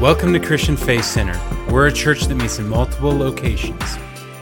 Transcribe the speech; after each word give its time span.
Welcome 0.00 0.32
to 0.32 0.40
Christian 0.40 0.76
Faith 0.78 1.04
Center. 1.04 1.38
We're 1.70 1.88
a 1.88 1.92
church 1.92 2.22
that 2.22 2.34
meets 2.34 2.58
in 2.58 2.66
multiple 2.66 3.14
locations. 3.14 3.82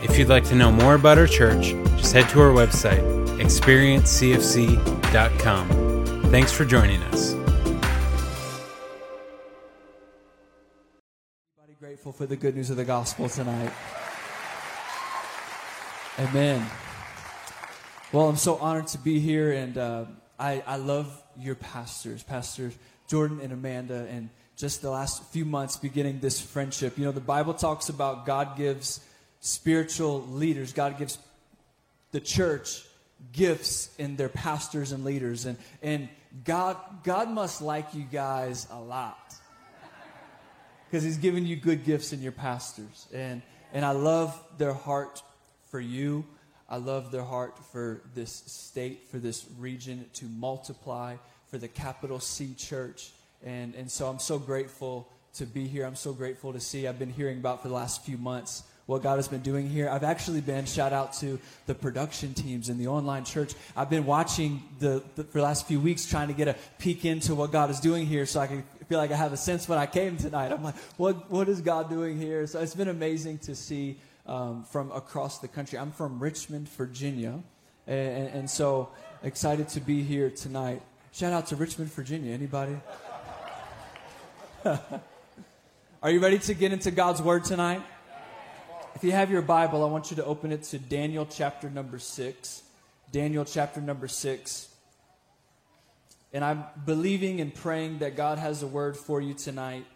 If 0.04 0.16
you'd 0.16 0.28
like 0.28 0.44
to 0.44 0.54
know 0.54 0.70
more 0.70 0.94
about 0.94 1.18
our 1.18 1.26
church, 1.26 1.70
just 1.96 2.12
head 2.12 2.28
to 2.28 2.40
our 2.40 2.52
website, 2.52 3.02
experiencecfc.com. 3.40 6.30
Thanks 6.30 6.52
for 6.52 6.64
joining 6.64 7.02
us. 7.02 7.32
Everybody 11.64 11.74
grateful 11.80 12.12
for 12.12 12.26
the 12.26 12.36
good 12.36 12.54
news 12.54 12.70
of 12.70 12.76
the 12.76 12.84
gospel 12.84 13.28
tonight. 13.28 13.72
Amen. 16.20 16.64
Well, 18.12 18.28
I'm 18.28 18.36
so 18.36 18.58
honored 18.58 18.86
to 18.86 18.98
be 18.98 19.18
here, 19.18 19.50
and 19.50 19.76
uh, 19.76 20.04
I, 20.38 20.62
I 20.64 20.76
love 20.76 21.20
your 21.36 21.56
pastors, 21.56 22.22
Pastors 22.22 22.78
Jordan 23.08 23.40
and 23.42 23.52
Amanda, 23.52 24.06
and 24.08 24.30
just 24.58 24.82
the 24.82 24.90
last 24.90 25.22
few 25.26 25.44
months 25.44 25.76
beginning 25.76 26.18
this 26.18 26.40
friendship. 26.40 26.98
You 26.98 27.04
know, 27.04 27.12
the 27.12 27.20
Bible 27.20 27.54
talks 27.54 27.88
about 27.88 28.26
God 28.26 28.56
gives 28.56 29.00
spiritual 29.40 30.22
leaders, 30.26 30.72
God 30.72 30.98
gives 30.98 31.16
the 32.10 32.20
church 32.20 32.82
gifts 33.32 33.94
in 33.98 34.16
their 34.16 34.28
pastors 34.28 34.92
and 34.92 35.04
leaders. 35.04 35.44
And, 35.44 35.58
and 35.80 36.08
God, 36.44 36.76
God 37.04 37.30
must 37.30 37.62
like 37.62 37.94
you 37.94 38.02
guys 38.02 38.66
a 38.70 38.80
lot 38.80 39.34
because 40.86 41.04
He's 41.04 41.18
given 41.18 41.46
you 41.46 41.54
good 41.54 41.84
gifts 41.84 42.12
in 42.12 42.20
your 42.20 42.32
pastors. 42.32 43.06
And, 43.14 43.42
and 43.72 43.84
I 43.84 43.92
love 43.92 44.42
their 44.58 44.74
heart 44.74 45.22
for 45.70 45.78
you. 45.78 46.24
I 46.68 46.78
love 46.78 47.12
their 47.12 47.24
heart 47.24 47.56
for 47.72 48.02
this 48.14 48.42
state, 48.46 49.04
for 49.08 49.18
this 49.18 49.46
region 49.58 50.04
to 50.14 50.24
multiply, 50.26 51.16
for 51.46 51.58
the 51.58 51.68
capital 51.68 52.18
C 52.18 52.54
church. 52.54 53.12
And, 53.44 53.74
and 53.74 53.90
so 53.90 54.08
I'm 54.08 54.18
so 54.18 54.38
grateful 54.38 55.08
to 55.34 55.46
be 55.46 55.66
here. 55.66 55.84
I'm 55.84 55.96
so 55.96 56.12
grateful 56.12 56.52
to 56.52 56.60
see. 56.60 56.88
I've 56.88 56.98
been 56.98 57.12
hearing 57.12 57.38
about 57.38 57.62
for 57.62 57.68
the 57.68 57.74
last 57.74 58.04
few 58.04 58.18
months 58.18 58.64
what 58.86 59.02
God 59.02 59.16
has 59.16 59.28
been 59.28 59.42
doing 59.42 59.68
here. 59.68 59.90
I've 59.90 60.02
actually 60.02 60.40
been, 60.40 60.64
shout 60.64 60.94
out 60.94 61.12
to 61.14 61.38
the 61.66 61.74
production 61.74 62.32
teams 62.32 62.70
in 62.70 62.78
the 62.78 62.86
online 62.86 63.24
church. 63.24 63.52
I've 63.76 63.90
been 63.90 64.06
watching 64.06 64.62
the, 64.78 65.02
the, 65.14 65.24
for 65.24 65.38
the 65.38 65.44
last 65.44 65.68
few 65.68 65.78
weeks 65.78 66.06
trying 66.06 66.28
to 66.28 66.34
get 66.34 66.48
a 66.48 66.56
peek 66.78 67.04
into 67.04 67.34
what 67.34 67.52
God 67.52 67.68
is 67.68 67.80
doing 67.80 68.06
here 68.06 68.24
so 68.24 68.40
I 68.40 68.46
can 68.46 68.64
feel 68.88 68.96
like 68.96 69.12
I 69.12 69.16
have 69.16 69.34
a 69.34 69.36
sense 69.36 69.68
when 69.68 69.78
I 69.78 69.84
came 69.84 70.16
tonight. 70.16 70.52
I'm 70.52 70.64
like, 70.64 70.76
what, 70.96 71.30
what 71.30 71.50
is 71.50 71.60
God 71.60 71.90
doing 71.90 72.18
here? 72.18 72.46
So 72.46 72.60
it's 72.60 72.74
been 72.74 72.88
amazing 72.88 73.38
to 73.40 73.54
see 73.54 73.98
um, 74.26 74.64
from 74.64 74.90
across 74.92 75.38
the 75.38 75.48
country. 75.48 75.78
I'm 75.78 75.92
from 75.92 76.18
Richmond, 76.18 76.68
Virginia. 76.70 77.40
And, 77.86 78.28
and 78.28 78.50
so 78.50 78.88
excited 79.22 79.68
to 79.70 79.80
be 79.80 80.02
here 80.02 80.30
tonight. 80.30 80.80
Shout 81.12 81.34
out 81.34 81.46
to 81.48 81.56
Richmond, 81.56 81.92
Virginia. 81.92 82.32
Anybody? 82.32 82.76
Are 86.02 86.10
you 86.10 86.18
ready 86.18 86.40
to 86.40 86.54
get 86.54 86.72
into 86.72 86.90
God's 86.90 87.22
Word 87.22 87.44
tonight? 87.44 87.80
If 88.96 89.04
you 89.04 89.12
have 89.12 89.30
your 89.30 89.42
Bible, 89.42 89.84
I 89.84 89.86
want 89.86 90.10
you 90.10 90.16
to 90.16 90.24
open 90.24 90.50
it 90.50 90.64
to 90.64 90.80
Daniel 90.80 91.26
chapter 91.30 91.70
number 91.70 92.00
6. 92.00 92.62
Daniel 93.12 93.44
chapter 93.44 93.80
number 93.80 94.08
6. 94.08 94.68
And 96.32 96.44
I'm 96.44 96.64
believing 96.84 97.40
and 97.40 97.54
praying 97.54 97.98
that 97.98 98.16
God 98.16 98.38
has 98.38 98.64
a 98.64 98.66
word 98.66 98.96
for 98.96 99.20
you 99.20 99.32
tonight 99.32 99.86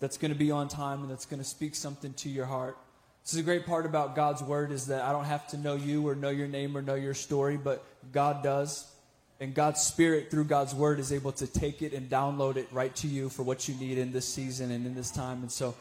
that's 0.00 0.18
going 0.18 0.32
to 0.32 0.38
be 0.38 0.50
on 0.50 0.66
time 0.66 1.02
and 1.02 1.10
that's 1.10 1.26
going 1.26 1.40
to 1.40 1.48
speak 1.48 1.76
something 1.76 2.14
to 2.14 2.28
your 2.28 2.46
heart. 2.46 2.76
This 3.22 3.34
is 3.34 3.38
a 3.38 3.44
great 3.44 3.64
part 3.64 3.86
about 3.86 4.16
God's 4.16 4.42
word 4.42 4.72
is 4.72 4.86
that 4.86 5.02
I 5.02 5.12
don't 5.12 5.24
have 5.24 5.46
to 5.48 5.56
know 5.56 5.76
you 5.76 6.06
or 6.08 6.16
know 6.16 6.30
your 6.30 6.48
name 6.48 6.76
or 6.76 6.82
know 6.82 6.96
your 6.96 7.14
story, 7.14 7.56
but 7.56 7.84
God 8.12 8.42
does. 8.42 8.90
And 9.38 9.54
God's 9.54 9.82
Spirit, 9.82 10.30
through 10.30 10.44
God's 10.44 10.74
Word, 10.74 10.98
is 10.98 11.12
able 11.12 11.32
to 11.32 11.46
take 11.46 11.82
it 11.82 11.92
and 11.92 12.08
download 12.08 12.56
it 12.56 12.68
right 12.72 12.94
to 12.96 13.06
you 13.06 13.28
for 13.28 13.42
what 13.42 13.68
you 13.68 13.74
need 13.74 13.98
in 13.98 14.12
this 14.12 14.26
season 14.26 14.70
and 14.70 14.86
in 14.86 14.94
this 14.94 15.10
time. 15.10 15.42
And 15.42 15.52
so 15.52 15.74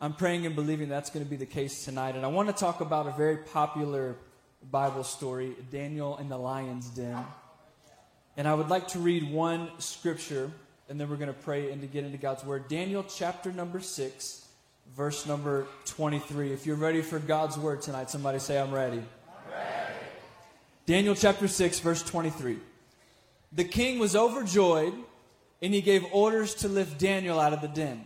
I'm 0.00 0.14
praying 0.14 0.46
and 0.46 0.54
believing 0.54 0.88
that's 0.88 1.10
going 1.10 1.24
to 1.24 1.28
be 1.28 1.36
the 1.36 1.46
case 1.46 1.84
tonight. 1.84 2.16
And 2.16 2.24
I 2.24 2.28
want 2.28 2.48
to 2.48 2.54
talk 2.54 2.80
about 2.80 3.06
a 3.06 3.12
very 3.12 3.36
popular 3.36 4.16
Bible 4.70 5.04
story 5.04 5.54
Daniel 5.70 6.16
in 6.16 6.28
the 6.28 6.38
lion's 6.38 6.88
den. 6.88 7.22
And 8.38 8.48
I 8.48 8.54
would 8.54 8.68
like 8.68 8.88
to 8.88 8.98
read 8.98 9.30
one 9.30 9.70
scripture, 9.78 10.50
and 10.88 11.00
then 11.00 11.08
we're 11.08 11.16
going 11.16 11.28
to 11.28 11.40
pray 11.40 11.70
and 11.72 11.80
to 11.82 11.86
get 11.86 12.04
into 12.04 12.18
God's 12.18 12.44
Word. 12.44 12.68
Daniel 12.68 13.04
chapter 13.08 13.52
number 13.52 13.80
6, 13.80 14.46
verse 14.94 15.26
number 15.26 15.66
23. 15.84 16.52
If 16.52 16.66
you're 16.66 16.76
ready 16.76 17.02
for 17.02 17.18
God's 17.18 17.58
Word 17.58 17.82
tonight, 17.82 18.10
somebody 18.10 18.38
say, 18.38 18.58
I'm 18.58 18.72
ready. 18.72 18.98
I'm 18.98 19.50
ready. 19.50 19.94
Daniel 20.84 21.14
chapter 21.14 21.48
6, 21.48 21.80
verse 21.80 22.02
23. 22.02 22.58
The 23.56 23.64
king 23.64 23.98
was 23.98 24.14
overjoyed, 24.14 24.94
and 25.62 25.74
he 25.74 25.80
gave 25.80 26.04
orders 26.12 26.54
to 26.56 26.68
lift 26.68 26.98
Daniel 26.98 27.40
out 27.40 27.52
of 27.54 27.62
the 27.62 27.68
den. 27.68 28.04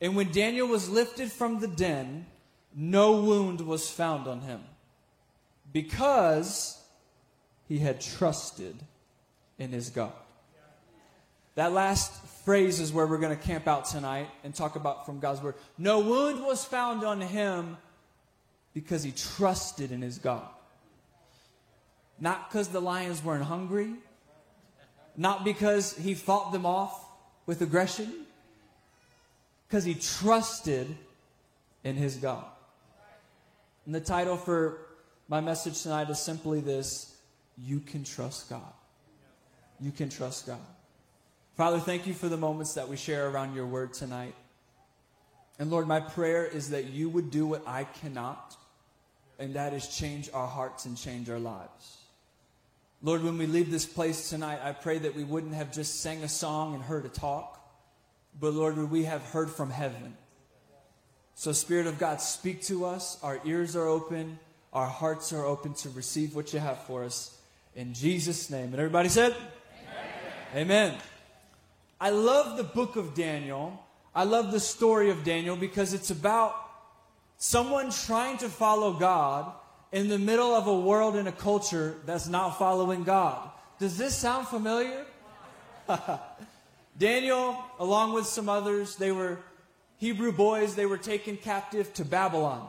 And 0.00 0.14
when 0.14 0.30
Daniel 0.30 0.68
was 0.68 0.88
lifted 0.88 1.32
from 1.32 1.60
the 1.60 1.68
den, 1.68 2.26
no 2.74 3.20
wound 3.22 3.62
was 3.62 3.90
found 3.90 4.28
on 4.28 4.42
him, 4.42 4.62
because 5.72 6.78
he 7.66 7.78
had 7.78 8.00
trusted 8.00 8.76
in 9.58 9.70
his 9.70 9.88
God. 9.90 10.12
That 11.54 11.72
last 11.72 12.12
phrase 12.44 12.80
is 12.80 12.92
where 12.92 13.06
we're 13.06 13.18
going 13.18 13.36
to 13.36 13.42
camp 13.42 13.66
out 13.66 13.86
tonight 13.86 14.28
and 14.44 14.54
talk 14.54 14.76
about 14.76 15.06
from 15.06 15.18
God's 15.20 15.42
word. 15.42 15.54
No 15.78 16.00
wound 16.00 16.44
was 16.44 16.64
found 16.64 17.04
on 17.04 17.20
him 17.20 17.76
because 18.74 19.02
he 19.02 19.12
trusted 19.12 19.92
in 19.92 20.02
his 20.02 20.18
God. 20.18 20.48
Not 22.18 22.48
because 22.48 22.68
the 22.68 22.80
lions 22.80 23.22
weren't 23.22 23.44
hungry, 23.44 23.94
not 25.16 25.44
because 25.44 25.96
he 25.96 26.14
fought 26.14 26.52
them 26.52 26.66
off 26.66 27.04
with 27.46 27.60
aggression, 27.60 28.12
because 29.68 29.84
he 29.84 29.94
trusted 29.94 30.86
in 31.84 31.96
his 31.96 32.16
God. 32.16 32.44
And 33.86 33.94
the 33.94 34.00
title 34.00 34.36
for 34.36 34.78
my 35.28 35.40
message 35.40 35.82
tonight 35.82 36.08
is 36.10 36.20
simply 36.20 36.60
this 36.60 37.16
You 37.58 37.80
can 37.80 38.04
trust 38.04 38.48
God. 38.48 38.72
You 39.80 39.90
can 39.90 40.08
trust 40.08 40.46
God. 40.46 40.60
Father, 41.56 41.80
thank 41.80 42.06
you 42.06 42.14
for 42.14 42.28
the 42.28 42.36
moments 42.36 42.74
that 42.74 42.88
we 42.88 42.96
share 42.96 43.28
around 43.28 43.54
your 43.54 43.66
word 43.66 43.92
tonight. 43.92 44.34
And 45.58 45.70
Lord, 45.70 45.86
my 45.86 46.00
prayer 46.00 46.44
is 46.46 46.70
that 46.70 46.86
you 46.86 47.08
would 47.08 47.30
do 47.30 47.46
what 47.46 47.62
I 47.66 47.84
cannot, 47.84 48.56
and 49.38 49.54
that 49.54 49.74
is 49.74 49.88
change 49.88 50.30
our 50.32 50.46
hearts 50.46 50.86
and 50.86 50.96
change 50.96 51.28
our 51.28 51.38
lives. 51.38 52.01
Lord, 53.04 53.24
when 53.24 53.36
we 53.36 53.46
leave 53.46 53.68
this 53.68 53.84
place 53.84 54.30
tonight, 54.30 54.60
I 54.62 54.70
pray 54.72 54.98
that 54.98 55.16
we 55.16 55.24
wouldn't 55.24 55.54
have 55.54 55.72
just 55.72 56.00
sang 56.00 56.22
a 56.22 56.28
song 56.28 56.74
and 56.74 56.82
heard 56.84 57.04
a 57.04 57.08
talk, 57.08 57.60
but 58.38 58.54
Lord, 58.54 58.76
would 58.76 58.92
we 58.92 59.04
have 59.04 59.22
heard 59.22 59.50
from 59.50 59.70
heaven? 59.70 60.16
So, 61.34 61.50
Spirit 61.50 61.88
of 61.88 61.98
God, 61.98 62.20
speak 62.20 62.62
to 62.62 62.84
us. 62.84 63.18
Our 63.20 63.40
ears 63.44 63.74
are 63.74 63.88
open, 63.88 64.38
our 64.72 64.86
hearts 64.86 65.32
are 65.32 65.44
open 65.44 65.74
to 65.74 65.90
receive 65.90 66.36
what 66.36 66.52
you 66.52 66.60
have 66.60 66.78
for 66.84 67.02
us. 67.02 67.36
In 67.74 67.92
Jesus' 67.92 68.50
name. 68.50 68.66
And 68.66 68.76
everybody 68.76 69.08
said, 69.08 69.34
Amen. 70.54 70.90
Amen. 70.90 70.98
I 72.00 72.10
love 72.10 72.56
the 72.56 72.64
book 72.64 72.94
of 72.94 73.14
Daniel. 73.14 73.84
I 74.14 74.24
love 74.24 74.52
the 74.52 74.60
story 74.60 75.10
of 75.10 75.24
Daniel 75.24 75.56
because 75.56 75.92
it's 75.92 76.10
about 76.10 76.54
someone 77.36 77.90
trying 77.90 78.38
to 78.38 78.48
follow 78.48 78.92
God 78.92 79.52
in 79.92 80.08
the 80.08 80.18
middle 80.18 80.54
of 80.54 80.66
a 80.66 80.78
world 80.78 81.16
and 81.16 81.28
a 81.28 81.32
culture 81.32 81.96
that's 82.06 82.26
not 82.26 82.58
following 82.58 83.04
God. 83.04 83.50
Does 83.78 83.98
this 83.98 84.16
sound 84.16 84.48
familiar? 84.48 85.04
Daniel, 86.98 87.56
along 87.78 88.14
with 88.14 88.26
some 88.26 88.48
others, 88.48 88.96
they 88.96 89.12
were 89.12 89.38
Hebrew 89.98 90.32
boys, 90.32 90.74
they 90.74 90.86
were 90.86 90.98
taken 90.98 91.36
captive 91.36 91.92
to 91.94 92.04
Babylon. 92.04 92.68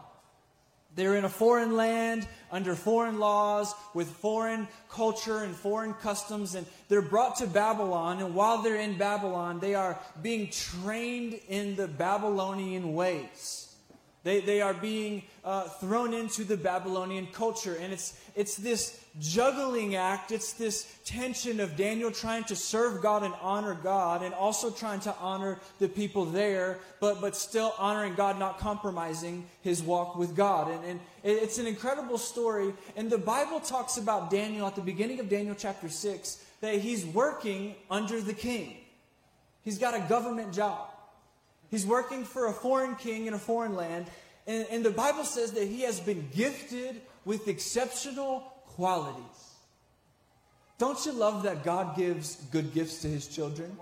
They're 0.96 1.16
in 1.16 1.26
a 1.26 1.30
foreign 1.30 1.76
land, 1.76 2.28
under 2.52 2.76
foreign 2.76 3.18
laws, 3.20 3.74
with 3.96 4.08
foreign 4.08 4.68
culture 4.92 5.40
and 5.40 5.56
foreign 5.56 5.96
customs, 5.96 6.54
and 6.54 6.68
they're 6.88 7.02
brought 7.02 7.38
to 7.38 7.48
Babylon. 7.48 8.20
And 8.20 8.36
while 8.36 8.62
they're 8.62 8.76
in 8.76 8.98
Babylon, 8.98 9.60
they 9.60 9.74
are 9.74 10.00
being 10.22 10.52
trained 10.52 11.40
in 11.50 11.76
the 11.76 11.88
Babylonian 11.88 12.94
ways. 12.94 13.63
They, 14.24 14.40
they 14.40 14.62
are 14.62 14.74
being 14.74 15.24
uh, 15.44 15.68
thrown 15.68 16.14
into 16.14 16.46
the 16.46 16.56
Babylonian 16.56 17.28
culture. 17.28 17.76
And 17.76 17.92
it's, 17.92 18.18
it's 18.36 18.56
this 18.56 19.04
juggling 19.20 19.96
act, 19.96 20.32
it's 20.32 20.54
this 20.54 20.98
tension 21.04 21.60
of 21.60 21.76
Daniel 21.76 22.10
trying 22.10 22.46
to 22.46 22.56
serve 22.56 23.02
God 23.02 23.24
and 23.24 23.34
honor 23.42 23.76
God, 23.76 24.24
and 24.24 24.34
also 24.34 24.72
trying 24.72 25.02
to 25.02 25.14
honor 25.20 25.60
the 25.80 25.90
people 25.90 26.24
there, 26.24 26.80
but, 27.02 27.20
but 27.20 27.36
still 27.36 27.74
honoring 27.78 28.16
God, 28.16 28.40
not 28.40 28.60
compromising 28.60 29.46
his 29.62 29.84
walk 29.84 30.16
with 30.16 30.36
God. 30.36 30.72
And, 30.72 30.86
and 30.86 31.00
it's 31.24 31.58
an 31.58 31.68
incredible 31.68 32.18
story. 32.18 32.74
And 32.96 33.10
the 33.10 33.18
Bible 33.18 33.60
talks 33.60 33.98
about 33.98 34.32
Daniel 34.32 34.66
at 34.68 34.76
the 34.76 34.82
beginning 34.82 35.20
of 35.20 35.28
Daniel 35.28 35.56
chapter 35.58 35.90
6 35.90 36.46
that 36.62 36.76
he's 36.76 37.06
working 37.06 37.76
under 37.92 38.22
the 38.22 38.34
king, 38.34 38.78
he's 39.64 39.78
got 39.78 39.94
a 39.94 40.08
government 40.08 40.54
job. 40.54 40.93
He's 41.74 41.88
working 41.88 42.24
for 42.24 42.46
a 42.46 42.54
foreign 42.54 42.96
king 42.98 43.26
in 43.26 43.34
a 43.34 43.40
foreign 43.40 43.76
land. 43.76 44.06
And, 44.46 44.68
and 44.70 44.86
the 44.86 44.92
Bible 44.92 45.24
says 45.24 45.54
that 45.54 45.68
he 45.68 45.82
has 45.82 46.00
been 46.00 46.30
gifted 46.32 47.02
with 47.26 47.48
exceptional 47.48 48.42
qualities. 48.76 49.24
Don't 50.78 51.04
you 51.04 51.14
love 51.14 51.42
that 51.44 51.64
God 51.64 51.98
gives 51.98 52.36
good 52.52 52.76
gifts 52.76 53.02
to 53.02 53.08
his 53.08 53.28
children? 53.28 53.76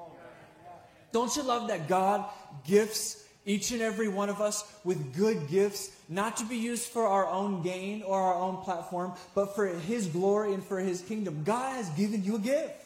Don't 1.12 1.36
you 1.36 1.44
love 1.44 1.68
that 1.68 1.90
God 1.90 2.24
gifts 2.66 3.28
each 3.46 3.72
and 3.72 3.82
every 3.82 4.08
one 4.08 4.30
of 4.30 4.40
us 4.40 4.64
with 4.86 5.14
good 5.14 5.50
gifts, 5.50 5.92
not 6.08 6.38
to 6.38 6.46
be 6.46 6.56
used 6.56 6.86
for 6.86 7.06
our 7.06 7.28
own 7.28 7.62
gain 7.62 8.04
or 8.04 8.22
our 8.22 8.36
own 8.36 8.64
platform, 8.64 9.12
but 9.36 9.54
for 9.54 9.68
His 9.68 10.08
glory 10.08 10.54
and 10.54 10.64
for 10.64 10.80
His 10.80 11.02
kingdom? 11.02 11.44
God 11.44 11.76
has 11.76 11.90
given 11.90 12.24
you 12.24 12.38
a 12.38 12.40
gift. 12.40 12.81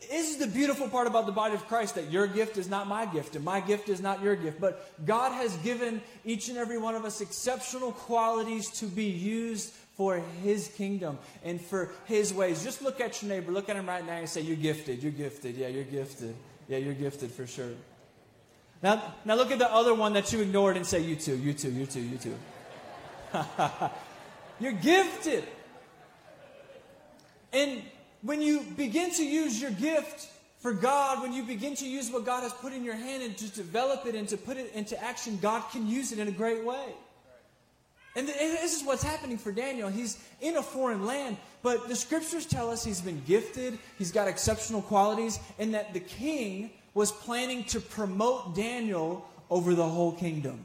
This 0.00 0.30
is 0.30 0.36
the 0.36 0.46
beautiful 0.46 0.88
part 0.88 1.06
about 1.06 1.26
the 1.26 1.32
body 1.32 1.54
of 1.54 1.66
Christ 1.66 1.94
that 1.94 2.10
your 2.10 2.26
gift 2.26 2.58
is 2.58 2.68
not 2.68 2.86
my 2.86 3.06
gift 3.06 3.34
and 3.34 3.44
my 3.44 3.60
gift 3.60 3.88
is 3.88 4.00
not 4.00 4.22
your 4.22 4.36
gift. 4.36 4.60
But 4.60 4.90
God 5.06 5.32
has 5.32 5.56
given 5.58 6.02
each 6.24 6.48
and 6.48 6.58
every 6.58 6.78
one 6.78 6.94
of 6.94 7.04
us 7.04 7.20
exceptional 7.20 7.92
qualities 7.92 8.70
to 8.72 8.86
be 8.86 9.06
used 9.06 9.72
for 9.96 10.22
His 10.42 10.68
kingdom 10.68 11.18
and 11.42 11.60
for 11.60 11.90
His 12.04 12.32
ways. 12.32 12.62
Just 12.62 12.82
look 12.82 13.00
at 13.00 13.22
your 13.22 13.30
neighbor, 13.30 13.50
look 13.50 13.68
at 13.68 13.76
him 13.76 13.88
right 13.88 14.06
now 14.06 14.18
and 14.18 14.28
say, 14.28 14.42
You're 14.42 14.56
gifted, 14.56 15.02
you're 15.02 15.12
gifted, 15.12 15.56
yeah, 15.56 15.68
you're 15.68 15.84
gifted. 15.84 16.34
Yeah, 16.68 16.78
you're 16.78 16.94
gifted 16.94 17.30
for 17.30 17.46
sure. 17.46 17.70
Now, 18.82 19.14
now 19.24 19.36
look 19.36 19.52
at 19.52 19.58
the 19.58 19.72
other 19.72 19.94
one 19.94 20.12
that 20.14 20.32
you 20.32 20.40
ignored 20.40 20.76
and 20.76 20.86
say, 20.86 21.00
You 21.00 21.16
too, 21.16 21.36
you 21.36 21.54
too, 21.54 21.70
you 21.70 21.86
too, 21.86 22.00
you 22.00 22.18
too. 22.18 22.34
you're 24.60 24.72
gifted. 24.72 25.44
And 27.52 27.82
when 28.26 28.42
you 28.42 28.62
begin 28.76 29.12
to 29.12 29.24
use 29.24 29.60
your 29.60 29.70
gift 29.70 30.28
for 30.58 30.72
God, 30.72 31.22
when 31.22 31.32
you 31.32 31.44
begin 31.44 31.76
to 31.76 31.86
use 31.86 32.10
what 32.10 32.26
God 32.26 32.42
has 32.42 32.52
put 32.52 32.72
in 32.72 32.82
your 32.82 32.96
hand 32.96 33.22
and 33.22 33.38
to 33.38 33.48
develop 33.50 34.04
it 34.04 34.16
and 34.16 34.28
to 34.28 34.36
put 34.36 34.56
it 34.56 34.72
into 34.74 35.00
action, 35.00 35.38
God 35.40 35.62
can 35.70 35.86
use 35.86 36.10
it 36.10 36.18
in 36.18 36.26
a 36.26 36.32
great 36.32 36.64
way. 36.64 36.86
And 38.16 38.26
this 38.26 38.74
is 38.74 38.84
what's 38.84 39.02
happening 39.02 39.38
for 39.38 39.52
Daniel. 39.52 39.88
He's 39.88 40.18
in 40.40 40.56
a 40.56 40.62
foreign 40.62 41.06
land, 41.06 41.36
but 41.62 41.86
the 41.86 41.94
scriptures 41.94 42.46
tell 42.46 42.68
us 42.70 42.82
he's 42.82 43.00
been 43.00 43.22
gifted, 43.26 43.78
he's 43.96 44.10
got 44.10 44.26
exceptional 44.26 44.82
qualities, 44.82 45.38
and 45.58 45.74
that 45.74 45.92
the 45.92 46.00
king 46.00 46.70
was 46.94 47.12
planning 47.12 47.62
to 47.64 47.78
promote 47.78 48.56
Daniel 48.56 49.28
over 49.50 49.74
the 49.74 49.86
whole 49.86 50.12
kingdom. 50.12 50.58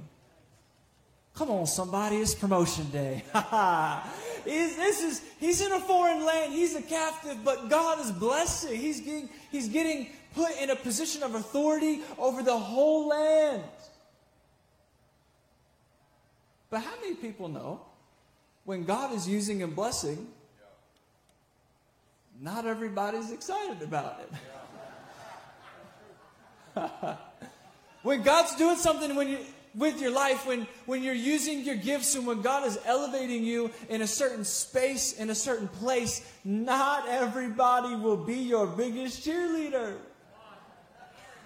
Come 1.35 1.51
on, 1.51 1.67
somebody, 1.67 2.17
it's 2.17 2.33
promotion 2.33 2.89
day. 2.89 3.23
he's, 4.45 4.75
this 4.75 5.01
is, 5.01 5.21
he's 5.39 5.61
in 5.61 5.71
a 5.71 5.79
foreign 5.79 6.25
land, 6.25 6.53
he's 6.53 6.75
a 6.75 6.81
captive, 6.81 7.37
but 7.43 7.69
God 7.69 7.99
is 7.99 8.11
blessing. 8.11 8.79
He's 8.79 8.99
getting, 9.01 9.29
he's 9.51 9.67
getting 9.69 10.07
put 10.33 10.51
in 10.61 10.69
a 10.69 10.75
position 10.75 11.23
of 11.23 11.35
authority 11.35 12.01
over 12.17 12.43
the 12.43 12.57
whole 12.57 13.07
land. 13.09 13.63
But 16.69 16.81
how 16.81 16.95
many 17.01 17.15
people 17.15 17.49
know 17.49 17.81
when 18.63 18.85
God 18.85 19.13
is 19.13 19.27
using 19.27 19.61
and 19.61 19.75
blessing, 19.75 20.27
not 22.39 22.65
everybody's 22.65 23.31
excited 23.31 23.81
about 23.81 24.21
it? 24.21 24.31
when 28.03 28.21
God's 28.21 28.55
doing 28.55 28.77
something 28.77 29.15
when 29.15 29.27
you, 29.27 29.39
with 29.75 30.01
your 30.01 30.11
life, 30.11 30.45
when, 30.45 30.67
when 30.85 31.03
you're 31.03 31.13
using 31.13 31.61
your 31.61 31.75
gifts 31.75 32.15
and 32.15 32.27
when 32.27 32.41
God 32.41 32.67
is 32.67 32.77
elevating 32.85 33.43
you 33.43 33.71
in 33.89 34.01
a 34.01 34.07
certain 34.07 34.43
space, 34.43 35.13
in 35.13 35.29
a 35.29 35.35
certain 35.35 35.67
place, 35.67 36.21
not 36.43 37.07
everybody 37.07 37.95
will 37.95 38.17
be 38.17 38.35
your 38.35 38.67
biggest 38.67 39.25
cheerleader. 39.25 39.95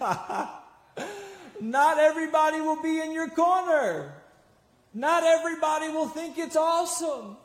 not 1.60 1.98
everybody 1.98 2.60
will 2.60 2.82
be 2.82 3.00
in 3.00 3.12
your 3.12 3.28
corner. 3.28 4.12
Not 4.92 5.24
everybody 5.24 5.88
will 5.88 6.08
think 6.08 6.38
it's 6.38 6.56
awesome. 6.56 7.36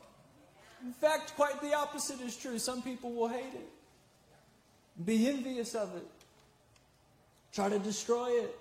In 0.83 0.93
fact, 0.93 1.35
quite 1.35 1.61
the 1.61 1.73
opposite 1.73 2.21
is 2.21 2.35
true. 2.35 2.57
Some 2.57 2.81
people 2.81 3.11
will 3.11 3.27
hate 3.27 3.53
it, 3.53 3.69
be 5.05 5.27
envious 5.27 5.75
of 5.75 5.95
it, 5.95 6.07
try 7.53 7.69
to 7.69 7.77
destroy 7.77 8.29
it. 8.29 8.57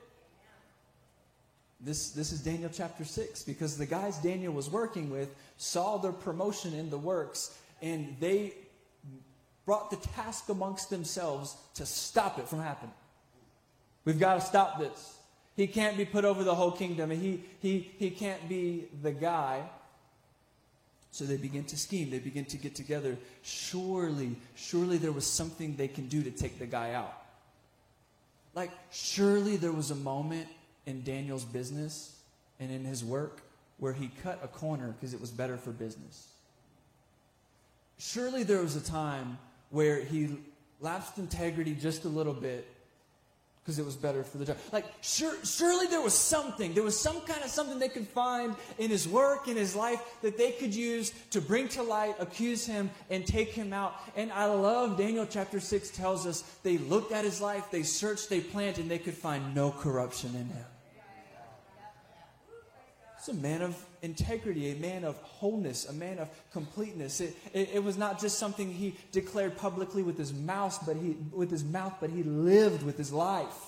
This, 1.82 2.10
this 2.10 2.30
is 2.32 2.40
Daniel 2.40 2.70
chapter 2.72 3.04
6 3.04 3.42
because 3.44 3.78
the 3.78 3.86
guys 3.86 4.18
Daniel 4.18 4.52
was 4.52 4.68
working 4.68 5.10
with 5.10 5.34
saw 5.56 5.96
their 5.96 6.12
promotion 6.12 6.74
in 6.74 6.90
the 6.90 6.98
works 6.98 7.58
and 7.80 8.16
they 8.20 8.52
brought 9.64 9.90
the 9.90 9.96
task 9.96 10.48
amongst 10.50 10.90
themselves 10.90 11.56
to 11.74 11.86
stop 11.86 12.38
it 12.38 12.48
from 12.48 12.60
happening. 12.60 12.92
We've 14.04 14.18
got 14.18 14.34
to 14.34 14.40
stop 14.40 14.78
this. 14.78 15.16
He 15.56 15.66
can't 15.66 15.96
be 15.96 16.04
put 16.04 16.24
over 16.24 16.44
the 16.44 16.54
whole 16.54 16.72
kingdom. 16.72 17.10
He, 17.10 17.44
he, 17.60 17.90
he 17.98 18.10
can't 18.10 18.48
be 18.48 18.88
the 19.02 19.12
guy. 19.12 19.62
So 21.12 21.24
they 21.24 21.36
begin 21.36 21.64
to 21.64 21.78
scheme. 21.78 22.10
They 22.10 22.18
begin 22.18 22.44
to 22.46 22.56
get 22.56 22.74
together. 22.74 23.16
Surely, 23.42 24.36
surely 24.54 24.96
there 24.98 25.12
was 25.12 25.26
something 25.26 25.76
they 25.76 25.88
can 25.88 26.08
do 26.08 26.22
to 26.22 26.30
take 26.30 26.58
the 26.58 26.66
guy 26.66 26.92
out. 26.92 27.14
Like, 28.54 28.70
surely 28.90 29.56
there 29.56 29.72
was 29.72 29.90
a 29.90 29.96
moment 29.96 30.48
in 30.86 31.02
Daniel's 31.02 31.44
business 31.44 32.16
and 32.58 32.70
in 32.70 32.84
his 32.84 33.04
work 33.04 33.42
where 33.78 33.92
he 33.92 34.10
cut 34.22 34.38
a 34.42 34.48
corner 34.48 34.94
because 34.98 35.14
it 35.14 35.20
was 35.20 35.30
better 35.30 35.56
for 35.56 35.70
business. 35.70 36.28
Surely 37.98 38.42
there 38.42 38.60
was 38.60 38.76
a 38.76 38.80
time 38.80 39.38
where 39.70 40.02
he 40.02 40.36
lapsed 40.80 41.18
integrity 41.18 41.74
just 41.74 42.04
a 42.04 42.08
little 42.08 42.34
bit 42.34 42.66
because 43.62 43.78
it 43.78 43.84
was 43.84 43.96
better 43.96 44.24
for 44.24 44.38
the 44.38 44.46
job. 44.46 44.56
Like, 44.72 44.86
sure, 45.02 45.34
surely 45.44 45.86
there 45.86 46.00
was 46.00 46.14
something, 46.14 46.72
there 46.72 46.82
was 46.82 46.98
some 46.98 47.20
kind 47.22 47.44
of 47.44 47.50
something 47.50 47.78
they 47.78 47.88
could 47.88 48.08
find 48.08 48.56
in 48.78 48.90
his 48.90 49.06
work, 49.06 49.48
in 49.48 49.56
his 49.56 49.76
life, 49.76 50.00
that 50.22 50.38
they 50.38 50.52
could 50.52 50.74
use 50.74 51.12
to 51.30 51.40
bring 51.40 51.68
to 51.68 51.82
light, 51.82 52.14
accuse 52.18 52.64
him, 52.66 52.90
and 53.10 53.26
take 53.26 53.50
him 53.50 53.72
out. 53.72 53.94
And 54.16 54.32
I 54.32 54.46
love 54.46 54.96
Daniel 54.96 55.26
chapter 55.28 55.60
6 55.60 55.90
tells 55.90 56.26
us 56.26 56.42
they 56.62 56.78
looked 56.78 57.12
at 57.12 57.24
his 57.24 57.40
life, 57.40 57.70
they 57.70 57.82
searched, 57.82 58.30
they 58.30 58.40
planted, 58.40 58.82
and 58.82 58.90
they 58.90 58.98
could 58.98 59.14
find 59.14 59.54
no 59.54 59.70
corruption 59.70 60.34
in 60.34 60.46
him. 60.46 60.64
It's 63.20 63.28
a 63.28 63.34
man 63.34 63.60
of 63.60 63.76
integrity, 64.00 64.72
a 64.72 64.76
man 64.76 65.04
of 65.04 65.14
wholeness, 65.16 65.86
a 65.86 65.92
man 65.92 66.18
of 66.18 66.30
completeness. 66.54 67.20
It, 67.20 67.36
it, 67.52 67.68
it, 67.74 67.84
was 67.84 67.98
not 67.98 68.18
just 68.18 68.38
something 68.38 68.72
he 68.72 68.96
declared 69.12 69.58
publicly 69.58 70.02
with 70.02 70.16
his 70.16 70.32
mouth, 70.32 70.82
but 70.86 70.96
he 70.96 71.18
with 71.30 71.50
his 71.50 71.62
mouth, 71.62 71.92
but 72.00 72.08
he 72.08 72.22
lived 72.22 72.82
with 72.82 72.96
his 72.96 73.12
life. 73.12 73.66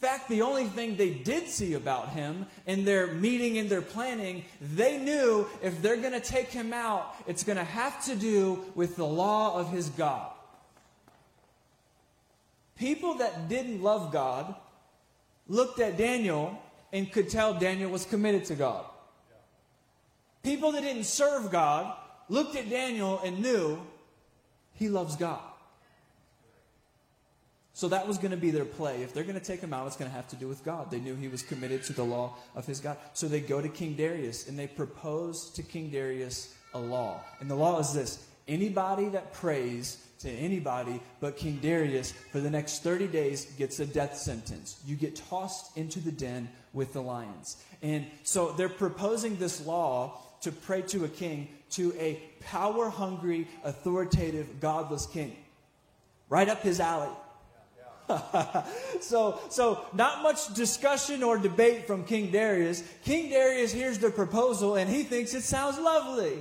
In 0.00 0.08
fact, 0.08 0.30
the 0.30 0.40
only 0.40 0.64
thing 0.64 0.96
they 0.96 1.10
did 1.10 1.46
see 1.48 1.74
about 1.74 2.08
him 2.08 2.46
in 2.64 2.86
their 2.86 3.08
meeting 3.08 3.58
and 3.58 3.68
their 3.68 3.82
planning, 3.82 4.46
they 4.62 4.96
knew 4.96 5.46
if 5.62 5.82
they're 5.82 5.98
going 5.98 6.12
to 6.12 6.20
take 6.20 6.50
him 6.50 6.72
out, 6.72 7.14
it's 7.26 7.44
going 7.44 7.58
to 7.58 7.64
have 7.64 8.02
to 8.06 8.16
do 8.16 8.64
with 8.74 8.96
the 8.96 9.04
law 9.04 9.60
of 9.60 9.70
his 9.70 9.90
God. 9.90 10.32
People 12.78 13.16
that 13.16 13.50
didn't 13.50 13.82
love 13.82 14.12
God 14.12 14.54
looked 15.46 15.78
at 15.78 15.98
Daniel 15.98 16.58
and 16.94 17.10
could 17.10 17.28
tell 17.28 17.52
Daniel 17.52 17.90
was 17.90 18.06
committed 18.06 18.44
to 18.46 18.54
God. 18.54 18.86
People 20.44 20.72
that 20.72 20.82
didn't 20.82 21.04
serve 21.04 21.50
God 21.50 21.92
looked 22.28 22.54
at 22.54 22.70
Daniel 22.70 23.20
and 23.24 23.40
knew 23.40 23.80
he 24.74 24.88
loves 24.88 25.16
God. 25.16 25.40
So 27.72 27.88
that 27.88 28.06
was 28.06 28.18
going 28.18 28.30
to 28.30 28.36
be 28.36 28.52
their 28.52 28.64
play. 28.64 29.02
If 29.02 29.12
they're 29.12 29.24
going 29.24 29.38
to 29.38 29.44
take 29.44 29.60
him 29.60 29.74
out, 29.74 29.88
it's 29.88 29.96
going 29.96 30.08
to 30.08 30.14
have 30.14 30.28
to 30.28 30.36
do 30.36 30.46
with 30.46 30.64
God. 30.64 30.92
They 30.92 31.00
knew 31.00 31.16
he 31.16 31.26
was 31.26 31.42
committed 31.42 31.82
to 31.84 31.92
the 31.92 32.04
law 32.04 32.36
of 32.54 32.64
his 32.64 32.78
God. 32.78 32.96
So 33.12 33.26
they 33.26 33.40
go 33.40 33.60
to 33.60 33.68
King 33.68 33.94
Darius 33.94 34.48
and 34.48 34.56
they 34.56 34.68
propose 34.68 35.50
to 35.50 35.64
King 35.64 35.90
Darius 35.90 36.54
a 36.74 36.78
law. 36.78 37.20
And 37.40 37.50
the 37.50 37.56
law 37.56 37.80
is 37.80 37.92
this 37.92 38.24
anybody 38.46 39.08
that 39.08 39.32
prays 39.32 39.98
to 40.20 40.30
anybody 40.30 41.00
but 41.18 41.36
King 41.36 41.58
Darius 41.60 42.12
for 42.30 42.38
the 42.38 42.50
next 42.50 42.84
30 42.84 43.08
days 43.08 43.46
gets 43.58 43.80
a 43.80 43.86
death 43.86 44.16
sentence. 44.16 44.80
You 44.86 44.94
get 44.94 45.16
tossed 45.16 45.76
into 45.76 45.98
the 45.98 46.12
den 46.12 46.48
with 46.74 46.92
the 46.92 47.00
lions. 47.00 47.56
And 47.80 48.06
so 48.24 48.52
they're 48.52 48.68
proposing 48.68 49.36
this 49.36 49.64
law 49.64 50.18
to 50.42 50.52
pray 50.52 50.82
to 50.82 51.04
a 51.04 51.08
king, 51.08 51.48
to 51.70 51.94
a 51.98 52.20
power 52.40 52.90
hungry, 52.90 53.48
authoritative, 53.62 54.60
godless 54.60 55.06
king. 55.06 55.34
Right 56.28 56.48
up 56.48 56.62
his 56.62 56.80
alley. 56.80 57.08
so, 59.00 59.40
so 59.48 59.84
not 59.94 60.22
much 60.22 60.52
discussion 60.54 61.22
or 61.22 61.38
debate 61.38 61.86
from 61.86 62.04
King 62.04 62.30
Darius. 62.30 62.84
King 63.04 63.30
Darius 63.30 63.72
hears 63.72 63.98
the 63.98 64.10
proposal 64.10 64.76
and 64.76 64.90
he 64.90 65.02
thinks 65.04 65.32
it 65.32 65.42
sounds 65.42 65.78
lovely. 65.78 66.38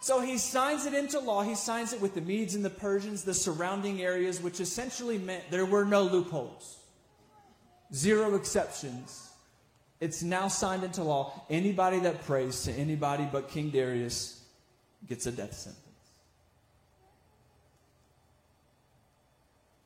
So 0.00 0.20
he 0.20 0.38
signs 0.38 0.86
it 0.86 0.94
into 0.94 1.18
law. 1.18 1.42
He 1.42 1.54
signs 1.54 1.92
it 1.92 2.00
with 2.00 2.14
the 2.14 2.20
Medes 2.20 2.54
and 2.54 2.64
the 2.64 2.70
Persians, 2.70 3.24
the 3.24 3.34
surrounding 3.34 4.02
areas, 4.02 4.40
which 4.40 4.60
essentially 4.60 5.18
meant 5.18 5.44
there 5.50 5.66
were 5.66 5.84
no 5.84 6.02
loopholes, 6.02 6.76
zero 7.92 8.34
exceptions. 8.34 9.25
It's 10.00 10.22
now 10.22 10.48
signed 10.48 10.84
into 10.84 11.02
law. 11.02 11.44
Anybody 11.48 12.00
that 12.00 12.24
prays 12.26 12.64
to 12.64 12.72
anybody 12.72 13.26
but 13.30 13.48
King 13.48 13.70
Darius 13.70 14.42
gets 15.08 15.26
a 15.26 15.32
death 15.32 15.54
sentence. 15.54 15.80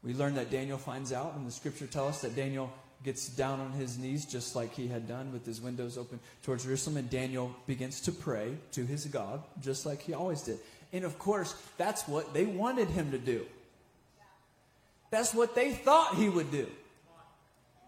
We 0.02 0.14
learn 0.14 0.35
that 0.35 0.50
Daniel 0.50 0.79
finds 0.79 1.12
out, 1.12 1.35
and 1.37 1.47
the 1.47 1.52
scripture 1.52 1.87
tells 1.87 2.17
us 2.17 2.23
that 2.23 2.35
Daniel 2.35 2.73
gets 3.05 3.29
down 3.29 3.61
on 3.61 3.73
his 3.73 3.99
knees 3.99 4.25
just 4.25 4.57
like 4.57 4.75
he 4.75 4.88
had 4.88 5.07
done 5.07 5.33
with 5.33 5.45
his 5.45 5.61
windows 5.61 5.99
open 5.99 6.21
towards 6.43 6.64
Jerusalem, 6.64 6.97
and 6.97 7.11
Daniel 7.11 7.55
begins 7.67 8.00
to 8.02 8.12
pray 8.12 8.55
to 8.73 8.85
his 8.85 9.05
God 9.07 9.43
just 9.61 9.87
like 9.87 10.02
he 10.02 10.14
always 10.14 10.43
did. 10.43 10.59
And 10.93 11.05
of 11.05 11.19
course, 11.19 11.55
that's 11.76 12.09
what 12.09 12.35
they 12.35 12.45
wanted 12.47 12.88
him 12.88 13.11
to 13.12 13.19
do. 13.19 13.45
That's 15.11 15.35
what 15.35 15.55
they 15.55 15.73
thought 15.73 16.14
he 16.14 16.29
would 16.29 16.50
do. 16.50 16.67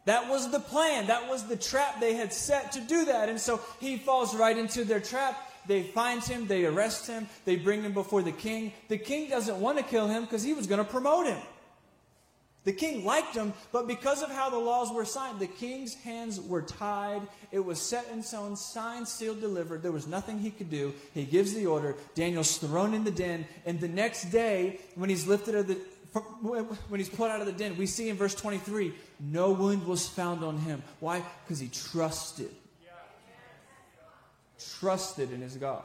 That 0.04 0.28
was 0.28 0.50
the 0.50 0.60
plan. 0.60 1.06
That 1.06 1.28
was 1.28 1.46
the 1.46 1.56
trap 1.56 2.00
they 2.00 2.14
had 2.14 2.32
set 2.32 2.72
to 2.72 2.80
do 2.80 3.04
that. 3.06 3.28
And 3.28 3.40
so 3.40 3.60
he 3.80 3.96
falls 3.96 4.34
right 4.34 4.56
into 4.56 4.84
their 4.84 5.00
trap. 5.00 5.50
They 5.66 5.84
find 5.84 6.22
him, 6.24 6.48
they 6.48 6.64
arrest 6.64 7.06
him, 7.06 7.28
they 7.44 7.54
bring 7.54 7.82
him 7.82 7.92
before 7.92 8.22
the 8.22 8.32
king. 8.32 8.72
The 8.88 8.98
king 8.98 9.30
doesn't 9.30 9.60
want 9.60 9.78
to 9.78 9.84
kill 9.84 10.08
him 10.08 10.22
because 10.22 10.42
he 10.42 10.54
was 10.54 10.66
going 10.66 10.84
to 10.84 10.90
promote 10.90 11.26
him. 11.26 11.38
The 12.64 12.72
king 12.72 13.04
liked 13.04 13.34
him, 13.34 13.52
but 13.72 13.88
because 13.88 14.22
of 14.22 14.30
how 14.30 14.48
the 14.48 14.58
laws 14.58 14.92
were 14.92 15.04
signed, 15.04 15.40
the 15.40 15.48
king's 15.48 15.94
hands 15.94 16.40
were 16.40 16.62
tied. 16.62 17.22
It 17.50 17.58
was 17.58 17.80
set 17.80 18.06
in 18.12 18.22
stone, 18.22 18.54
signed, 18.54 19.08
sealed, 19.08 19.40
delivered. 19.40 19.82
There 19.82 19.90
was 19.90 20.06
nothing 20.06 20.38
he 20.38 20.50
could 20.50 20.70
do. 20.70 20.94
He 21.12 21.24
gives 21.24 21.54
the 21.54 21.66
order. 21.66 21.96
Daniel's 22.14 22.58
thrown 22.58 22.94
in 22.94 23.02
the 23.02 23.10
den, 23.10 23.46
and 23.66 23.80
the 23.80 23.88
next 23.88 24.26
day, 24.30 24.78
when 24.94 25.10
he's 25.10 25.26
lifted 25.26 25.56
out 25.56 25.62
of 25.62 25.68
the 25.68 25.78
when 26.12 27.00
he's 27.00 27.08
put 27.08 27.30
out 27.30 27.40
of 27.40 27.46
the 27.46 27.52
den, 27.52 27.76
we 27.76 27.86
see 27.86 28.08
in 28.08 28.16
verse 28.16 28.34
23, 28.34 28.92
no 29.20 29.50
wound 29.52 29.86
was 29.86 30.08
found 30.08 30.44
on 30.44 30.58
him. 30.58 30.82
Why? 31.00 31.22
Because 31.44 31.58
he 31.58 31.68
trusted. 31.68 32.50
Trusted 34.78 35.32
in 35.32 35.40
his 35.40 35.56
God. 35.56 35.82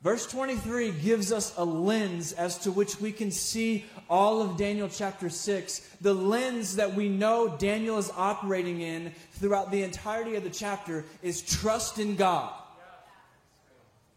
Verse 0.00 0.26
23 0.28 0.92
gives 0.92 1.32
us 1.32 1.52
a 1.56 1.64
lens 1.64 2.32
as 2.32 2.58
to 2.58 2.70
which 2.70 3.00
we 3.00 3.10
can 3.10 3.32
see 3.32 3.84
all 4.08 4.40
of 4.40 4.56
Daniel 4.56 4.88
chapter 4.88 5.28
6. 5.28 5.78
The 6.00 6.14
lens 6.14 6.76
that 6.76 6.94
we 6.94 7.08
know 7.08 7.56
Daniel 7.58 7.98
is 7.98 8.12
operating 8.16 8.80
in 8.80 9.12
throughout 9.32 9.72
the 9.72 9.82
entirety 9.82 10.36
of 10.36 10.44
the 10.44 10.50
chapter 10.50 11.04
is 11.20 11.42
trust 11.42 11.98
in 11.98 12.14
God. 12.14 12.52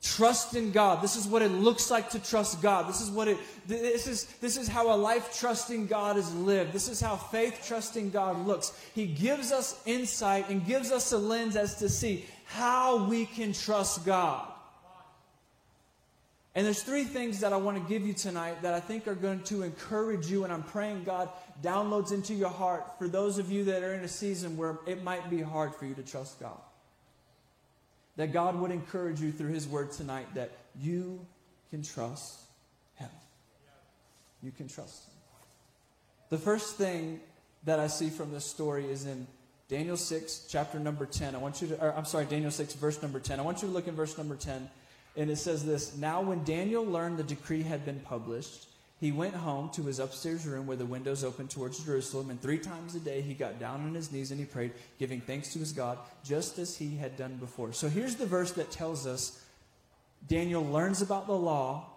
Trust 0.02 0.56
in 0.56 0.72
God. 0.72 1.04
This 1.04 1.16
is 1.16 1.28
what 1.28 1.44
it 1.44 1.52
looks 1.52 1.92
like 1.92 2.10
to 2.12 2.20
trust 2.20 2.60
God. 2.60 2.90
This 2.90 3.02
is 3.02 3.12
what 3.12 3.28
it 3.28 3.38
this 3.68 4.08
is 4.08 4.26
this 4.42 4.58
is 4.58 4.68
how 4.68 4.94
a 4.94 4.98
life 4.98 5.38
trusting 5.38 5.86
God 5.86 6.18
is 6.18 6.34
lived. 6.34 6.74
This 6.74 6.90
is 6.90 7.00
how 7.00 7.16
faith 7.16 7.64
trusting 7.68 8.10
God 8.10 8.48
looks. 8.48 8.74
He 8.96 9.06
gives 9.06 9.52
us 9.52 9.80
insight 9.86 10.50
and 10.50 10.66
gives 10.66 10.92
us 10.92 11.12
a 11.12 11.20
lens 11.20 11.56
as 11.56 11.76
to 11.76 11.88
see 11.88 12.26
how 12.46 13.06
we 13.06 13.28
can 13.28 13.54
trust 13.54 14.04
God. 14.04 14.48
And 16.56 16.66
there's 16.66 16.82
three 16.82 17.04
things 17.04 17.40
that 17.42 17.54
I 17.54 17.58
want 17.58 17.78
to 17.78 17.88
give 17.88 18.06
you 18.06 18.14
tonight 18.14 18.64
that 18.64 18.74
I 18.74 18.80
think 18.80 19.08
are 19.08 19.16
going 19.16 19.42
to 19.44 19.62
encourage 19.62 20.28
you, 20.28 20.44
and 20.44 20.52
I'm 20.52 20.64
praying 20.64 21.04
God 21.06 21.30
downloads 21.62 22.12
into 22.12 22.34
your 22.34 22.50
heart 22.50 22.98
for 22.98 23.08
those 23.08 23.38
of 23.38 23.52
you 23.52 23.66
that 23.66 23.84
are 23.84 23.94
in 23.94 24.04
a 24.04 24.10
season 24.10 24.58
where 24.58 24.80
it 24.86 25.04
might 25.04 25.30
be 25.30 25.42
hard 25.42 25.76
for 25.76 25.86
you 25.86 25.94
to 25.94 26.04
trust 26.04 26.40
God. 26.42 26.60
That 28.18 28.34
God 28.34 28.60
would 28.60 28.72
encourage 28.72 29.22
you 29.22 29.32
through 29.32 29.54
His 29.54 29.68
word 29.68 29.92
tonight 29.92 30.28
that 30.36 30.52
you 30.80 31.26
can 31.70 31.82
trust 31.84 32.40
Him. 32.96 33.10
You 34.44 34.52
can 34.52 34.68
trust 34.68 35.06
Him. 35.06 35.14
The 36.30 36.38
first 36.38 36.78
thing 36.78 37.20
that 37.66 37.80
I 37.80 37.88
see 37.88 38.10
from 38.10 38.32
this 38.32 38.46
story 38.46 38.86
is 38.86 39.06
in 39.06 39.28
Daniel 39.70 39.98
6, 39.98 40.48
chapter 40.50 40.80
number 40.80 41.06
10. 41.06 41.36
I 41.36 41.38
want 41.38 41.62
you 41.62 41.70
to, 41.70 41.82
or, 41.82 41.96
I'm 41.96 42.06
sorry, 42.06 42.26
Daniel 42.26 42.52
6, 42.52 42.74
verse 42.74 43.02
number 43.02 43.20
10. 43.20 43.40
I 43.40 43.44
want 43.44 43.62
you 43.62 43.68
to 43.70 43.74
look 43.74 43.88
in 43.88 43.96
verse 43.96 44.18
number 44.18 44.36
10. 44.36 44.70
And 45.16 45.30
it 45.30 45.38
says 45.38 45.66
this 45.66 45.96
Now, 45.98 46.22
when 46.22 46.44
Daniel 46.44 46.86
learned 46.86 47.18
the 47.18 47.24
decree 47.24 47.64
had 47.64 47.86
been 47.86 48.00
published, 48.00 48.68
he 49.02 49.12
went 49.12 49.34
home 49.34 49.70
to 49.72 49.82
his 49.82 49.98
upstairs 49.98 50.46
room 50.46 50.68
where 50.68 50.78
the 50.78 50.86
windows 50.86 51.24
opened 51.24 51.50
towards 51.50 51.84
Jerusalem, 51.84 52.30
and 52.30 52.40
three 52.40 52.60
times 52.60 52.94
a 52.94 53.00
day 53.00 53.22
he 53.22 53.34
got 53.34 53.60
down 53.60 53.82
on 53.82 53.96
his 53.96 54.12
knees 54.12 54.30
and 54.30 54.40
he 54.40 54.46
prayed, 54.46 54.74
giving 55.00 55.20
thanks 55.20 55.52
to 55.54 55.60
his 55.60 55.72
God, 55.72 55.98
just 56.24 56.60
as 56.60 56.78
he 56.78 56.96
had 56.96 57.18
done 57.18 57.38
before. 57.38 57.74
So 57.74 57.90
here's 57.90 58.16
the 58.16 58.28
verse 58.28 58.52
that 58.52 58.70
tells 58.70 59.08
us 59.08 59.44
Daniel 60.28 60.64
learns 60.64 61.02
about 61.02 61.26
the 61.26 61.34
law 61.34 61.90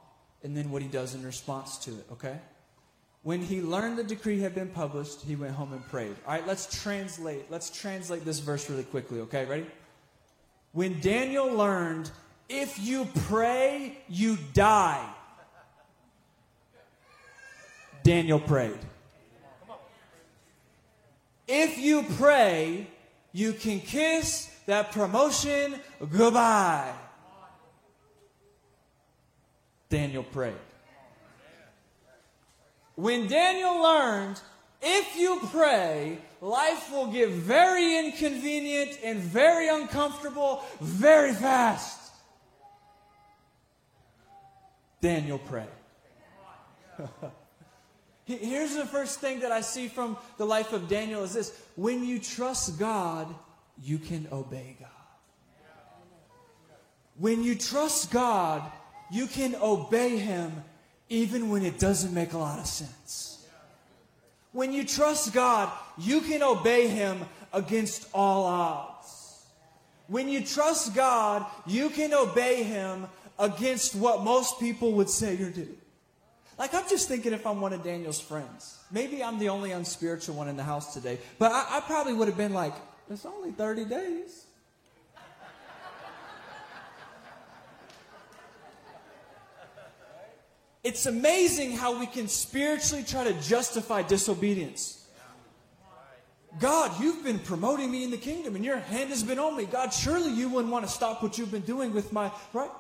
and 0.43 0.57
then 0.57 0.71
what 0.71 0.81
he 0.81 0.89
does 0.89 1.15
in 1.15 1.23
response 1.23 1.77
to 1.79 1.91
it, 1.91 2.07
okay? 2.13 2.39
When 3.23 3.43
he 3.43 3.61
learned 3.61 3.99
the 3.99 4.05
decree 4.05 4.41
had 4.41 4.55
been 4.55 4.71
published, 4.71 5.23
he 5.27 5.37
went 5.37 5.55
home 5.55 5.75
and 5.75 5.87
prayed. 5.89 6.17
All 6.27 6.33
right, 6.33 6.47
let's 6.47 6.83
translate. 6.83 7.51
Let's 7.51 7.69
translate 7.69 8.25
this 8.25 8.39
verse 8.39 8.69
really 8.71 8.85
quickly, 8.85 9.21
okay? 9.21 9.45
Ready? 9.45 9.67
When 10.73 11.01
Daniel 11.01 11.53
learned 11.53 12.11
if 12.49 12.79
you 12.79 13.07
pray, 13.27 13.99
you 14.09 14.39
die. 14.53 15.07
Daniel 18.05 18.39
prayed. 18.39 18.79
If 21.49 21.79
you 21.79 22.03
pray, 22.17 22.87
you 23.33 23.55
can 23.55 23.81
kiss 23.81 24.51
that 24.67 24.93
promotion 24.93 25.81
goodbye. 26.13 26.93
Daniel 29.89 30.23
prayed. 30.23 30.55
When 32.95 33.27
Daniel 33.27 33.83
learned, 33.83 34.39
if 34.83 35.17
you 35.17 35.41
pray, 35.51 36.19
life 36.43 36.93
will 36.93 37.07
get 37.07 37.31
very 37.31 37.99
inconvenient 37.99 38.99
and 39.03 39.19
very 39.19 39.69
uncomfortable 39.69 40.63
very 40.81 41.33
fast. 41.33 41.99
Daniel 45.01 45.39
prayed. 45.39 45.69
Here's 48.27 48.75
the 48.75 48.87
first 48.87 49.21
thing 49.21 49.41
that 49.41 49.53
I 49.53 49.61
see 49.61 49.89
from 49.89 50.17
the 50.39 50.47
life 50.47 50.73
of 50.73 50.89
Daniel 50.89 51.25
is 51.25 51.35
this. 51.35 51.61
When 51.77 52.05
you 52.05 52.19
trust 52.19 52.79
God, 52.79 53.33
you 53.83 53.99
can 53.99 54.27
obey 54.33 54.77
God. 54.81 54.89
When 57.19 57.43
you 57.43 57.55
trust 57.55 58.11
God, 58.11 58.63
you 59.11 59.27
can 59.27 59.55
obey 59.57 60.17
Him 60.17 60.65
even 61.09 61.51
when 61.51 61.65
it 61.65 61.79
doesn't 61.79 62.15
make 62.15 62.33
a 62.33 62.39
lot 62.39 62.59
of 62.59 62.67
sense. 62.67 63.47
When 64.53 64.73
you 64.73 64.85
trust 64.85 65.33
God, 65.35 65.71
you 65.99 66.21
can 66.23 66.43
obey 66.43 66.89
Him 66.89 67.21
against 67.53 68.09
all 68.15 68.45
odds. 68.45 69.45
When 70.07 70.29
you 70.29 70.41
trust 70.41 70.95
God, 70.95 71.45
you 71.67 71.91
can 71.91 72.15
obey 72.15 72.63
Him 72.63 73.07
against 73.39 73.95
what 73.95 74.23
most 74.23 74.59
people 74.61 74.93
would 74.93 75.11
say 75.11 75.41
or 75.43 75.51
do. 75.51 75.69
Like, 76.59 76.75
I'm 76.75 76.89
just 76.89 77.09
thinking 77.09 77.33
if 77.33 77.47
I'm 77.47 77.61
one 77.61 77.73
of 77.73 77.83
Daniel's 77.83 78.21
friends. 78.21 78.79
Maybe 78.91 79.25
I'm 79.25 79.39
the 79.39 79.49
only 79.49 79.73
unspiritual 79.73 80.37
one 80.37 80.49
in 80.49 80.57
the 80.57 80.63
house 80.63 80.95
today, 80.95 81.19
but 81.39 81.51
I, 81.51 81.79
I 81.79 81.81
probably 81.81 82.13
would 82.13 82.29
have 82.29 82.37
been 82.37 82.55
like, 82.55 82.75
it's 83.11 83.27
only 83.27 83.51
30 83.51 83.85
days. 83.87 84.45
It's 90.85 91.07
amazing 91.07 91.73
how 91.73 91.99
we 91.99 92.07
can 92.07 92.29
spiritually 92.29 93.05
try 93.05 93.25
to 93.25 93.33
justify 93.41 94.03
disobedience. 94.03 95.09
God, 96.61 97.01
you've 97.01 97.25
been 97.25 97.39
promoting 97.39 97.91
me 97.91 98.05
in 98.05 98.11
the 98.11 98.19
kingdom 98.19 98.55
and 98.55 98.65
your 98.65 98.77
hand 98.77 99.09
has 99.09 99.23
been 99.23 99.39
on 99.39 99.57
me. 99.57 99.65
God, 99.65 99.93
surely 99.93 100.31
you 100.31 100.49
wouldn't 100.51 100.73
want 100.73 100.87
to 100.87 100.91
stop 100.91 101.23
what 101.23 101.37
you've 101.39 101.51
been 101.51 101.63
doing 101.63 101.93
with 101.93 102.13
my, 102.13 102.31
right? 102.53 102.71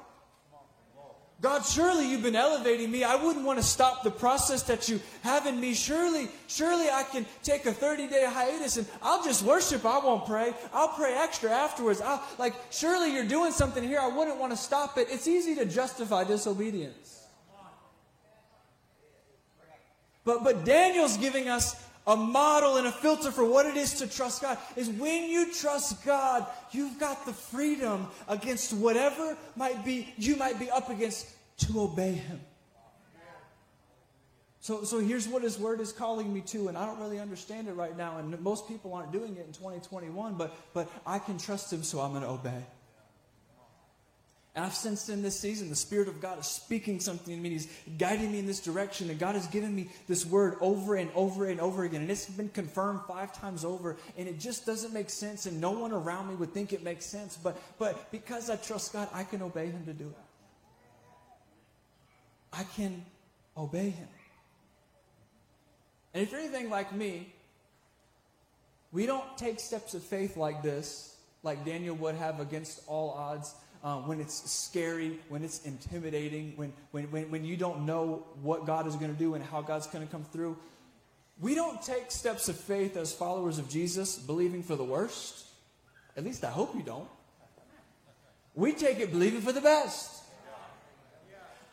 God, 1.44 1.62
surely 1.66 2.10
you've 2.10 2.22
been 2.22 2.36
elevating 2.36 2.90
me. 2.90 3.04
I 3.04 3.16
wouldn't 3.16 3.44
want 3.44 3.58
to 3.58 3.62
stop 3.62 4.02
the 4.02 4.10
process 4.10 4.62
that 4.62 4.88
you 4.88 4.98
have 5.20 5.44
in 5.44 5.60
me. 5.60 5.74
Surely, 5.74 6.28
surely 6.46 6.88
I 6.88 7.02
can 7.02 7.26
take 7.42 7.66
a 7.66 7.72
30 7.72 8.08
day 8.08 8.24
hiatus 8.26 8.78
and 8.78 8.86
I'll 9.02 9.22
just 9.22 9.44
worship. 9.44 9.84
I 9.84 9.98
won't 9.98 10.24
pray. 10.24 10.54
I'll 10.72 10.88
pray 10.88 11.12
extra 11.12 11.50
afterwards. 11.50 12.00
I'll, 12.00 12.22
like, 12.38 12.54
surely 12.70 13.12
you're 13.12 13.26
doing 13.26 13.52
something 13.52 13.84
here. 13.84 14.00
I 14.00 14.08
wouldn't 14.08 14.38
want 14.38 14.52
to 14.52 14.56
stop 14.56 14.96
it. 14.96 15.08
It's 15.10 15.28
easy 15.28 15.54
to 15.56 15.66
justify 15.66 16.24
disobedience. 16.24 17.26
But, 20.24 20.44
but 20.44 20.64
Daniel's 20.64 21.18
giving 21.18 21.50
us 21.50 21.76
a 22.06 22.16
model 22.16 22.78
and 22.78 22.86
a 22.86 22.92
filter 22.92 23.30
for 23.30 23.44
what 23.44 23.66
it 23.66 23.76
is 23.76 23.94
to 23.94 24.06
trust 24.06 24.40
God 24.40 24.56
is 24.76 24.88
when 24.88 25.24
you 25.30 25.52
trust 25.52 26.04
God, 26.06 26.46
you've 26.70 26.98
got 26.98 27.26
the 27.26 27.34
freedom 27.34 28.08
against 28.28 28.72
whatever 28.72 29.36
might 29.56 29.84
be 29.84 30.12
you 30.16 30.36
might 30.36 30.58
be 30.58 30.70
up 30.70 30.88
against 30.88 31.33
to 31.58 31.80
obey 31.80 32.12
him. 32.12 32.40
So, 34.60 34.84
so 34.84 34.98
here's 34.98 35.28
what 35.28 35.42
his 35.42 35.58
word 35.58 35.80
is 35.80 35.92
calling 35.92 36.32
me 36.32 36.40
to, 36.40 36.68
and 36.68 36.78
I 36.78 36.86
don't 36.86 36.98
really 36.98 37.20
understand 37.20 37.68
it 37.68 37.74
right 37.74 37.94
now, 37.94 38.16
and 38.16 38.40
most 38.40 38.66
people 38.66 38.94
aren't 38.94 39.12
doing 39.12 39.36
it 39.36 39.44
in 39.46 39.52
2021, 39.52 40.36
but, 40.36 40.56
but 40.72 40.90
I 41.06 41.18
can 41.18 41.36
trust 41.36 41.70
him, 41.70 41.82
so 41.82 42.00
I'm 42.00 42.12
going 42.12 42.22
to 42.22 42.30
obey. 42.30 42.64
And 44.54 44.64
I've 44.64 44.74
sensed 44.74 45.08
in 45.08 45.20
this 45.20 45.38
season 45.38 45.68
the 45.68 45.76
Spirit 45.76 46.06
of 46.06 46.20
God 46.20 46.38
is 46.38 46.46
speaking 46.46 47.00
something 47.00 47.34
in 47.34 47.42
me. 47.42 47.50
He's 47.50 47.68
guiding 47.98 48.30
me 48.30 48.38
in 48.38 48.46
this 48.46 48.60
direction. 48.60 49.10
And 49.10 49.18
God 49.18 49.34
has 49.34 49.48
given 49.48 49.74
me 49.74 49.88
this 50.06 50.24
word 50.24 50.56
over 50.60 50.94
and 50.94 51.10
over 51.14 51.46
and 51.46 51.60
over 51.60 51.82
again. 51.82 52.02
And 52.02 52.10
it's 52.10 52.26
been 52.26 52.48
confirmed 52.48 53.00
five 53.08 53.38
times 53.38 53.64
over. 53.64 53.96
And 54.16 54.28
it 54.28 54.38
just 54.38 54.64
doesn't 54.64 54.92
make 54.94 55.10
sense. 55.10 55.46
And 55.46 55.60
no 55.60 55.72
one 55.72 55.90
around 55.90 56.28
me 56.28 56.36
would 56.36 56.54
think 56.54 56.72
it 56.72 56.84
makes 56.84 57.04
sense. 57.04 57.36
But, 57.36 57.60
but 57.78 58.12
because 58.12 58.48
I 58.48 58.54
trust 58.54 58.92
God, 58.92 59.08
I 59.12 59.24
can 59.24 59.42
obey 59.42 59.66
Him 59.66 59.84
to 59.86 59.92
do 59.92 60.06
it. 60.06 60.23
I 62.56 62.64
can 62.76 63.04
obey 63.56 63.90
Him. 63.90 64.08
And 66.12 66.22
if 66.22 66.30
you're 66.30 66.40
anything 66.40 66.70
like 66.70 66.94
me, 66.94 67.32
we 68.92 69.06
don't 69.06 69.36
take 69.36 69.58
steps 69.58 69.94
of 69.94 70.02
faith 70.02 70.36
like 70.36 70.62
this, 70.62 71.16
like 71.42 71.64
Daniel 71.64 71.96
would 71.96 72.14
have 72.14 72.38
against 72.38 72.82
all 72.86 73.10
odds 73.10 73.54
uh, 73.82 73.96
when 73.96 74.20
it's 74.20 74.50
scary, 74.50 75.18
when 75.28 75.42
it's 75.42 75.62
intimidating, 75.64 76.52
when, 76.56 76.72
when, 76.92 77.04
when, 77.10 77.30
when 77.30 77.44
you 77.44 77.56
don't 77.56 77.84
know 77.84 78.24
what 78.40 78.66
God 78.66 78.86
is 78.86 78.96
going 78.96 79.12
to 79.12 79.18
do 79.18 79.34
and 79.34 79.44
how 79.44 79.60
God's 79.60 79.86
going 79.88 80.06
to 80.06 80.10
come 80.10 80.24
through. 80.24 80.56
We 81.40 81.54
don't 81.54 81.82
take 81.82 82.10
steps 82.10 82.48
of 82.48 82.56
faith 82.56 82.96
as 82.96 83.12
followers 83.12 83.58
of 83.58 83.68
Jesus 83.68 84.16
believing 84.16 84.62
for 84.62 84.76
the 84.76 84.84
worst. 84.84 85.44
At 86.16 86.24
least 86.24 86.44
I 86.44 86.50
hope 86.50 86.74
you 86.74 86.82
don't. 86.82 87.08
We 88.54 88.72
take 88.72 89.00
it 89.00 89.10
believing 89.10 89.40
for 89.40 89.52
the 89.52 89.60
best. 89.60 90.23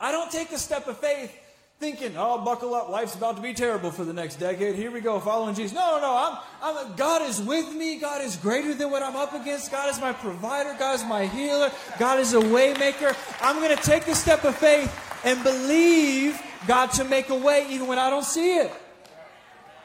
I 0.02 0.12
don't 0.12 0.32
take 0.32 0.52
a 0.52 0.58
step 0.58 0.88
of 0.88 0.98
faith 0.98 1.32
thinking, 1.80 2.16
oh, 2.18 2.44
buckle 2.44 2.74
up, 2.76 2.90
life's 2.90 3.16
about 3.16 3.36
to 3.36 3.42
be 3.42 3.54
terrible 3.54 3.92
for 3.92 4.04
the 4.04 4.14
next 4.14 4.36
decade. 4.36 4.76
Here 4.76 4.92
we 4.92 5.00
go, 5.00 5.20
following 5.20 5.56
Jesus. 5.56 5.76
No, 5.76 6.00
no, 6.00 6.16
I'm, 6.16 6.78
I'm, 6.88 6.96
God 6.96 7.22
is 7.22 7.40
with 7.40 7.74
me. 7.74 8.00
God 8.00 8.24
is 8.24 8.36
greater 8.36 8.74
than 8.74 8.90
what 8.90 9.04
I'm 9.04 9.16
up 9.16 9.34
against. 9.34 9.72
God 9.72 9.90
is 9.90 10.00
my 10.00 10.12
provider. 10.12 10.76
God 10.78 10.96
is 10.96 11.04
my 11.06 11.28
healer. 11.28 11.72
God 12.00 12.20
is 12.20 12.34
a 12.34 12.40
waymaker. 12.40 13.16
I'm 13.42 13.58
going 13.58 13.76
to 13.76 13.84
take 13.84 14.08
a 14.08 14.16
step 14.16 14.44
of 14.44 14.56
faith 14.56 14.92
and 15.24 15.44
believe 15.44 16.40
God 16.68 16.88
to 16.94 17.04
make 17.04 17.30
a 17.30 17.36
way 17.36 17.68
even 17.70 17.88
when 17.88 18.00
I 18.00 18.10
don't 18.10 18.26
see 18.26 18.58
it. 18.58 18.72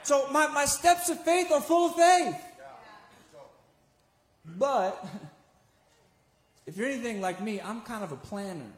So 0.03 0.31
my, 0.31 0.47
my 0.49 0.65
steps 0.65 1.11
of 1.11 1.23
faith 1.25 1.51
are 1.53 1.61
full 1.61 1.91
of 1.91 1.97
faith. 1.97 2.37
But 4.45 5.07
if 6.67 6.77
you're 6.77 6.89
anything 6.89 7.21
like 7.21 7.41
me, 7.43 7.61
I'm 7.61 7.83
kind 7.83 8.03
of 8.03 8.13
a 8.13 8.17
planner. 8.17 8.73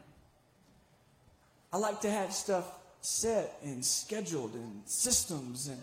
I 1.71 1.77
like 1.77 2.01
to 2.01 2.09
have 2.09 2.33
stuff 2.33 2.65
set 3.01 3.57
and 3.63 3.83
scheduled 3.85 4.53
and 4.53 4.81
systems 4.85 5.67
and 5.67 5.81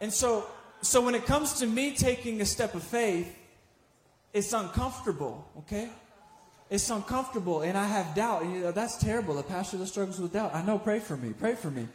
and 0.00 0.12
so 0.12 0.46
so 0.82 1.00
when 1.00 1.14
it 1.14 1.24
comes 1.24 1.60
to 1.60 1.66
me 1.66 1.94
taking 1.94 2.40
a 2.40 2.46
step 2.46 2.74
of 2.74 2.82
faith 2.82 3.36
it's 4.32 4.52
uncomfortable 4.52 5.48
okay? 5.58 5.88
It's 6.68 6.88
uncomfortable 6.88 7.62
and 7.62 7.76
i 7.76 7.84
have 7.84 8.14
doubt. 8.14 8.44
You 8.44 8.60
know, 8.60 8.72
that's 8.72 8.96
terrible. 8.96 9.38
A 9.38 9.42
pastor 9.42 9.76
that 9.78 9.86
struggles 9.86 10.20
with 10.20 10.32
doubt. 10.32 10.54
I 10.54 10.62
know 10.62 10.78
pray 10.78 11.00
for 11.00 11.16
me 11.16 11.32
pray 11.32 11.54
for 11.54 11.70
me. 11.70 11.86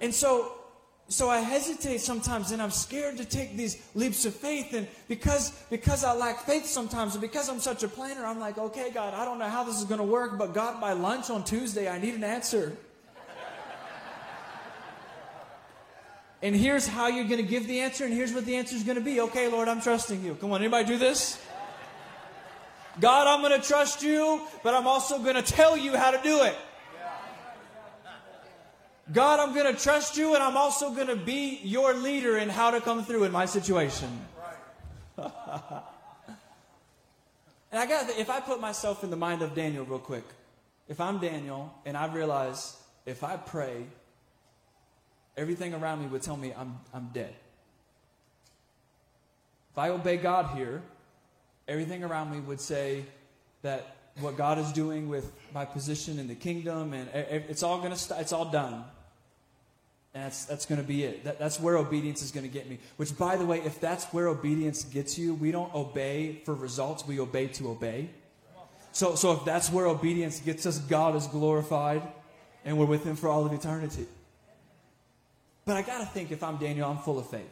And 0.00 0.14
so 0.14 0.59
so 1.10 1.28
I 1.28 1.40
hesitate 1.40 2.00
sometimes 2.00 2.52
and 2.52 2.62
I'm 2.62 2.70
scared 2.70 3.16
to 3.16 3.24
take 3.24 3.56
these 3.56 3.82
leaps 3.96 4.24
of 4.26 4.34
faith. 4.34 4.74
And 4.74 4.86
because, 5.08 5.50
because 5.68 6.04
I 6.04 6.12
lack 6.12 6.46
faith 6.46 6.66
sometimes 6.66 7.14
and 7.14 7.20
because 7.20 7.48
I'm 7.48 7.58
such 7.58 7.82
a 7.82 7.88
planner, 7.88 8.24
I'm 8.24 8.38
like, 8.38 8.58
okay, 8.58 8.92
God, 8.92 9.12
I 9.12 9.24
don't 9.24 9.40
know 9.40 9.48
how 9.48 9.64
this 9.64 9.76
is 9.78 9.84
going 9.84 9.98
to 9.98 10.06
work, 10.06 10.38
but 10.38 10.54
God, 10.54 10.80
by 10.80 10.92
lunch 10.92 11.28
on 11.28 11.42
Tuesday, 11.42 11.88
I 11.88 11.98
need 11.98 12.14
an 12.14 12.22
answer. 12.22 12.76
and 16.42 16.54
here's 16.54 16.86
how 16.86 17.08
you're 17.08 17.24
going 17.24 17.42
to 17.42 17.50
give 17.50 17.66
the 17.66 17.80
answer, 17.80 18.04
and 18.04 18.14
here's 18.14 18.32
what 18.32 18.46
the 18.46 18.54
answer 18.54 18.76
is 18.76 18.84
going 18.84 18.98
to 18.98 19.04
be. 19.04 19.20
Okay, 19.20 19.48
Lord, 19.48 19.66
I'm 19.66 19.80
trusting 19.80 20.24
you. 20.24 20.36
Come 20.36 20.52
on, 20.52 20.60
anybody 20.60 20.86
do 20.86 20.96
this? 20.96 21.42
God, 23.00 23.26
I'm 23.26 23.40
going 23.40 23.60
to 23.60 23.66
trust 23.66 24.04
you, 24.04 24.42
but 24.62 24.74
I'm 24.74 24.86
also 24.86 25.18
going 25.18 25.34
to 25.34 25.42
tell 25.42 25.76
you 25.76 25.96
how 25.96 26.12
to 26.12 26.22
do 26.22 26.44
it. 26.44 26.56
God, 29.12 29.40
I'm 29.40 29.54
going 29.54 29.74
to 29.74 29.80
trust 29.80 30.16
you, 30.16 30.34
and 30.34 30.42
I'm 30.42 30.56
also 30.56 30.94
going 30.94 31.08
to 31.08 31.16
be 31.16 31.58
your 31.62 31.94
leader 31.94 32.38
in 32.38 32.48
how 32.48 32.70
to 32.70 32.80
come 32.80 33.04
through 33.04 33.24
in 33.24 33.32
my 33.32 33.46
situation. 33.46 34.08
and 35.16 35.32
I 37.72 37.86
got 37.86 38.08
if 38.10 38.30
I 38.30 38.40
put 38.40 38.60
myself 38.60 39.02
in 39.02 39.10
the 39.10 39.16
mind 39.16 39.42
of 39.42 39.54
Daniel 39.54 39.84
real 39.84 39.98
quick, 39.98 40.24
if 40.88 41.00
I'm 41.00 41.18
Daniel 41.18 41.74
and 41.84 41.96
I 41.96 42.12
realize 42.12 42.76
if 43.04 43.24
I 43.24 43.36
pray, 43.36 43.84
everything 45.36 45.74
around 45.74 46.00
me 46.00 46.06
would 46.06 46.22
tell 46.22 46.36
me 46.36 46.52
I'm, 46.56 46.78
I'm 46.94 47.10
dead. 47.12 47.34
If 49.72 49.78
I 49.78 49.90
obey 49.90 50.16
God 50.16 50.56
here, 50.56 50.82
everything 51.66 52.04
around 52.04 52.30
me 52.30 52.40
would 52.40 52.60
say 52.60 53.04
that 53.62 53.96
what 54.20 54.36
God 54.36 54.58
is 54.58 54.72
doing 54.72 55.08
with 55.08 55.32
my 55.54 55.64
position 55.64 56.18
in 56.18 56.28
the 56.28 56.34
kingdom 56.34 56.92
and 56.92 57.08
it's 57.12 57.62
all 57.62 57.78
going 57.78 57.90
to 57.90 57.96
st- 57.96 58.20
it's 58.20 58.32
all 58.32 58.46
done. 58.46 58.84
That's, 60.12 60.44
that's 60.44 60.66
going 60.66 60.80
to 60.80 60.86
be 60.86 61.04
it. 61.04 61.24
That, 61.24 61.38
that's 61.38 61.60
where 61.60 61.76
obedience 61.76 62.22
is 62.22 62.32
going 62.32 62.46
to 62.46 62.52
get 62.52 62.68
me. 62.68 62.78
Which, 62.96 63.16
by 63.16 63.36
the 63.36 63.46
way, 63.46 63.60
if 63.60 63.80
that's 63.80 64.06
where 64.06 64.26
obedience 64.26 64.82
gets 64.84 65.16
you, 65.16 65.34
we 65.34 65.52
don't 65.52 65.72
obey 65.72 66.40
for 66.44 66.54
results, 66.54 67.06
we 67.06 67.20
obey 67.20 67.46
to 67.48 67.70
obey. 67.70 68.10
So, 68.92 69.14
so 69.14 69.32
if 69.32 69.44
that's 69.44 69.70
where 69.70 69.86
obedience 69.86 70.40
gets 70.40 70.66
us, 70.66 70.78
God 70.78 71.14
is 71.14 71.28
glorified 71.28 72.02
and 72.64 72.76
we're 72.76 72.86
with 72.86 73.04
Him 73.04 73.14
for 73.14 73.28
all 73.28 73.46
of 73.46 73.52
eternity. 73.52 74.06
But 75.64 75.76
I 75.76 75.82
got 75.82 75.98
to 75.98 76.06
think 76.06 76.32
if 76.32 76.42
I'm 76.42 76.56
Daniel, 76.56 76.90
I'm 76.90 76.98
full 76.98 77.20
of 77.20 77.30
faith. 77.30 77.48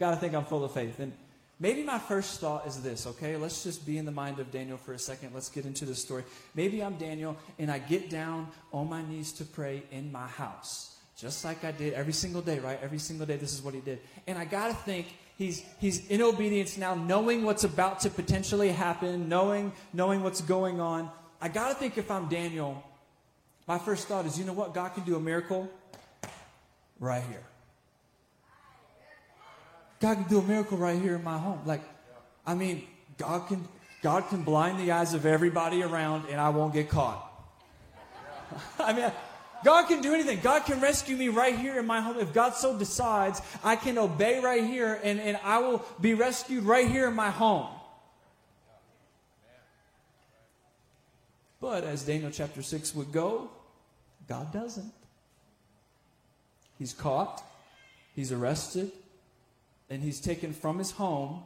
got 0.00 0.10
to 0.10 0.16
think 0.16 0.34
I'm 0.34 0.44
full 0.44 0.64
of 0.64 0.72
faith. 0.72 0.98
And 0.98 1.12
maybe 1.60 1.84
my 1.84 2.00
first 2.00 2.40
thought 2.40 2.66
is 2.66 2.82
this, 2.82 3.06
okay? 3.06 3.36
Let's 3.36 3.62
just 3.62 3.86
be 3.86 3.96
in 3.96 4.04
the 4.04 4.10
mind 4.10 4.40
of 4.40 4.50
Daniel 4.50 4.76
for 4.76 4.92
a 4.92 4.98
second. 4.98 5.30
Let's 5.34 5.48
get 5.48 5.66
into 5.66 5.84
the 5.84 5.94
story. 5.94 6.24
Maybe 6.56 6.82
I'm 6.82 6.96
Daniel 6.96 7.36
and 7.60 7.70
I 7.70 7.78
get 7.78 8.10
down 8.10 8.48
on 8.72 8.88
my 8.88 9.02
knees 9.02 9.30
to 9.34 9.44
pray 9.44 9.84
in 9.92 10.10
my 10.10 10.26
house 10.26 10.97
just 11.18 11.44
like 11.44 11.64
I 11.64 11.72
did 11.72 11.94
every 11.94 12.12
single 12.12 12.40
day, 12.40 12.60
right? 12.60 12.78
Every 12.80 13.00
single 13.00 13.26
day, 13.26 13.36
this 13.36 13.52
is 13.52 13.60
what 13.60 13.74
he 13.74 13.80
did. 13.80 13.98
And 14.28 14.38
I 14.38 14.44
got 14.44 14.68
to 14.68 14.74
think 14.74 15.08
he's, 15.36 15.64
he's 15.80 16.06
in 16.06 16.22
obedience 16.22 16.78
now, 16.78 16.94
knowing 16.94 17.42
what's 17.42 17.64
about 17.64 18.00
to 18.00 18.10
potentially 18.10 18.68
happen, 18.68 19.28
knowing, 19.28 19.72
knowing 19.92 20.22
what's 20.22 20.40
going 20.40 20.80
on. 20.80 21.10
I 21.40 21.48
got 21.48 21.70
to 21.70 21.74
think 21.74 21.98
if 21.98 22.08
I'm 22.08 22.28
Daniel, 22.28 22.84
my 23.66 23.78
first 23.78 24.06
thought 24.06 24.26
is, 24.26 24.38
you 24.38 24.44
know 24.44 24.52
what? 24.52 24.74
God 24.74 24.90
can 24.90 25.02
do 25.02 25.16
a 25.16 25.20
miracle 25.20 25.68
right 27.00 27.24
here. 27.24 27.42
God 29.98 30.14
can 30.14 30.28
do 30.28 30.38
a 30.38 30.42
miracle 30.42 30.78
right 30.78 31.00
here 31.00 31.16
in 31.16 31.24
my 31.24 31.36
home. 31.36 31.60
Like, 31.66 31.82
I 32.46 32.54
mean, 32.54 32.86
God 33.16 33.48
can, 33.48 33.66
God 34.02 34.28
can 34.28 34.44
blind 34.44 34.78
the 34.78 34.92
eyes 34.92 35.14
of 35.14 35.26
everybody 35.26 35.82
around 35.82 36.26
and 36.30 36.40
I 36.40 36.50
won't 36.50 36.72
get 36.72 36.88
caught. 36.88 37.24
I 38.78 38.92
mean, 38.92 39.10
God 39.64 39.88
can 39.88 40.00
do 40.00 40.14
anything. 40.14 40.40
God 40.40 40.64
can 40.64 40.80
rescue 40.80 41.16
me 41.16 41.28
right 41.28 41.56
here 41.56 41.78
in 41.78 41.86
my 41.86 42.00
home. 42.00 42.18
If 42.18 42.32
God 42.32 42.54
so 42.54 42.78
decides, 42.78 43.40
I 43.64 43.76
can 43.76 43.98
obey 43.98 44.40
right 44.40 44.64
here 44.64 45.00
and, 45.02 45.20
and 45.20 45.38
I 45.42 45.58
will 45.58 45.84
be 46.00 46.14
rescued 46.14 46.64
right 46.64 46.88
here 46.88 47.08
in 47.08 47.14
my 47.14 47.30
home. 47.30 47.66
But 51.60 51.84
as 51.84 52.04
Daniel 52.04 52.30
chapter 52.30 52.62
6 52.62 52.94
would 52.94 53.10
go, 53.10 53.50
God 54.28 54.52
doesn't. 54.52 54.92
He's 56.78 56.92
caught, 56.92 57.42
he's 58.14 58.30
arrested, 58.30 58.92
and 59.90 60.02
he's 60.02 60.20
taken 60.20 60.52
from 60.52 60.78
his 60.78 60.92
home 60.92 61.42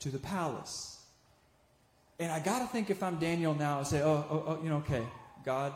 to 0.00 0.10
the 0.10 0.18
palace. 0.18 1.02
And 2.18 2.30
I 2.30 2.38
got 2.38 2.60
to 2.60 2.66
think 2.66 2.90
if 2.90 3.02
I'm 3.02 3.18
Daniel 3.18 3.54
now, 3.54 3.80
I 3.80 3.82
say, 3.82 4.02
oh, 4.02 4.24
oh, 4.30 4.44
oh, 4.46 4.62
you 4.62 4.70
know, 4.70 4.76
okay, 4.76 5.02
God, 5.44 5.72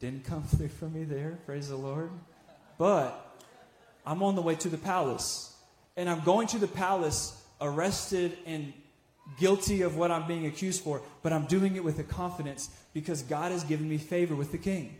didn't 0.00 0.24
come 0.24 0.42
through 0.56 0.68
for 0.68 0.88
me 0.88 1.04
there, 1.04 1.38
praise 1.46 1.68
the 1.68 1.76
Lord. 1.76 2.10
But 2.78 3.38
I'm 4.04 4.22
on 4.22 4.34
the 4.34 4.42
way 4.42 4.56
to 4.56 4.68
the 4.68 4.78
palace. 4.78 5.54
And 5.96 6.08
I'm 6.08 6.20
going 6.20 6.48
to 6.48 6.58
the 6.58 6.66
palace 6.66 7.40
arrested 7.60 8.36
and 8.46 8.72
guilty 9.38 9.82
of 9.82 9.96
what 9.96 10.10
I'm 10.10 10.26
being 10.26 10.46
accused 10.46 10.82
for, 10.82 11.02
but 11.22 11.32
I'm 11.32 11.44
doing 11.44 11.76
it 11.76 11.84
with 11.84 11.98
a 11.98 12.02
confidence 12.02 12.70
because 12.94 13.22
God 13.22 13.52
has 13.52 13.62
given 13.64 13.88
me 13.88 13.98
favor 13.98 14.34
with 14.34 14.50
the 14.50 14.58
king. 14.58 14.96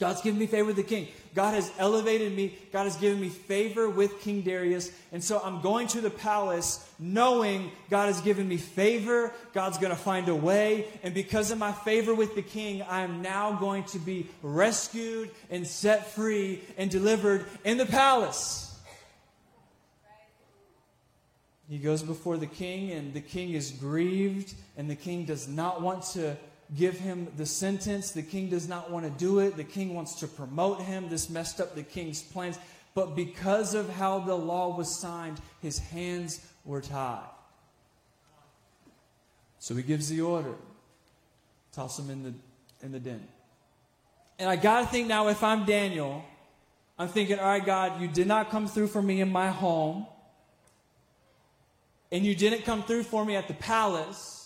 God's 0.00 0.22
given 0.22 0.40
me 0.40 0.46
favor 0.46 0.66
with 0.66 0.76
the 0.76 0.82
king. 0.82 1.06
God 1.34 1.54
has 1.54 1.70
elevated 1.78 2.34
me. 2.34 2.58
God 2.72 2.84
has 2.84 2.96
given 2.96 3.20
me 3.20 3.28
favor 3.28 3.88
with 3.88 4.20
King 4.20 4.42
Darius. 4.42 4.90
And 5.12 5.22
so 5.22 5.40
I'm 5.42 5.60
going 5.60 5.86
to 5.88 6.00
the 6.00 6.10
palace 6.10 6.84
knowing 6.98 7.70
God 7.90 8.06
has 8.06 8.20
given 8.20 8.48
me 8.48 8.56
favor. 8.56 9.32
God's 9.52 9.78
going 9.78 9.90
to 9.90 9.96
find 9.96 10.28
a 10.28 10.34
way. 10.34 10.88
And 11.04 11.14
because 11.14 11.52
of 11.52 11.58
my 11.58 11.70
favor 11.70 12.12
with 12.12 12.34
the 12.34 12.42
king, 12.42 12.82
I 12.82 13.02
am 13.02 13.22
now 13.22 13.52
going 13.52 13.84
to 13.84 14.00
be 14.00 14.26
rescued 14.42 15.30
and 15.48 15.64
set 15.64 16.08
free 16.12 16.62
and 16.76 16.90
delivered 16.90 17.46
in 17.64 17.78
the 17.78 17.86
palace. 17.86 18.76
He 21.68 21.78
goes 21.78 22.02
before 22.02 22.36
the 22.36 22.46
king, 22.46 22.90
and 22.90 23.14
the 23.14 23.22
king 23.22 23.52
is 23.52 23.70
grieved, 23.70 24.54
and 24.76 24.90
the 24.90 24.96
king 24.96 25.24
does 25.24 25.48
not 25.48 25.80
want 25.80 26.02
to 26.12 26.36
give 26.76 26.98
him 26.98 27.28
the 27.36 27.46
sentence. 27.46 28.12
The 28.12 28.22
king 28.22 28.48
does 28.48 28.68
not 28.68 28.90
want 28.90 29.04
to 29.04 29.10
do 29.10 29.38
it. 29.40 29.56
The 29.56 29.64
king 29.64 29.94
wants 29.94 30.14
to 30.20 30.26
promote 30.26 30.80
him. 30.80 31.08
This 31.08 31.30
messed 31.30 31.60
up 31.60 31.74
the 31.74 31.82
king's 31.82 32.22
plans. 32.22 32.58
But 32.94 33.16
because 33.16 33.74
of 33.74 33.88
how 33.88 34.20
the 34.20 34.34
law 34.34 34.76
was 34.76 35.00
signed, 35.00 35.40
his 35.60 35.78
hands 35.78 36.40
were 36.64 36.80
tied. 36.80 37.28
So 39.58 39.74
he 39.74 39.82
gives 39.82 40.08
the 40.08 40.20
order. 40.20 40.54
Toss 41.72 41.98
him 41.98 42.10
in 42.10 42.22
the, 42.22 42.34
in 42.82 42.92
the 42.92 43.00
den. 43.00 43.26
And 44.38 44.48
I 44.48 44.56
got 44.56 44.80
to 44.80 44.86
think 44.86 45.08
now, 45.08 45.28
if 45.28 45.42
I'm 45.42 45.64
Daniel, 45.64 46.24
I'm 46.98 47.08
thinking, 47.08 47.38
all 47.38 47.46
right, 47.46 47.64
God, 47.64 48.00
you 48.00 48.08
did 48.08 48.26
not 48.26 48.50
come 48.50 48.66
through 48.66 48.88
for 48.88 49.02
me 49.02 49.20
in 49.20 49.30
my 49.30 49.48
home. 49.48 50.06
And 52.12 52.24
you 52.24 52.34
didn't 52.34 52.64
come 52.64 52.82
through 52.82 53.04
for 53.04 53.24
me 53.24 53.34
at 53.36 53.48
the 53.48 53.54
palace. 53.54 54.43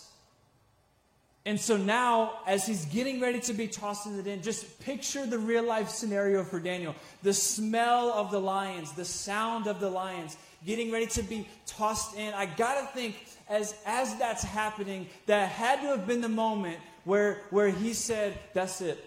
And 1.48 1.58
so 1.58 1.78
now, 1.78 2.40
as 2.46 2.66
he's 2.66 2.84
getting 2.84 3.20
ready 3.20 3.40
to 3.40 3.54
be 3.54 3.68
tossed 3.68 4.04
into 4.04 4.18
the 4.18 4.22
den, 4.22 4.42
just 4.42 4.80
picture 4.80 5.24
the 5.24 5.38
real 5.38 5.62
life 5.62 5.88
scenario 5.88 6.44
for 6.44 6.60
Daniel. 6.60 6.94
The 7.22 7.32
smell 7.32 8.12
of 8.12 8.30
the 8.30 8.38
lions, 8.38 8.92
the 8.92 9.06
sound 9.06 9.66
of 9.66 9.80
the 9.80 9.88
lions. 9.88 10.36
getting 10.66 10.92
ready 10.92 11.06
to 11.06 11.22
be 11.22 11.48
tossed 11.64 12.14
in. 12.18 12.34
I 12.34 12.44
got 12.44 12.78
to 12.82 12.86
think 12.94 13.16
as, 13.48 13.74
as 13.86 14.14
that's 14.16 14.42
happening, 14.44 15.06
that 15.24 15.48
had 15.48 15.80
to 15.80 15.86
have 15.86 16.06
been 16.06 16.20
the 16.20 16.28
moment 16.28 16.80
where, 17.04 17.40
where 17.48 17.70
he 17.70 17.94
said, 17.94 18.38
That's 18.52 18.82
it. 18.82 19.02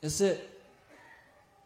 That's 0.00 0.22
it. 0.22 0.55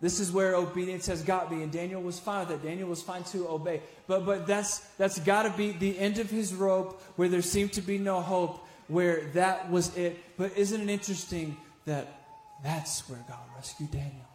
This 0.00 0.18
is 0.18 0.32
where 0.32 0.54
obedience 0.54 1.06
has 1.08 1.22
got 1.22 1.52
me, 1.52 1.62
and 1.62 1.70
Daniel 1.70 2.00
was 2.00 2.18
fine 2.18 2.46
with 2.46 2.64
it. 2.64 2.66
Daniel 2.66 2.88
was 2.88 3.02
fine 3.02 3.22
to 3.24 3.46
obey. 3.48 3.82
But 4.06 4.24
but 4.24 4.46
that's 4.46 4.78
that's 4.96 5.18
got 5.18 5.42
to 5.42 5.50
be 5.50 5.72
the 5.72 5.98
end 5.98 6.18
of 6.18 6.30
his 6.30 6.54
rope, 6.54 7.02
where 7.16 7.28
there 7.28 7.42
seemed 7.42 7.74
to 7.74 7.82
be 7.82 7.98
no 7.98 8.22
hope, 8.22 8.66
where 8.88 9.26
that 9.34 9.70
was 9.70 9.94
it. 9.96 10.18
But 10.38 10.56
isn't 10.56 10.80
it 10.80 10.88
interesting 10.88 11.58
that 11.84 12.22
that's 12.64 13.08
where 13.10 13.22
God 13.28 13.40
rescued 13.54 13.90
Daniel? 13.90 14.26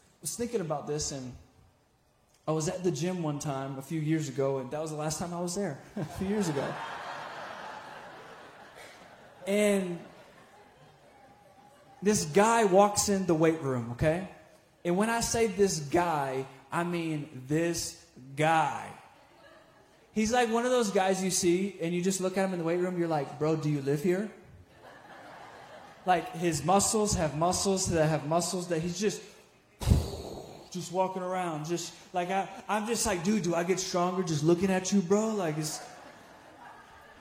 I 0.00 0.22
was 0.22 0.34
thinking 0.34 0.62
about 0.62 0.86
this, 0.86 1.12
and 1.12 1.30
I 2.48 2.52
was 2.52 2.70
at 2.70 2.82
the 2.82 2.90
gym 2.90 3.22
one 3.22 3.38
time 3.38 3.78
a 3.78 3.82
few 3.82 4.00
years 4.00 4.30
ago, 4.30 4.58
and 4.58 4.70
that 4.70 4.80
was 4.80 4.92
the 4.92 4.96
last 4.96 5.18
time 5.18 5.34
I 5.34 5.40
was 5.40 5.54
there, 5.54 5.78
a 5.96 6.04
few 6.04 6.28
years 6.28 6.48
ago. 6.48 6.64
and 9.46 9.98
this 12.06 12.24
guy 12.26 12.62
walks 12.62 13.08
in 13.08 13.26
the 13.26 13.34
weight 13.34 13.60
room, 13.62 13.90
okay? 13.90 14.28
And 14.84 14.96
when 14.96 15.10
I 15.10 15.22
say 15.22 15.48
this 15.48 15.80
guy, 15.80 16.46
I 16.70 16.84
mean 16.84 17.42
this 17.48 18.00
guy. 18.36 18.86
He's 20.12 20.30
like 20.30 20.48
one 20.52 20.64
of 20.64 20.70
those 20.70 20.92
guys 20.92 21.24
you 21.24 21.32
see, 21.32 21.74
and 21.82 21.92
you 21.92 22.00
just 22.00 22.20
look 22.20 22.38
at 22.38 22.44
him 22.44 22.52
in 22.52 22.60
the 22.60 22.64
weight 22.64 22.78
room, 22.78 22.96
you're 22.96 23.08
like, 23.08 23.40
bro, 23.40 23.56
do 23.56 23.68
you 23.68 23.82
live 23.82 24.04
here? 24.04 24.30
Like 26.06 26.32
his 26.36 26.64
muscles 26.64 27.16
have 27.16 27.36
muscles 27.36 27.86
that 27.86 28.06
have 28.06 28.28
muscles 28.28 28.68
that 28.68 28.82
he's 28.82 29.00
just 29.00 29.20
just 30.70 30.92
walking 30.92 31.22
around, 31.22 31.66
just 31.66 31.92
like 32.12 32.30
I, 32.30 32.48
I'm 32.68 32.86
just 32.86 33.04
like, 33.04 33.24
dude, 33.24 33.42
do 33.42 33.56
I 33.56 33.64
get 33.64 33.80
stronger 33.80 34.22
just 34.22 34.44
looking 34.44 34.70
at 34.70 34.92
you, 34.92 35.00
bro? 35.00 35.34
Like 35.34 35.58
it's. 35.58 35.80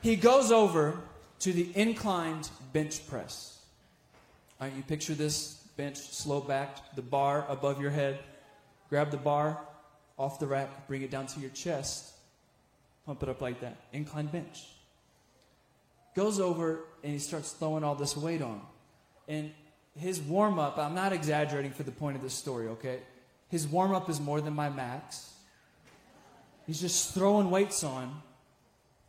He 0.04 0.16
goes 0.16 0.52
over 0.52 1.00
to 1.40 1.52
the 1.52 1.72
inclined 1.76 2.48
bench 2.72 3.08
press. 3.08 3.55
All 4.60 4.68
right, 4.68 4.76
you 4.76 4.84
picture 4.84 5.14
this 5.14 5.56
bench 5.76 5.98
slow 5.98 6.40
backed, 6.40 6.96
the 6.96 7.02
bar 7.02 7.46
above 7.50 7.82
your 7.82 7.92
head. 7.92 8.20
Grab 8.90 9.12
the 9.12 9.18
bar 9.18 9.60
off 10.18 10.40
the 10.40 10.48
rack, 10.48 10.88
bring 10.88 11.02
it 11.02 11.12
down 11.12 11.28
to 11.28 11.40
your 11.40 11.50
chest, 11.50 12.14
pump 13.06 13.22
it 13.22 13.30
up 13.30 13.42
like 13.42 13.60
that. 13.60 13.76
Incline 13.92 14.28
bench. 14.28 14.66
Goes 16.16 16.40
over 16.40 16.86
and 17.04 17.12
he 17.12 17.20
starts 17.20 17.52
throwing 17.52 17.84
all 17.84 17.96
this 17.96 18.16
weight 18.16 18.42
on. 18.42 18.62
And 19.28 19.52
his 19.98 20.22
warm 20.22 20.60
up, 20.60 20.78
I'm 20.78 20.96
not 20.96 21.12
exaggerating 21.12 21.72
for 21.72 21.84
the 21.84 21.92
point 21.92 22.16
of 22.16 22.24
this 22.24 22.34
story, 22.34 22.68
okay? 22.70 23.00
His 23.50 23.68
warm 23.68 23.94
up 23.94 24.10
is 24.10 24.22
more 24.22 24.40
than 24.40 24.54
my 24.54 24.70
max. 24.70 25.34
He's 26.66 26.80
just 26.80 27.14
throwing 27.14 27.52
weights 27.52 27.84
on. 27.84 28.22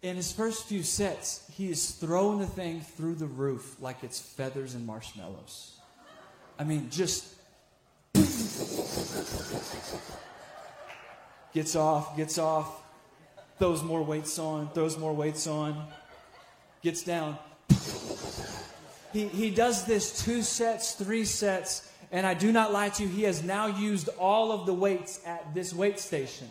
In 0.07 0.15
his 0.15 0.31
first 0.31 0.69
few 0.69 0.85
sets, 0.85 1.43
he 1.53 1.69
is 1.69 1.91
throwing 1.91 2.39
the 2.39 2.47
thing 2.47 2.81
through 2.81 3.17
the 3.17 3.27
roof 3.27 3.75
like 3.81 4.05
it's 4.05 4.21
feathers 4.21 4.77
and 4.77 4.87
marshmallows. 4.87 5.81
I 6.61 6.63
mean, 6.63 6.91
just 6.91 7.35
gets 11.53 11.75
off, 11.75 12.17
gets 12.17 12.39
off, 12.39 12.85
throws 13.59 13.83
more 13.83 14.05
weights 14.05 14.39
on, 14.39 14.71
throws 14.71 14.97
more 14.97 15.13
weights 15.13 15.49
on, 15.49 15.89
gets 16.85 17.03
down. 17.03 17.37
He, 19.13 19.27
he 19.27 19.51
does 19.51 19.87
this 19.87 20.25
two 20.25 20.43
sets, 20.43 20.93
three 20.93 21.25
sets, 21.25 21.91
and 22.13 22.25
I 22.25 22.35
do 22.35 22.53
not 22.53 22.73
lie 22.73 22.91
to 22.91 23.03
you, 23.03 23.09
he 23.09 23.25
has 23.25 23.43
now 23.43 23.67
used 23.67 24.09
all 24.21 24.53
of 24.53 24.67
the 24.67 24.75
weights 24.75 25.21
at 25.27 25.53
this 25.53 25.75
weight 25.75 25.99
station 25.99 26.47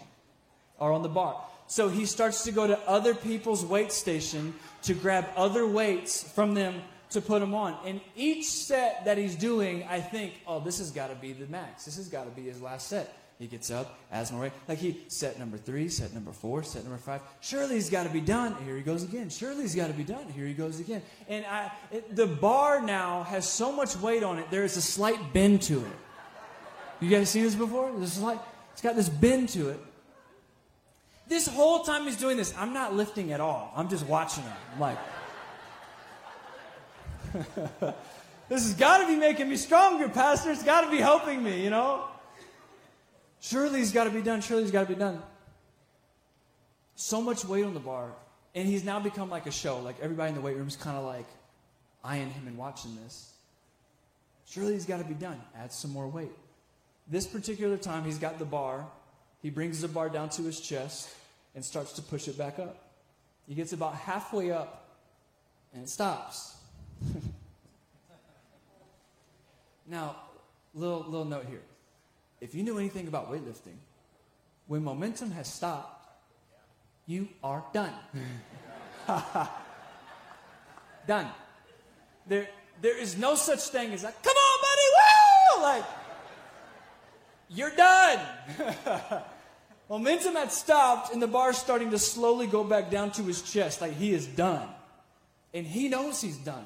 or 0.78 0.92
on 0.92 1.04
the 1.04 1.08
bar. 1.08 1.42
So 1.68 1.90
he 1.90 2.06
starts 2.06 2.44
to 2.44 2.52
go 2.52 2.68
to 2.68 2.80
other 2.88 3.16
people's 3.16 3.66
weight 3.66 3.92
station 3.92 4.54
to 4.84 4.94
grab 4.94 5.26
other 5.36 5.66
weights 5.66 6.24
from 6.24 6.54
them 6.54 6.82
to 7.12 7.22
put 7.22 7.40
them 7.40 7.56
on. 7.56 7.78
And 7.86 8.02
each 8.16 8.46
set 8.46 9.06
that 9.06 9.18
he's 9.18 9.36
doing, 9.36 9.84
I 9.90 10.00
think, 10.00 10.34
oh, 10.46 10.60
this 10.60 10.78
has 10.78 10.92
got 10.92 11.08
to 11.08 11.16
be 11.16 11.34
the 11.34 11.48
max. 11.48 11.86
This 11.86 11.98
has 11.98 12.08
got 12.08 12.26
to 12.26 12.32
be 12.32 12.44
his 12.44 12.62
last 12.62 12.88
set. 12.88 13.18
He 13.40 13.48
gets 13.48 13.70
up, 13.70 14.00
adds 14.12 14.32
more 14.32 14.44
weight. 14.44 14.54
Like 14.68 14.78
he 14.78 15.02
set 15.10 15.38
number 15.38 15.58
three, 15.58 15.90
set 15.90 16.14
number 16.14 16.32
four, 16.32 16.64
set 16.64 16.84
number 16.84 16.98
five. 16.98 17.22
Surely 17.42 17.76
he's 17.76 17.90
got 17.90 18.04
to 18.04 18.10
be 18.10 18.22
done. 18.22 18.56
Here 18.64 18.78
he 18.78 18.82
goes 18.82 19.04
again. 19.04 19.30
Surely 19.30 19.64
he's 19.64 19.76
got 19.76 19.88
to 19.88 19.94
be 19.94 20.06
done. 20.06 20.26
Here 20.30 20.46
he 20.46 20.54
goes 20.54 20.80
again. 20.80 21.02
And 21.28 21.46
I, 21.46 21.70
it, 21.92 22.16
the 22.16 22.28
bar 22.28 22.82
now 22.82 23.24
has 23.24 23.48
so 23.48 23.74
much 23.74 23.98
weight 23.98 24.24
on 24.24 24.40
it. 24.40 24.50
There 24.52 24.64
is 24.64 24.78
a 24.78 24.82
slight 24.82 25.34
bend 25.34 25.64
to 25.64 25.80
it. 25.80 25.92
You 27.02 27.10
guys 27.10 27.30
seen 27.30 27.44
this 27.44 27.56
before? 27.56 27.92
There's 27.98 28.20
like 28.20 28.40
it's 28.72 28.82
got 28.82 28.96
this 28.96 29.10
bend 29.10 29.50
to 29.50 29.70
it. 29.70 29.80
This 31.28 31.48
whole 31.48 31.84
time 31.84 32.06
he's 32.06 32.18
doing 32.18 32.38
this, 32.38 32.54
I'm 32.58 32.74
not 32.74 32.94
lifting 32.94 33.32
at 33.32 33.40
all. 33.40 33.74
I'm 33.76 33.90
just 33.90 34.06
watching 34.06 34.44
him. 34.44 34.54
I'm 34.74 34.80
like, 34.80 34.98
this 38.50 38.64
has 38.64 38.74
got 38.74 39.00
to 39.00 39.08
be 39.08 39.16
making 39.16 39.50
me 39.50 39.56
stronger, 39.56 40.08
Pastor. 40.08 40.52
It's 40.52 40.64
got 40.64 40.82
to 40.82 40.92
be 40.92 40.98
helping 40.98 41.44
me, 41.44 41.64
you 41.64 41.70
know? 41.70 42.06
Surely 43.40 43.80
he's 43.80 43.92
got 43.92 44.06
to 44.06 44.12
be 44.12 44.22
done. 44.22 44.42
Surely 44.42 44.64
he's 44.64 44.72
got 44.72 44.88
to 44.88 44.94
be 44.94 45.00
done. 45.00 45.22
So 46.96 47.22
much 47.22 47.44
weight 47.44 47.66
on 47.66 47.74
the 47.74 47.80
bar. 47.80 48.12
And 48.54 48.68
he's 48.68 48.86
now 48.86 49.00
become 49.00 49.30
like 49.30 49.48
a 49.48 49.52
show. 49.52 49.80
Like 49.80 49.98
everybody 50.02 50.30
in 50.30 50.36
the 50.36 50.42
weight 50.42 50.56
room 50.56 50.68
is 50.68 50.76
kind 50.76 50.98
of 50.98 51.04
like 51.04 51.28
eyeing 52.04 52.30
him 52.30 52.48
and 52.48 52.58
watching 52.58 52.96
this. 53.04 53.34
Surely 54.48 54.74
he's 54.74 54.86
got 54.86 54.98
to 54.98 55.04
be 55.04 55.16
done. 55.16 55.42
Add 55.58 55.74
some 55.74 55.92
more 55.92 56.08
weight. 56.08 56.32
This 57.08 57.28
particular 57.28 57.78
time, 57.78 58.04
he's 58.04 58.18
got 58.18 58.40
the 58.40 58.46
bar. 58.46 58.86
He 59.46 59.52
brings 59.52 59.80
the 59.80 59.88
bar 59.88 60.10
down 60.10 60.30
to 60.30 60.42
his 60.42 60.60
chest 60.60 61.08
and 61.54 61.64
starts 61.64 61.94
to 61.94 62.02
push 62.02 62.28
it 62.28 62.36
back 62.36 62.58
up. 62.58 62.90
He 63.48 63.54
gets 63.54 63.74
about 63.74 63.94
halfway 63.94 64.50
up 64.50 64.88
and 65.72 65.84
it 65.84 65.90
stops. 65.90 66.58
now, 69.88 70.16
little, 70.74 71.02
little 71.08 71.26
note 71.26 71.46
here 71.48 71.62
if 72.42 72.56
you 72.56 72.64
knew 72.64 72.80
anything 72.80 73.08
about 73.08 73.32
weightlifting, 73.32 73.76
when 74.66 74.84
momentum 74.84 75.30
has 75.30 75.48
stopped, 75.48 76.10
you 77.06 77.28
are 77.44 77.64
done. 77.72 77.94
done. 81.08 81.28
There, 82.26 82.50
there 82.82 83.00
is 83.00 83.16
no 83.16 83.36
such 83.36 83.60
thing 83.60 83.94
as 83.94 84.04
like, 84.04 84.24
come 84.24 84.36
on, 84.36 84.62
buddy, 84.64 84.90
woo! 84.96 85.62
Like, 85.62 86.05
you're 87.50 87.76
done. 87.76 88.20
Momentum 89.90 90.36
had 90.36 90.52
stopped, 90.52 91.14
and 91.14 91.22
the 91.22 91.28
bar's 91.28 91.58
starting 91.58 91.92
to 91.92 92.00
slowly 92.00 92.48
go 92.48 92.64
back 92.64 92.90
down 92.90 93.12
to 93.12 93.24
his 93.24 93.42
chest, 93.42 93.82
like 93.82 93.94
he 93.94 94.14
is 94.14 94.26
done. 94.26 94.68
And 95.54 95.66
he 95.66 95.88
knows 95.90 96.22
he's 96.22 96.38
done. 96.38 96.66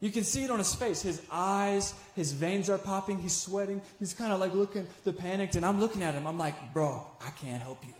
You 0.00 0.10
can 0.10 0.24
see 0.24 0.44
it 0.44 0.50
on 0.50 0.58
his 0.58 0.74
face. 0.74 1.02
His 1.02 1.20
eyes, 1.30 1.92
his 2.16 2.32
veins 2.32 2.70
are 2.70 2.78
popping. 2.78 3.18
He's 3.18 3.36
sweating. 3.36 3.82
He's 3.98 4.14
kind 4.14 4.32
of 4.32 4.40
like 4.40 4.54
looking, 4.54 4.86
the 5.04 5.12
panicked. 5.12 5.56
And 5.56 5.66
I'm 5.66 5.78
looking 5.78 6.02
at 6.02 6.14
him. 6.14 6.26
I'm 6.26 6.38
like, 6.38 6.72
bro, 6.72 7.06
I 7.20 7.30
can't 7.30 7.62
help 7.62 7.82
you. 7.86 7.94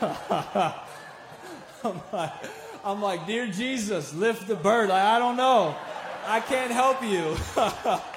I'm, 1.84 2.00
like, 2.12 2.32
I'm 2.84 3.02
like, 3.02 3.26
dear 3.26 3.46
Jesus, 3.48 4.14
lift 4.14 4.46
the 4.46 4.54
bird. 4.54 4.90
Like, 4.90 5.02
I 5.02 5.18
don't 5.18 5.36
know. 5.36 5.74
I 6.26 6.40
can't 6.40 6.70
help 6.70 7.02
you. 7.02 7.36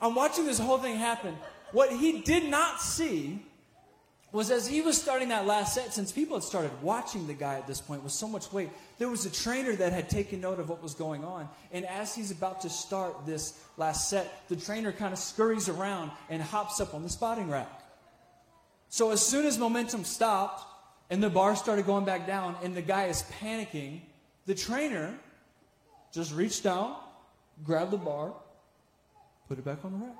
I'm 0.00 0.14
watching 0.14 0.46
this 0.46 0.58
whole 0.58 0.78
thing 0.78 0.96
happen. 0.96 1.36
What 1.72 1.92
he 1.92 2.20
did 2.22 2.50
not 2.50 2.80
see 2.80 3.44
was 4.32 4.50
as 4.50 4.66
he 4.66 4.80
was 4.80 5.00
starting 5.00 5.28
that 5.30 5.46
last 5.46 5.74
set, 5.74 5.92
since 5.92 6.12
people 6.12 6.36
had 6.36 6.44
started 6.44 6.70
watching 6.82 7.26
the 7.26 7.34
guy 7.34 7.56
at 7.56 7.66
this 7.66 7.80
point 7.80 8.02
with 8.02 8.12
so 8.12 8.28
much 8.28 8.52
weight, 8.52 8.70
there 8.98 9.08
was 9.08 9.26
a 9.26 9.30
trainer 9.30 9.74
that 9.74 9.92
had 9.92 10.08
taken 10.08 10.40
note 10.40 10.60
of 10.60 10.68
what 10.68 10.82
was 10.82 10.94
going 10.94 11.24
on. 11.24 11.48
And 11.72 11.84
as 11.84 12.14
he's 12.14 12.30
about 12.30 12.60
to 12.60 12.70
start 12.70 13.26
this 13.26 13.60
last 13.76 14.08
set, 14.08 14.48
the 14.48 14.54
trainer 14.54 14.92
kind 14.92 15.12
of 15.12 15.18
scurries 15.18 15.68
around 15.68 16.12
and 16.28 16.40
hops 16.40 16.80
up 16.80 16.94
on 16.94 17.02
the 17.02 17.08
spotting 17.08 17.50
rack. 17.50 17.82
So 18.88 19.10
as 19.10 19.20
soon 19.20 19.46
as 19.46 19.58
momentum 19.58 20.04
stopped 20.04 20.64
and 21.10 21.22
the 21.22 21.30
bar 21.30 21.56
started 21.56 21.86
going 21.86 22.04
back 22.04 22.26
down 22.26 22.56
and 22.62 22.74
the 22.74 22.82
guy 22.82 23.06
is 23.06 23.24
panicking, 23.40 24.00
the 24.46 24.54
trainer 24.54 25.12
just 26.12 26.32
reached 26.34 26.62
down, 26.62 26.96
grabbed 27.64 27.90
the 27.90 27.98
bar, 27.98 28.32
put 29.50 29.58
it 29.58 29.64
back 29.64 29.84
on 29.84 29.90
the 29.90 30.06
rack. 30.06 30.16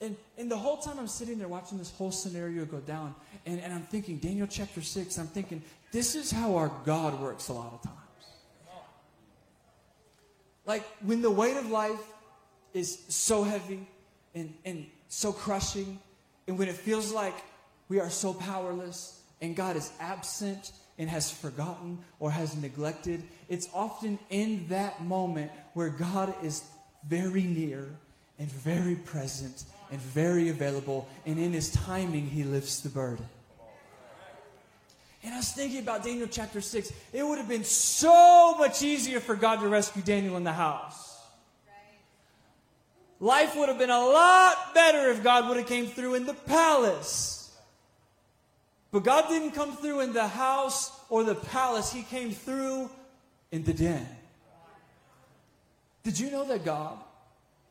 And, 0.00 0.16
and 0.38 0.50
the 0.50 0.56
whole 0.56 0.78
time 0.78 0.98
I'm 0.98 1.06
sitting 1.06 1.38
there 1.38 1.46
watching 1.46 1.76
this 1.76 1.90
whole 1.90 2.10
scenario 2.10 2.64
go 2.64 2.78
down, 2.78 3.14
and, 3.44 3.60
and 3.60 3.70
I'm 3.70 3.82
thinking, 3.82 4.16
Daniel 4.16 4.46
chapter 4.46 4.80
6, 4.80 5.18
I'm 5.18 5.26
thinking, 5.26 5.62
this 5.92 6.14
is 6.14 6.30
how 6.30 6.56
our 6.56 6.72
God 6.86 7.20
works 7.20 7.48
a 7.48 7.52
lot 7.52 7.74
of 7.74 7.82
times. 7.82 7.96
Like 10.64 10.84
when 11.02 11.20
the 11.20 11.30
weight 11.30 11.58
of 11.58 11.68
life 11.68 12.00
is 12.72 12.98
so 13.08 13.44
heavy 13.44 13.86
and, 14.34 14.54
and 14.64 14.86
so 15.08 15.30
crushing, 15.30 15.98
and 16.48 16.58
when 16.58 16.68
it 16.68 16.76
feels 16.76 17.12
like 17.12 17.34
we 17.90 18.00
are 18.00 18.10
so 18.10 18.32
powerless 18.32 19.20
and 19.42 19.54
God 19.54 19.76
is 19.76 19.92
absent 20.00 20.72
and 20.98 21.10
has 21.10 21.30
forgotten 21.30 21.98
or 22.20 22.30
has 22.30 22.56
neglected, 22.56 23.22
it's 23.50 23.68
often 23.74 24.18
in 24.30 24.66
that 24.68 25.04
moment 25.04 25.52
where 25.74 25.90
God 25.90 26.34
is 26.42 26.64
very 27.08 27.42
near 27.42 27.88
and 28.38 28.50
very 28.50 28.96
present 28.96 29.64
and 29.90 30.00
very 30.00 30.48
available, 30.48 31.08
and 31.24 31.38
in 31.38 31.52
his 31.52 31.70
timing, 31.70 32.26
he 32.26 32.42
lifts 32.42 32.80
the 32.80 32.88
burden. 32.88 33.26
And 35.22 35.34
I 35.34 35.38
was 35.38 35.50
thinking 35.52 35.80
about 35.80 36.04
Daniel 36.04 36.28
chapter 36.30 36.60
6. 36.60 36.92
It 37.12 37.26
would 37.26 37.38
have 37.38 37.48
been 37.48 37.64
so 37.64 38.56
much 38.58 38.82
easier 38.82 39.20
for 39.20 39.34
God 39.34 39.60
to 39.60 39.68
rescue 39.68 40.02
Daniel 40.02 40.36
in 40.36 40.44
the 40.44 40.52
house. 40.52 41.18
Life 43.18 43.56
would 43.56 43.68
have 43.68 43.78
been 43.78 43.90
a 43.90 43.98
lot 43.98 44.74
better 44.74 45.10
if 45.10 45.24
God 45.24 45.48
would 45.48 45.56
have 45.56 45.66
came 45.66 45.86
through 45.86 46.14
in 46.14 46.26
the 46.26 46.34
palace. 46.34 47.56
But 48.92 49.04
God 49.04 49.28
didn't 49.28 49.52
come 49.52 49.76
through 49.76 50.00
in 50.00 50.12
the 50.12 50.28
house 50.28 50.92
or 51.08 51.24
the 51.24 51.34
palace. 51.34 51.92
He 51.92 52.02
came 52.02 52.30
through 52.30 52.90
in 53.50 53.64
the 53.64 53.72
den. 53.72 54.06
Did 56.06 56.20
you 56.20 56.30
know 56.30 56.44
that 56.44 56.64
God 56.64 56.96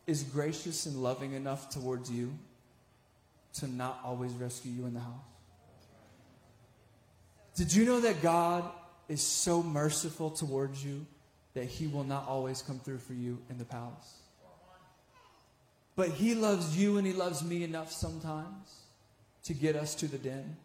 is 0.05 0.23
gracious 0.23 0.87
and 0.87 1.01
loving 1.01 1.31
enough 1.31 1.69
towards 1.69 2.11
you 2.11 2.37
to 3.53 3.67
not 3.73 4.01
always 4.03 4.33
rescue 4.33 4.73
you 4.73 4.85
in 4.85 4.93
the 4.93 4.99
house? 4.99 5.23
Did 7.55 7.73
you 7.73 7.85
know 7.85 8.01
that 8.01 8.21
God 8.21 8.65
is 9.07 9.21
so 9.21 9.63
merciful 9.63 10.31
towards 10.31 10.83
you 10.83 11.05
that 11.53 11.63
he 11.63 11.87
will 11.87 12.03
not 12.03 12.27
always 12.27 12.61
come 12.61 12.77
through 12.77 12.97
for 12.97 13.13
you 13.13 13.39
in 13.49 13.57
the 13.57 13.63
palace? 13.63 14.15
But 15.95 16.09
he 16.09 16.35
loves 16.35 16.77
you 16.77 16.97
and 16.97 17.07
he 17.07 17.13
loves 17.13 17.41
me 17.41 17.63
enough 17.63 17.89
sometimes 17.89 18.81
to 19.45 19.53
get 19.53 19.77
us 19.77 19.95
to 19.95 20.09
the 20.09 20.17
den, 20.17 20.57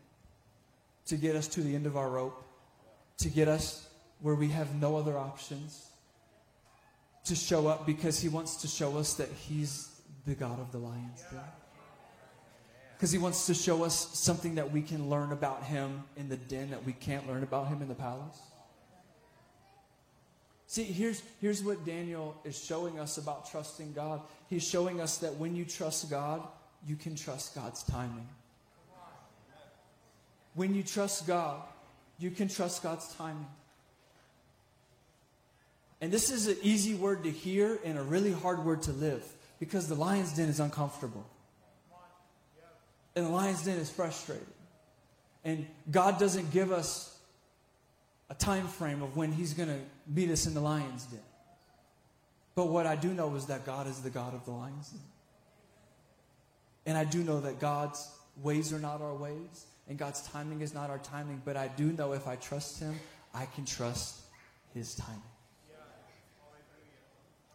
to 1.07 1.15
get 1.15 1.37
us 1.37 1.47
to 1.47 1.61
the 1.61 1.77
end 1.77 1.87
of 1.87 1.97
our 1.97 2.11
rope, 2.11 2.43
to 3.19 3.29
get 3.29 3.47
us 3.47 3.87
where 4.21 4.35
we 4.35 4.49
have 4.49 4.75
no 4.75 4.97
other 4.97 5.17
options, 5.17 5.90
to 7.25 7.35
show 7.35 7.67
up 7.67 7.87
because 7.87 8.21
he 8.21 8.29
wants 8.29 8.57
to 8.57 8.69
show 8.69 8.97
us 8.97 9.15
that 9.15 9.29
he's 9.29 10.01
the 10.27 10.35
God 10.35 10.61
of 10.61 10.73
the 10.73 10.79
lion's. 10.79 11.25
Because 12.97 13.13
he 13.13 13.19
wants 13.19 13.47
to 13.47 13.55
show 13.55 13.85
us 13.85 14.19
something 14.19 14.57
that 14.57 14.73
we 14.73 14.83
can 14.83 15.09
learn 15.09 15.33
about 15.33 15.65
him 15.65 16.05
in 16.17 16.29
the 16.29 16.37
den 16.37 16.71
that 16.71 16.85
we 16.85 16.93
can't 16.93 17.27
learn 17.27 17.43
about 17.43 17.69
him 17.69 17.83
in 17.83 17.89
the 17.89 17.95
palace. 17.95 18.39
See, 20.67 20.85
here's, 20.85 21.23
here's 21.41 21.65
what 21.65 21.85
Daniel 21.85 22.37
is 22.45 22.63
showing 22.63 23.01
us 23.01 23.19
about 23.19 23.51
trusting 23.51 23.93
God. 23.93 24.21
He's 24.49 24.63
showing 24.63 25.01
us 25.01 25.19
that 25.19 25.35
when 25.35 25.57
you 25.57 25.65
trust 25.65 26.09
God, 26.09 26.47
you 26.87 26.95
can 26.95 27.17
trust 27.17 27.55
God's 27.55 27.83
timing. 27.83 28.29
When 30.55 30.75
you 30.75 30.83
trust 30.83 31.27
God, 31.27 31.63
you 32.19 32.31
can 32.31 32.49
trust 32.49 32.83
God's 32.83 33.13
timing. 33.15 33.47
And 36.01 36.11
this 36.11 36.31
is 36.31 36.47
an 36.47 36.57
easy 36.63 36.95
word 36.95 37.25
to 37.25 37.31
hear 37.31 37.79
and 37.85 37.99
a 37.99 38.03
really 38.03 38.33
hard 38.33 38.65
word 38.65 38.83
to 38.83 38.93
live 38.93 39.23
because 39.59 39.89
the 39.89 39.95
lion's 39.95 40.35
den 40.35 40.49
is 40.49 40.61
uncomfortable. 40.61 41.27
And 43.15 43.27
the 43.27 43.31
lion's 43.31 43.65
den 43.65 43.77
is 43.79 43.91
frustrating. 43.91 44.47
And 45.45 45.67
God 45.91 46.19
doesn't 46.19 46.53
give 46.53 46.73
us 46.73 47.19
a 48.31 48.35
time 48.35 48.69
frame 48.69 49.03
of 49.03 49.17
when 49.17 49.33
he's 49.33 49.55
going 49.55 49.69
to 49.69 49.81
meet 50.07 50.31
us 50.31 50.47
in 50.47 50.55
the 50.55 50.61
lion's 50.61 51.05
den. 51.07 51.21
But 52.55 52.69
what 52.69 52.87
I 52.87 52.97
do 52.97 53.13
know 53.13 53.35
is 53.37 53.47
that 53.47 53.67
God 53.67 53.87
is 53.87 54.01
the 54.01 54.11
God 54.11 54.35
of 54.35 54.45
the 54.45 54.53
lion's 54.53 54.91
den. 54.91 55.01
And 56.87 56.97
I 56.97 57.05
do 57.05 57.23
know 57.23 57.41
that 57.41 57.61
God's 57.61 58.11
ways 58.43 58.73
are 58.73 58.79
not 58.79 59.03
our 59.03 59.15
ways, 59.15 59.67
and 59.89 59.99
God's 59.99 60.23
timing 60.23 60.61
is 60.61 60.73
not 60.73 60.89
our 60.89 60.99
timing. 60.99 61.43
But 61.45 61.57
I 61.57 61.69
do 61.69 61.93
know 61.93 62.13
if 62.13 62.27
I 62.27 62.37
trust 62.37 62.81
him, 62.81 62.99
I 63.35 63.47
can 63.47 63.65
trust 63.65 64.21
his 64.73 64.95
timing. 64.95 65.21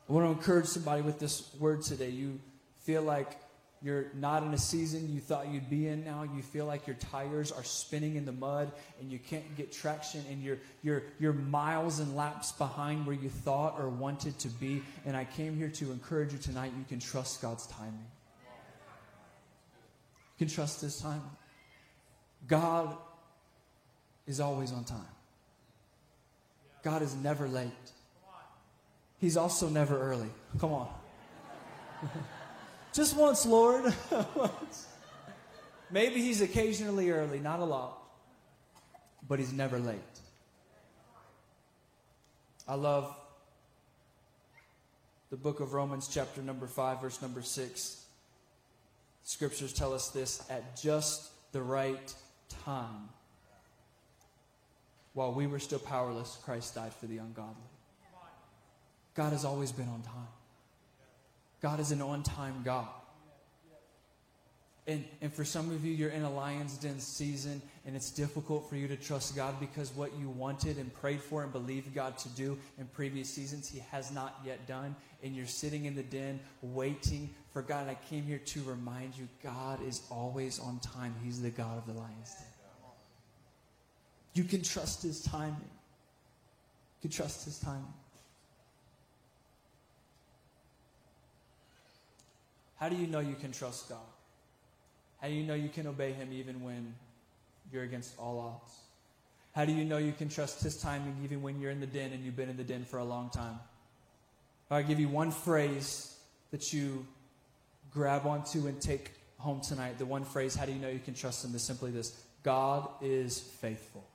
I 0.07 0.13
want 0.13 0.27
to 0.27 0.31
encourage 0.31 0.67
somebody 0.67 1.01
with 1.01 1.19
this 1.19 1.49
word 1.59 1.81
today. 1.81 2.09
You 2.09 2.39
feel 2.83 3.01
like 3.01 3.39
you're 3.81 4.07
not 4.15 4.41
in 4.41 4.53
a 4.53 4.57
season 4.57 5.13
you 5.13 5.19
thought 5.19 5.47
you'd 5.47 5.69
be 5.69 5.87
in 5.87 6.03
now. 6.03 6.23
You 6.23 6.41
feel 6.41 6.65
like 6.65 6.87
your 6.87 6.95
tires 6.95 7.51
are 7.51 7.63
spinning 7.63 8.15
in 8.15 8.25
the 8.25 8.31
mud 8.31 8.71
and 8.99 9.11
you 9.11 9.19
can't 9.19 9.55
get 9.55 9.71
traction 9.71 10.23
and 10.29 10.41
you're, 10.41 10.57
you're, 10.81 11.03
you're 11.19 11.33
miles 11.33 11.99
and 11.99 12.15
laps 12.15 12.51
behind 12.53 13.05
where 13.05 13.15
you 13.15 13.29
thought 13.29 13.75
or 13.79 13.89
wanted 13.89 14.39
to 14.39 14.47
be. 14.47 14.81
And 15.05 15.15
I 15.15 15.25
came 15.25 15.55
here 15.55 15.69
to 15.69 15.91
encourage 15.91 16.33
you 16.33 16.39
tonight. 16.39 16.71
You 16.77 16.85
can 16.87 16.99
trust 16.99 17.41
God's 17.41 17.67
timing. 17.67 18.05
You 20.37 20.45
can 20.45 20.47
trust 20.47 20.81
His 20.81 20.99
timing. 20.99 21.21
God 22.47 22.95
is 24.25 24.39
always 24.39 24.71
on 24.71 24.83
time. 24.83 25.01
God 26.83 27.01
is 27.01 27.15
never 27.15 27.47
late. 27.47 27.71
He's 29.19 29.37
also 29.37 29.69
never 29.69 29.99
early. 29.99 30.29
Come 30.59 30.73
on. 30.73 30.89
Just 32.93 33.15
once, 33.15 33.45
Lord. 33.45 33.93
Maybe 35.91 36.21
he's 36.21 36.41
occasionally 36.41 37.11
early, 37.11 37.39
not 37.39 37.59
a 37.59 37.65
lot, 37.65 38.01
but 39.27 39.39
he's 39.39 39.53
never 39.53 39.79
late. 39.79 39.99
I 42.67 42.75
love 42.75 43.15
the 45.29 45.37
book 45.37 45.59
of 45.59 45.73
Romans, 45.73 46.07
chapter 46.11 46.41
number 46.41 46.67
5, 46.67 47.01
verse 47.01 47.21
number 47.21 47.41
6. 47.41 48.05
Scriptures 49.23 49.73
tell 49.73 49.93
us 49.93 50.09
this 50.09 50.43
at 50.49 50.75
just 50.75 51.29
the 51.51 51.61
right 51.61 52.13
time. 52.63 53.09
While 55.13 55.33
we 55.33 55.47
were 55.47 55.59
still 55.59 55.79
powerless, 55.79 56.37
Christ 56.43 56.75
died 56.75 56.93
for 56.93 57.05
the 57.05 57.17
ungodly. 57.17 57.55
God 59.15 59.31
has 59.31 59.45
always 59.45 59.71
been 59.71 59.87
on 59.87 60.01
time. 60.01 60.27
God 61.61 61.79
is 61.79 61.91
an 61.91 62.01
on 62.01 62.21
time 62.21 62.61
God. 62.63 62.87
And, 64.87 65.03
and 65.19 65.33
for 65.33 65.43
some 65.43 65.71
of 65.71 65.83
you, 65.83 65.91
you're 65.91 66.11
in 66.11 66.21
a 66.21 66.29
lion's 66.29 66.77
den 66.77 66.99
season, 66.99 67.59
and 67.87 67.95
it's 67.95 68.11
difficult 68.11 68.69
for 68.69 68.75
you 68.75 68.87
to 68.87 68.95
trust 68.95 69.35
God 69.35 69.59
because 69.59 69.91
what 69.95 70.11
you 70.19 70.29
wanted 70.29 70.77
and 70.77 70.93
prayed 70.93 71.21
for 71.21 71.41
and 71.41 71.51
believed 71.51 71.95
God 71.95 72.19
to 72.19 72.29
do 72.29 72.55
in 72.77 72.85
previous 72.87 73.27
seasons, 73.27 73.67
He 73.67 73.79
has 73.89 74.11
not 74.11 74.39
yet 74.45 74.67
done. 74.67 74.95
And 75.23 75.35
you're 75.35 75.47
sitting 75.47 75.85
in 75.85 75.95
the 75.95 76.03
den 76.03 76.39
waiting 76.61 77.31
for 77.51 77.63
God. 77.63 77.81
And 77.87 77.91
I 77.91 77.97
came 78.09 78.25
here 78.25 78.37
to 78.37 78.61
remind 78.61 79.17
you 79.17 79.27
God 79.41 79.79
is 79.87 80.03
always 80.11 80.59
on 80.59 80.77
time, 80.79 81.15
He's 81.23 81.41
the 81.41 81.49
God 81.49 81.79
of 81.79 81.87
the 81.87 81.99
lion's 81.99 82.35
den. 82.35 82.47
You 84.35 84.43
can 84.43 84.61
trust 84.61 85.01
His 85.01 85.23
timing. 85.23 85.55
You 85.55 87.01
can 87.01 87.09
trust 87.09 87.45
His 87.45 87.57
timing. 87.57 87.93
How 92.85 92.89
do 92.89 92.97
you 92.97 93.07
know 93.07 93.19
you 93.19 93.33
can 93.33 93.51
trust 93.51 93.89
God? 93.89 93.97
How 95.19 95.27
do 95.27 95.33
you 95.33 95.41
know 95.41 95.55
you 95.55 95.69
can 95.69 95.87
obey 95.87 96.11
Him 96.11 96.31
even 96.31 96.63
when 96.63 96.93
you're 97.73 97.81
against 97.81 98.13
all 98.19 98.37
odds? 98.39 98.75
How 99.55 99.65
do 99.65 99.71
you 99.71 99.83
know 99.83 99.97
you 99.97 100.11
can 100.11 100.29
trust 100.29 100.61
His 100.61 100.79
timing 100.79 101.17
even 101.23 101.41
when 101.41 101.59
you're 101.59 101.71
in 101.71 101.79
the 101.79 101.87
den 101.87 102.13
and 102.13 102.23
you've 102.23 102.35
been 102.35 102.47
in 102.47 102.57
the 102.57 102.63
den 102.63 102.85
for 102.85 102.99
a 102.99 103.03
long 103.03 103.31
time? 103.31 103.57
I 104.69 104.83
give 104.83 104.99
you 104.99 105.09
one 105.09 105.31
phrase 105.31 106.15
that 106.51 106.73
you 106.73 107.07
grab 107.91 108.27
onto 108.27 108.67
and 108.67 108.79
take 108.79 109.09
home 109.39 109.61
tonight. 109.61 109.97
The 109.97 110.05
one 110.05 110.23
phrase, 110.23 110.53
how 110.53 110.65
do 110.65 110.71
you 110.71 110.77
know 110.77 110.89
you 110.89 110.99
can 110.99 111.15
trust 111.15 111.43
Him, 111.43 111.55
is 111.55 111.63
simply 111.63 111.89
this 111.89 112.21
God 112.43 112.87
is 113.01 113.39
faithful. 113.39 114.05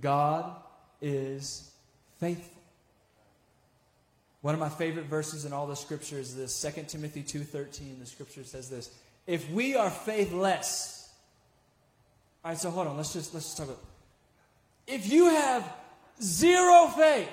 God 0.00 0.50
is 1.00 1.70
faithful. 2.18 2.55
One 4.46 4.54
of 4.54 4.60
my 4.60 4.68
favorite 4.68 5.06
verses 5.06 5.44
in 5.44 5.52
all 5.52 5.66
the 5.66 5.74
scripture 5.74 6.20
is 6.20 6.36
this 6.36 6.54
2 6.62 6.84
Timothy 6.86 7.24
2:13. 7.24 7.98
The 7.98 8.06
scripture 8.06 8.44
says 8.44 8.70
this: 8.70 8.90
If 9.26 9.50
we 9.50 9.74
are 9.74 9.90
faithless, 9.90 11.08
all 12.44 12.52
right, 12.52 12.56
so 12.56 12.70
hold 12.70 12.86
on, 12.86 12.96
let's 12.96 13.12
just 13.12 13.34
let's 13.34 13.46
just 13.46 13.56
talk 13.56 13.66
about 13.66 13.80
if 14.86 15.10
you 15.10 15.30
have 15.30 15.68
zero 16.22 16.86
faith, 16.96 17.28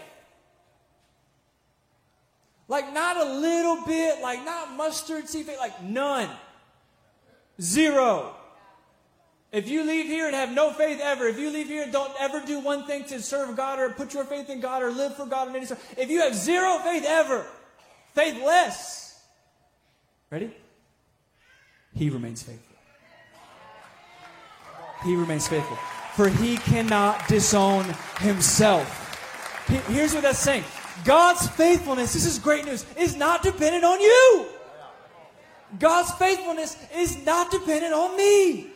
like 2.67 2.91
not 2.91 3.17
a 3.17 3.25
little 3.25 3.85
bit, 3.85 4.19
like 4.23 4.43
not 4.43 4.71
mustard 4.71 5.29
seed 5.29 5.45
faith, 5.45 5.59
like 5.59 5.83
none, 5.83 6.31
zero. 7.61 8.35
If 9.53 9.69
you 9.69 9.83
leave 9.83 10.07
here 10.07 10.25
and 10.25 10.33
have 10.33 10.51
no 10.51 10.73
faith 10.73 10.99
ever, 10.99 11.27
if 11.27 11.37
you 11.37 11.51
leave 11.51 11.67
here 11.67 11.83
and 11.83 11.93
don't 11.93 12.11
ever 12.19 12.41
do 12.43 12.59
one 12.59 12.87
thing 12.87 13.05
to 13.05 13.21
serve 13.21 13.55
God 13.55 13.79
or 13.79 13.91
put 13.91 14.11
your 14.11 14.25
faith 14.25 14.49
in 14.49 14.59
God 14.59 14.81
or 14.81 14.89
live 14.89 15.15
for 15.15 15.27
God 15.27 15.47
in 15.47 15.55
any 15.55 15.67
sort, 15.67 15.79
if 15.95 16.09
you 16.09 16.21
have 16.21 16.33
zero 16.33 16.79
faith 16.79 17.05
ever, 17.05 17.45
faithless, 18.15 19.21
ready? 20.31 20.51
He 21.93 22.09
remains 22.09 22.41
faithful. 22.41 22.75
He 25.03 25.15
remains 25.15 25.47
faithful. 25.47 25.77
For 26.15 26.29
he 26.29 26.57
cannot 26.57 27.27
disown 27.27 27.85
himself. 28.21 29.01
Here's 29.87 30.15
what 30.15 30.23
that's 30.23 30.39
saying 30.39 30.63
God's 31.05 31.47
faithfulness, 31.49 32.13
this 32.13 32.25
is 32.25 32.39
great 32.39 32.65
news, 32.65 32.87
is 32.97 33.15
not 33.15 33.43
dependent 33.43 33.83
on 33.83 34.01
you. 34.01 34.47
God's 35.77 36.11
faithfulness 36.13 36.75
is 36.95 37.23
not 37.23 37.51
dependent 37.51 37.93
on 37.93 38.17
me. 38.17 38.72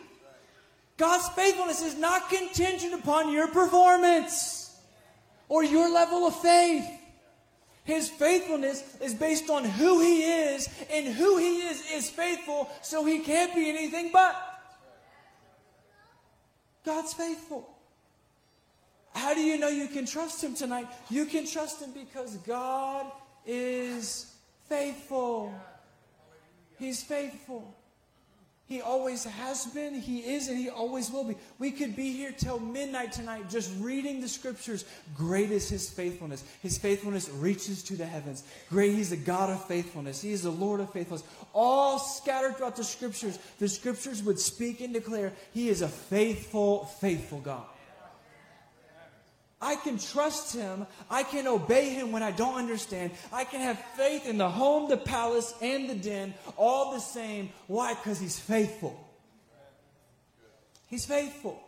God's 0.98 1.28
faithfulness 1.28 1.80
is 1.80 1.96
not 1.96 2.28
contingent 2.28 2.92
upon 2.92 3.32
your 3.32 3.48
performance 3.48 4.76
or 5.48 5.64
your 5.64 5.88
level 5.90 6.26
of 6.26 6.34
faith. 6.42 6.84
His 7.84 8.10
faithfulness 8.10 8.82
is 9.00 9.14
based 9.14 9.48
on 9.48 9.64
who 9.64 10.00
He 10.02 10.22
is, 10.22 10.68
and 10.92 11.06
who 11.06 11.38
He 11.38 11.62
is 11.62 11.82
is 11.90 12.10
faithful, 12.10 12.68
so 12.82 13.02
He 13.04 13.20
can't 13.20 13.54
be 13.54 13.70
anything 13.70 14.10
but. 14.12 14.36
God's 16.84 17.14
faithful. 17.14 17.66
How 19.14 19.32
do 19.32 19.40
you 19.40 19.56
know 19.56 19.68
you 19.68 19.88
can 19.88 20.04
trust 20.04 20.44
Him 20.44 20.54
tonight? 20.54 20.86
You 21.08 21.24
can 21.24 21.46
trust 21.46 21.80
Him 21.80 21.92
because 21.92 22.36
God 22.38 23.06
is 23.46 24.34
faithful. 24.68 25.54
He's 26.78 27.02
faithful. 27.02 27.74
He 28.68 28.82
always 28.82 29.24
has 29.24 29.64
been, 29.66 29.94
He 29.94 30.18
is, 30.18 30.48
and 30.48 30.58
He 30.58 30.68
always 30.68 31.10
will 31.10 31.24
be. 31.24 31.36
We 31.58 31.70
could 31.70 31.96
be 31.96 32.12
here 32.12 32.32
till 32.32 32.60
midnight 32.60 33.12
tonight 33.12 33.48
just 33.48 33.72
reading 33.80 34.20
the 34.20 34.28
scriptures. 34.28 34.84
Great 35.14 35.50
is 35.50 35.70
His 35.70 35.88
faithfulness. 35.88 36.44
His 36.60 36.76
faithfulness 36.76 37.30
reaches 37.30 37.82
to 37.84 37.96
the 37.96 38.04
heavens. 38.04 38.44
Great, 38.68 38.92
He's 38.92 39.08
the 39.08 39.16
God 39.16 39.48
of 39.48 39.64
faithfulness. 39.64 40.20
He 40.20 40.32
is 40.32 40.42
the 40.42 40.50
Lord 40.50 40.80
of 40.80 40.92
faithfulness. 40.92 41.26
All 41.54 41.98
scattered 41.98 42.58
throughout 42.58 42.76
the 42.76 42.84
scriptures, 42.84 43.38
the 43.58 43.68
scriptures 43.68 44.22
would 44.22 44.38
speak 44.38 44.82
and 44.82 44.92
declare 44.92 45.32
He 45.54 45.70
is 45.70 45.80
a 45.80 45.88
faithful, 45.88 46.84
faithful 46.84 47.40
God. 47.40 47.64
I 49.60 49.74
can 49.76 49.98
trust 49.98 50.54
him. 50.54 50.86
I 51.10 51.24
can 51.24 51.46
obey 51.46 51.90
him 51.90 52.12
when 52.12 52.22
I 52.22 52.30
don't 52.30 52.54
understand. 52.54 53.10
I 53.32 53.44
can 53.44 53.60
have 53.60 53.78
faith 53.96 54.28
in 54.28 54.38
the 54.38 54.48
home, 54.48 54.88
the 54.88 54.96
palace, 54.96 55.52
and 55.60 55.90
the 55.90 55.96
den, 55.96 56.34
all 56.56 56.92
the 56.92 57.00
same. 57.00 57.50
Why? 57.66 57.94
Because 57.94 58.20
he's 58.20 58.38
faithful. 58.38 59.08
He's 60.86 61.04
faithful. 61.04 61.60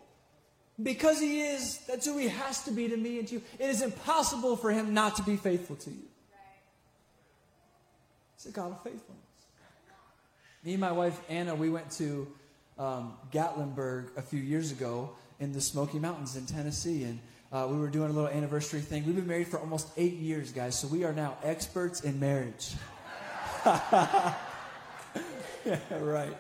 Because 0.81 1.21
he 1.21 1.43
is, 1.43 1.79
that's 1.87 2.07
who 2.07 2.17
he 2.17 2.29
has 2.29 2.65
to 2.65 2.71
be 2.71 2.89
to 2.89 2.97
me 2.97 3.19
and 3.19 3.29
to 3.29 3.35
you. 3.35 3.43
It 3.59 3.69
is 3.69 3.83
impossible 3.83 4.57
for 4.57 4.71
him 4.71 4.95
not 4.95 5.17
to 5.17 5.23
be 5.23 5.37
faithful 5.37 5.77
to 5.77 5.91
you. 5.91 6.09
He's 8.37 8.47
a 8.47 8.53
God 8.53 8.71
of 8.71 8.83
faithfulness. 8.83 9.21
Me 10.65 10.73
and 10.73 10.81
my 10.81 10.93
wife 10.93 11.21
Anna, 11.29 11.55
we 11.55 11.69
went 11.71 11.91
to 11.93 12.29
um, 12.79 13.15
Gatlinburg 13.33 14.17
a 14.17 14.23
few 14.23 14.41
years 14.41 14.73
ago 14.73 15.11
in 15.39 15.53
the 15.53 15.61
Smoky 15.61 15.99
Mountains 15.99 16.37
in 16.37 16.47
Tennessee, 16.47 17.05
and 17.05 17.19
uh, 17.53 17.67
we 17.71 17.79
were 17.79 17.89
doing 17.89 18.11
a 18.11 18.13
little 18.13 18.31
anniversary 18.31 18.81
thing. 18.81 19.05
We've 19.07 19.17
been 19.17 19.27
married 19.27 19.49
for 19.49 19.59
almost 19.59 19.89
eight 19.97 20.15
years, 20.15 20.53
guys, 20.53 20.79
so 20.79 20.87
we 20.87 21.05
are 21.05 21.13
now 21.13 21.37
experts 21.43 22.03
in 22.03 22.21
marriage. 22.21 22.75
yeah, 23.67 24.35
right. 26.01 26.37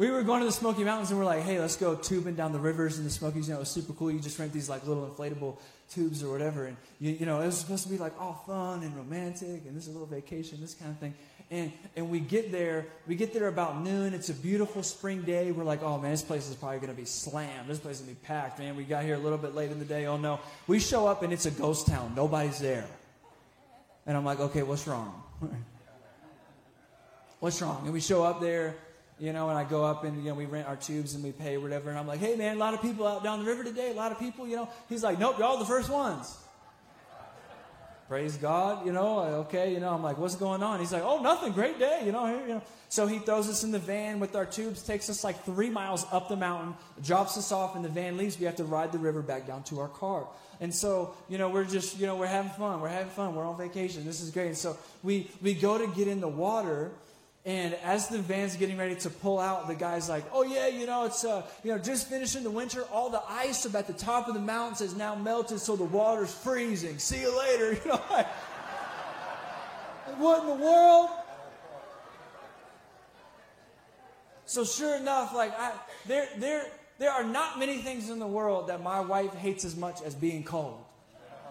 We 0.00 0.10
were 0.10 0.22
going 0.22 0.40
to 0.40 0.46
the 0.46 0.52
Smoky 0.52 0.82
Mountains 0.82 1.10
and 1.10 1.18
we're 1.18 1.26
like, 1.26 1.42
hey, 1.42 1.60
let's 1.60 1.76
go 1.76 1.94
tubing 1.94 2.34
down 2.34 2.52
the 2.52 2.58
rivers 2.58 2.98
in 2.98 3.04
the 3.04 3.10
Smokies. 3.10 3.48
You 3.48 3.52
know, 3.52 3.58
it 3.58 3.60
was 3.60 3.70
super 3.70 3.92
cool. 3.92 4.10
You 4.10 4.18
just 4.18 4.38
rent 4.38 4.50
these 4.50 4.68
like 4.68 4.86
little 4.86 5.06
inflatable 5.06 5.58
tubes 5.90 6.22
or 6.22 6.32
whatever. 6.32 6.64
And, 6.64 6.78
you, 7.00 7.12
you 7.12 7.26
know, 7.26 7.42
it 7.42 7.46
was 7.46 7.58
supposed 7.58 7.82
to 7.82 7.90
be 7.90 7.98
like 7.98 8.18
all 8.18 8.42
fun 8.46 8.82
and 8.82 8.96
romantic 8.96 9.66
and 9.66 9.76
this 9.76 9.86
is 9.86 9.90
a 9.90 9.92
little 9.92 10.06
vacation, 10.06 10.58
this 10.58 10.72
kind 10.72 10.90
of 10.90 10.98
thing. 10.98 11.12
And, 11.50 11.72
and 11.96 12.10
we 12.10 12.20
get 12.20 12.52
there, 12.52 12.86
we 13.08 13.16
get 13.16 13.34
there 13.34 13.48
about 13.48 13.82
noon. 13.82 14.14
It's 14.14 14.28
a 14.28 14.34
beautiful 14.34 14.84
spring 14.84 15.22
day. 15.22 15.50
We're 15.50 15.64
like, 15.64 15.82
oh 15.82 15.98
man, 15.98 16.12
this 16.12 16.22
place 16.22 16.48
is 16.48 16.54
probably 16.54 16.78
going 16.78 16.90
to 16.90 16.96
be 16.96 17.04
slammed. 17.04 17.68
This 17.68 17.80
place 17.80 17.96
is 17.96 18.02
going 18.02 18.14
to 18.14 18.20
be 18.20 18.26
packed, 18.26 18.60
man. 18.60 18.76
We 18.76 18.84
got 18.84 19.02
here 19.02 19.16
a 19.16 19.18
little 19.18 19.38
bit 19.38 19.56
late 19.56 19.72
in 19.72 19.80
the 19.80 19.84
day. 19.84 20.06
Oh 20.06 20.16
no. 20.16 20.38
We 20.68 20.78
show 20.78 21.08
up 21.08 21.24
and 21.24 21.32
it's 21.32 21.46
a 21.46 21.50
ghost 21.50 21.88
town. 21.88 22.12
Nobody's 22.14 22.60
there. 22.60 22.86
And 24.06 24.16
I'm 24.16 24.24
like, 24.24 24.38
okay, 24.38 24.62
what's 24.62 24.86
wrong? 24.86 25.22
what's 27.40 27.60
wrong? 27.60 27.82
And 27.82 27.92
we 27.92 28.00
show 28.00 28.22
up 28.22 28.40
there, 28.40 28.76
you 29.18 29.32
know, 29.32 29.48
and 29.48 29.58
I 29.58 29.64
go 29.64 29.84
up 29.84 30.04
and, 30.04 30.22
you 30.22 30.30
know, 30.30 30.36
we 30.36 30.46
rent 30.46 30.68
our 30.68 30.76
tubes 30.76 31.14
and 31.14 31.24
we 31.24 31.32
pay 31.32 31.56
whatever. 31.56 31.90
And 31.90 31.98
I'm 31.98 32.06
like, 32.06 32.20
hey 32.20 32.36
man, 32.36 32.56
a 32.56 32.60
lot 32.60 32.74
of 32.74 32.82
people 32.82 33.08
out 33.08 33.24
down 33.24 33.40
the 33.40 33.44
river 33.44 33.64
today, 33.64 33.90
a 33.90 33.94
lot 33.94 34.12
of 34.12 34.20
people, 34.20 34.46
you 34.46 34.54
know. 34.54 34.68
He's 34.88 35.02
like, 35.02 35.18
nope, 35.18 35.40
y'all 35.40 35.58
the 35.58 35.64
first 35.64 35.90
ones 35.90 36.36
praise 38.10 38.36
God, 38.36 38.84
you 38.84 38.90
know, 38.90 39.20
okay, 39.46 39.72
you 39.72 39.78
know, 39.78 39.94
I'm 39.94 40.02
like, 40.02 40.18
what's 40.18 40.34
going 40.34 40.64
on? 40.64 40.80
He's 40.80 40.92
like, 40.92 41.04
oh, 41.04 41.22
nothing, 41.22 41.52
great 41.52 41.78
day, 41.78 42.02
you 42.04 42.10
know, 42.10 42.26
you 42.40 42.54
know. 42.54 42.62
So 42.88 43.06
he 43.06 43.20
throws 43.20 43.48
us 43.48 43.62
in 43.62 43.70
the 43.70 43.78
van 43.78 44.18
with 44.18 44.34
our 44.34 44.44
tubes, 44.44 44.82
takes 44.82 45.08
us 45.08 45.22
like 45.22 45.44
three 45.44 45.70
miles 45.70 46.04
up 46.10 46.28
the 46.28 46.34
mountain, 46.34 46.74
drops 47.04 47.38
us 47.38 47.52
off, 47.52 47.76
and 47.76 47.84
the 47.84 47.88
van 47.88 48.16
leaves. 48.16 48.36
We 48.36 48.46
have 48.46 48.56
to 48.56 48.64
ride 48.64 48.90
the 48.90 48.98
river 48.98 49.22
back 49.22 49.46
down 49.46 49.62
to 49.62 49.78
our 49.78 49.86
car. 49.86 50.26
And 50.60 50.74
so, 50.74 51.14
you 51.28 51.38
know, 51.38 51.50
we're 51.50 51.62
just, 51.62 52.00
you 52.00 52.08
know, 52.08 52.16
we're 52.16 52.26
having 52.26 52.50
fun. 52.50 52.80
We're 52.80 52.88
having 52.88 53.12
fun. 53.12 53.36
We're 53.36 53.46
on 53.46 53.56
vacation. 53.56 54.04
This 54.04 54.20
is 54.20 54.32
great. 54.32 54.48
And 54.48 54.58
so 54.58 54.76
we, 55.04 55.30
we 55.40 55.54
go 55.54 55.78
to 55.78 55.86
get 55.96 56.08
in 56.08 56.20
the 56.20 56.26
water, 56.26 56.90
and 57.46 57.74
as 57.82 58.08
the 58.08 58.18
van's 58.18 58.56
getting 58.56 58.76
ready 58.76 58.96
to 58.96 59.08
pull 59.10 59.38
out, 59.38 59.66
the 59.66 59.74
guy's 59.74 60.08
like, 60.08 60.24
"Oh 60.32 60.42
yeah, 60.42 60.66
you 60.66 60.86
know, 60.86 61.06
it's 61.06 61.24
uh, 61.24 61.42
you 61.64 61.72
know, 61.72 61.78
just 61.78 62.08
finishing 62.08 62.42
the 62.42 62.50
winter. 62.50 62.84
All 62.92 63.08
the 63.08 63.22
ice 63.28 63.64
up 63.64 63.74
at 63.74 63.86
the 63.86 63.94
top 63.94 64.28
of 64.28 64.34
the 64.34 64.40
mountains 64.40 64.80
has 64.80 64.94
now 64.94 65.14
melted, 65.14 65.60
so 65.60 65.74
the 65.74 65.84
water's 65.84 66.32
freezing. 66.32 66.98
See 66.98 67.20
you 67.20 67.38
later." 67.38 67.78
You 67.84 67.90
know, 67.90 68.00
like, 68.10 68.26
what 70.18 70.42
in 70.42 70.48
the 70.48 70.64
world? 70.64 71.08
So 74.50 74.64
sure 74.64 74.96
enough, 74.96 75.32
like 75.32 75.56
I, 75.56 75.72
there, 76.06 76.28
there, 76.38 76.66
there 76.98 77.12
are 77.12 77.22
not 77.22 77.60
many 77.60 77.78
things 77.78 78.10
in 78.10 78.18
the 78.18 78.26
world 78.26 78.68
that 78.68 78.82
my 78.82 78.98
wife 78.98 79.32
hates 79.34 79.64
as 79.64 79.76
much 79.76 80.02
as 80.02 80.14
being 80.14 80.42
cold, 80.42 80.84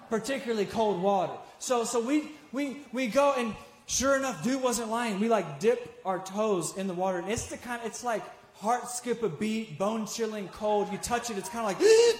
particularly 0.10 0.66
cold 0.66 1.02
water. 1.02 1.32
So, 1.60 1.86
so 1.86 2.02
we, 2.02 2.32
we, 2.52 2.82
we 2.92 3.08
go 3.08 3.34
and 3.38 3.56
Sure 3.90 4.16
enough, 4.16 4.44
dude 4.44 4.62
wasn't 4.62 4.92
lying. 4.92 5.20
We 5.20 5.30
like 5.30 5.60
dip 5.60 6.00
our 6.06 6.20
toes 6.20 6.78
in 6.78 6.86
the 6.86 6.94
water, 6.94 7.18
and 7.18 7.28
it's 7.28 7.48
the 7.48 7.58
kind. 7.58 7.82
It's 7.84 8.04
like 8.04 8.22
heart 8.58 8.88
skip 8.88 9.24
a 9.24 9.30
beat, 9.30 9.80
bone 9.80 10.06
chilling 10.06 10.48
cold. 10.50 10.92
You 10.92 11.00
touch 11.00 11.32
it, 11.32 11.40
it's 11.40 11.50
kind 11.50 11.66
of 11.66 11.82
like. 11.82 11.90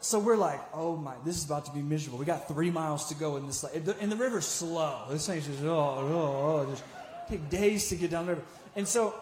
so 0.00 0.20
we're 0.20 0.36
like, 0.36 0.60
oh 0.72 0.96
my, 0.96 1.14
this 1.24 1.36
is 1.38 1.44
about 1.44 1.64
to 1.64 1.72
be 1.72 1.82
miserable. 1.82 2.20
We 2.20 2.24
got 2.24 2.46
three 2.46 2.70
miles 2.70 3.08
to 3.08 3.16
go 3.16 3.36
in 3.36 3.48
this, 3.48 3.64
and 3.64 4.12
the 4.12 4.16
river's 4.16 4.46
slow. 4.46 5.06
This 5.10 5.26
thing's 5.26 5.48
just 5.48 5.60
oh 5.64 5.68
oh 5.68 6.64
oh, 6.64 6.70
just 6.70 6.84
take 7.28 7.50
days 7.50 7.88
to 7.88 7.96
get 7.96 8.12
down 8.12 8.26
the 8.26 8.34
river. 8.34 8.44
And 8.76 8.86
so 8.86 9.12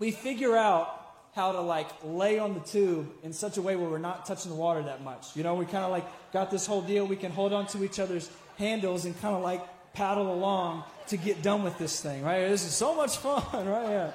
we 0.00 0.10
figure 0.10 0.54
out 0.54 1.00
how 1.34 1.52
to 1.52 1.62
like 1.62 1.88
lay 2.04 2.38
on 2.38 2.52
the 2.52 2.60
tube 2.60 3.10
in 3.22 3.32
such 3.32 3.56
a 3.56 3.62
way 3.62 3.74
where 3.74 3.88
we're 3.88 3.96
not 3.96 4.26
touching 4.26 4.50
the 4.50 4.56
water 4.58 4.82
that 4.82 5.02
much. 5.02 5.34
You 5.34 5.44
know, 5.44 5.54
we 5.54 5.64
kind 5.64 5.82
of 5.82 5.90
like 5.90 6.04
got 6.30 6.50
this 6.50 6.66
whole 6.66 6.82
deal. 6.82 7.06
We 7.06 7.16
can 7.16 7.32
hold 7.32 7.54
on 7.54 7.66
to 7.68 7.82
each 7.82 7.98
other's 7.98 8.28
handles 8.56 9.04
and 9.04 9.18
kind 9.20 9.34
of 9.34 9.42
like 9.42 9.62
paddle 9.94 10.32
along 10.32 10.84
to 11.08 11.16
get 11.16 11.42
done 11.42 11.62
with 11.62 11.78
this 11.78 12.00
thing, 12.00 12.22
right? 12.22 12.48
This 12.48 12.64
is 12.64 12.74
so 12.74 12.94
much 12.94 13.16
fun, 13.18 13.42
right? 13.68 13.88
Yeah. 13.88 14.10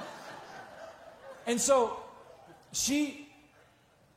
And 1.48 1.60
so 1.60 1.98
she 2.72 3.28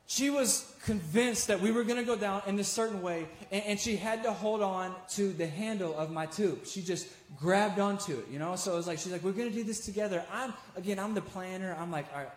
she 0.06 0.28
was 0.28 0.70
convinced 0.84 1.46
that 1.46 1.60
we 1.60 1.70
were 1.70 1.84
going 1.84 1.98
to 1.98 2.04
go 2.04 2.16
down 2.16 2.42
in 2.46 2.58
a 2.58 2.64
certain 2.64 3.00
way, 3.00 3.26
and, 3.50 3.64
and, 3.64 3.80
she 3.80 3.96
had 3.96 4.24
to 4.24 4.32
hold 4.32 4.60
on 4.60 4.94
to 5.10 5.32
the 5.32 5.46
handle 5.46 5.96
of 5.96 6.10
my 6.10 6.26
tube. 6.26 6.66
She 6.66 6.82
just 6.82 7.08
grabbed 7.38 7.78
onto 7.78 8.18
it, 8.18 8.26
you 8.30 8.38
know. 8.38 8.56
So 8.56 8.74
it 8.74 8.76
was 8.76 8.86
like 8.86 8.98
she's 8.98 9.12
like, 9.12 9.22
"We're 9.22 9.32
going 9.32 9.48
to 9.48 9.54
do 9.54 9.64
this 9.64 9.84
together." 9.86 10.22
I'm 10.30 10.52
again, 10.76 10.98
I'm 10.98 11.14
the 11.14 11.22
planner. 11.22 11.74
I'm 11.80 11.90
like, 11.90 12.06
"All 12.12 12.18
right, 12.18 12.28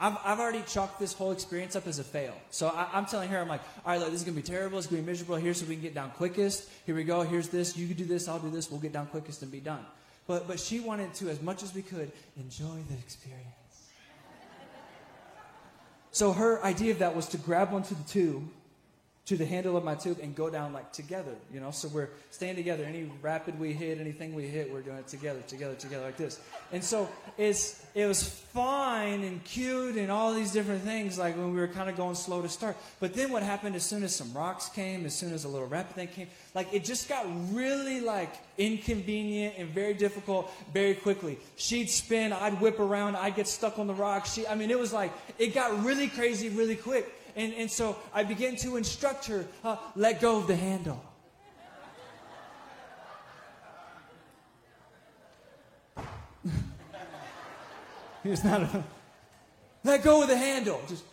I've, 0.00 0.16
I've 0.24 0.38
already 0.38 0.62
chalked 0.62 1.00
this 1.00 1.12
whole 1.12 1.32
experience 1.32 1.74
up 1.74 1.86
as 1.86 1.98
a 1.98 2.04
fail. 2.04 2.34
So 2.50 2.68
I, 2.68 2.98
am 2.98 3.06
telling 3.06 3.28
her, 3.30 3.38
I'm 3.38 3.48
like, 3.48 3.62
all 3.84 3.92
right, 3.92 4.00
look, 4.00 4.10
this 4.10 4.20
is 4.20 4.24
going 4.24 4.36
to 4.36 4.42
be 4.42 4.46
terrible. 4.46 4.78
It's 4.78 4.86
going 4.86 5.02
to 5.02 5.06
be 5.06 5.10
miserable. 5.10 5.36
Here's 5.36 5.60
so 5.60 5.66
we 5.66 5.74
can 5.74 5.82
get 5.82 5.94
down 5.94 6.10
quickest. 6.12 6.68
Here 6.86 6.94
we 6.94 7.04
go. 7.04 7.22
Here's 7.22 7.48
this. 7.48 7.76
You 7.76 7.86
can 7.88 7.96
do 7.96 8.04
this. 8.04 8.28
I'll 8.28 8.38
do 8.38 8.50
this. 8.50 8.70
We'll 8.70 8.80
get 8.80 8.92
down 8.92 9.06
quickest 9.06 9.42
and 9.42 9.50
be 9.50 9.60
done. 9.60 9.84
But, 10.28 10.46
but 10.46 10.60
she 10.60 10.80
wanted 10.80 11.14
to, 11.14 11.30
as 11.30 11.42
much 11.42 11.62
as 11.62 11.74
we 11.74 11.82
could, 11.82 12.12
enjoy 12.36 12.76
the 12.88 12.94
experience. 12.94 13.46
So 16.10 16.32
her 16.32 16.64
idea 16.64 16.92
of 16.92 17.00
that 17.00 17.14
was 17.14 17.26
to 17.28 17.38
grab 17.38 17.72
onto 17.72 17.94
the 17.94 18.02
tube 18.04 18.48
to 19.28 19.36
the 19.36 19.44
handle 19.44 19.76
of 19.76 19.84
my 19.84 19.94
tube 19.94 20.18
and 20.22 20.34
go 20.34 20.48
down 20.48 20.72
like 20.72 20.90
together, 20.90 21.34
you 21.52 21.60
know. 21.60 21.70
So 21.70 21.88
we're 21.88 22.08
staying 22.30 22.56
together. 22.56 22.84
Any 22.84 23.10
rapid 23.20 23.60
we 23.60 23.74
hit, 23.74 24.00
anything 24.00 24.34
we 24.34 24.46
hit, 24.46 24.72
we're 24.72 24.80
doing 24.80 24.96
it 24.96 25.06
together, 25.06 25.40
together, 25.46 25.74
together 25.74 26.06
like 26.06 26.16
this. 26.16 26.40
And 26.72 26.82
so 26.82 27.06
it's 27.36 27.84
it 27.94 28.06
was 28.06 28.26
fine 28.26 29.24
and 29.24 29.44
cute 29.44 29.96
and 29.96 30.10
all 30.10 30.32
these 30.32 30.50
different 30.50 30.80
things 30.80 31.18
like 31.18 31.36
when 31.36 31.52
we 31.52 31.60
were 31.60 31.68
kind 31.68 31.90
of 31.90 31.96
going 31.96 32.14
slow 32.14 32.40
to 32.40 32.48
start. 32.48 32.78
But 33.00 33.12
then 33.12 33.30
what 33.30 33.42
happened 33.42 33.76
as 33.76 33.82
soon 33.82 34.02
as 34.02 34.16
some 34.16 34.32
rocks 34.32 34.70
came, 34.70 35.04
as 35.04 35.14
soon 35.14 35.34
as 35.34 35.44
a 35.44 35.48
little 35.48 35.68
rapid 35.68 35.94
thing 35.94 36.08
came, 36.08 36.28
like 36.54 36.72
it 36.72 36.82
just 36.82 37.06
got 37.06 37.26
really 37.52 38.00
like 38.00 38.32
inconvenient 38.56 39.56
and 39.58 39.68
very 39.68 39.92
difficult 39.92 40.50
very 40.72 40.94
quickly. 40.94 41.38
She'd 41.56 41.90
spin, 41.90 42.32
I'd 42.32 42.58
whip 42.62 42.80
around, 42.80 43.14
I'd 43.16 43.36
get 43.36 43.46
stuck 43.46 43.78
on 43.78 43.88
the 43.88 43.94
rocks. 43.94 44.32
She, 44.32 44.46
I 44.46 44.54
mean, 44.54 44.70
it 44.70 44.78
was 44.78 44.94
like 44.94 45.12
it 45.38 45.48
got 45.48 45.84
really 45.84 46.08
crazy 46.08 46.48
really 46.48 46.76
quick. 46.76 47.12
And, 47.38 47.54
and 47.54 47.70
so 47.70 47.96
I 48.12 48.24
began 48.24 48.56
to 48.56 48.76
instruct 48.76 49.26
her 49.26 49.46
uh, 49.62 49.76
let 49.94 50.20
go 50.20 50.38
of 50.38 50.48
the 50.48 50.56
handle. 50.56 51.00
Not 58.24 58.62
a. 58.62 58.82
Let 59.84 60.02
go 60.02 60.22
of 60.22 60.28
the 60.28 60.36
handle. 60.36 60.80
Just 60.88 61.04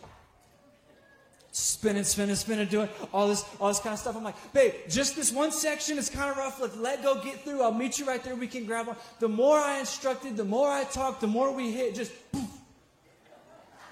spinning, 1.52 2.02
spinning, 2.02 2.34
spinning, 2.34 2.66
doing 2.66 2.88
all 3.14 3.28
this, 3.28 3.44
all 3.60 3.68
this 3.68 3.78
kind 3.78 3.92
of 3.92 4.00
stuff. 4.00 4.16
I'm 4.16 4.24
like, 4.24 4.52
babe, 4.52 4.74
just 4.88 5.14
this 5.14 5.30
one 5.30 5.52
section 5.52 5.96
is 5.96 6.10
kind 6.10 6.28
of 6.28 6.36
rough. 6.36 6.60
Let's 6.60 6.76
let 6.76 7.04
go, 7.04 7.22
get 7.22 7.44
through. 7.44 7.62
I'll 7.62 7.70
meet 7.70 8.00
you 8.00 8.04
right 8.04 8.20
there. 8.24 8.34
We 8.34 8.48
can 8.48 8.66
grab 8.66 8.88
on. 8.88 8.96
The 9.20 9.28
more 9.28 9.58
I 9.58 9.78
instructed, 9.78 10.36
the 10.36 10.44
more 10.44 10.68
I 10.68 10.82
talked, 10.82 11.20
the 11.20 11.28
more 11.28 11.52
we 11.52 11.70
hit. 11.70 11.94
Just 11.94 12.10
poof. 12.32 12.55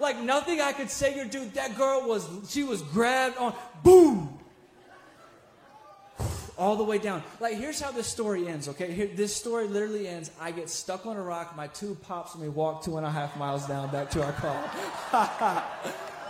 Like 0.01 0.19
nothing 0.19 0.61
I 0.61 0.73
could 0.73 0.91
say 0.91 1.19
or 1.19 1.25
do. 1.25 1.45
That 1.51 1.77
girl 1.77 2.07
was, 2.07 2.27
she 2.49 2.65
was 2.65 2.83
grabbed 2.83 3.39
on. 3.39 3.55
Boom 3.83 4.39
all 6.57 6.77
the 6.77 6.85
way 6.85 6.99
down. 6.99 7.23
Like, 7.41 7.57
here's 7.57 7.81
how 7.81 7.91
this 7.91 8.07
story 8.07 8.47
ends, 8.49 8.69
okay? 8.69 8.93
Here, 8.93 9.07
this 9.07 9.35
story 9.35 9.67
literally 9.67 10.07
ends. 10.07 10.31
I 10.41 10.51
get 10.51 10.71
stuck 10.71 11.07
on 11.07 11.17
a 11.17 11.23
rock, 11.23 11.57
my 11.57 11.67
tube 11.69 12.01
pops, 12.03 12.35
and 12.35 12.43
we 12.43 12.49
walk 12.49 12.85
two 12.85 12.97
and 12.97 13.07
a 13.07 13.11
half 13.11 13.37
miles 13.37 13.67
down 13.67 13.91
back 13.91 14.11
to 14.11 14.23
our 14.23 14.33
car. 14.33 15.65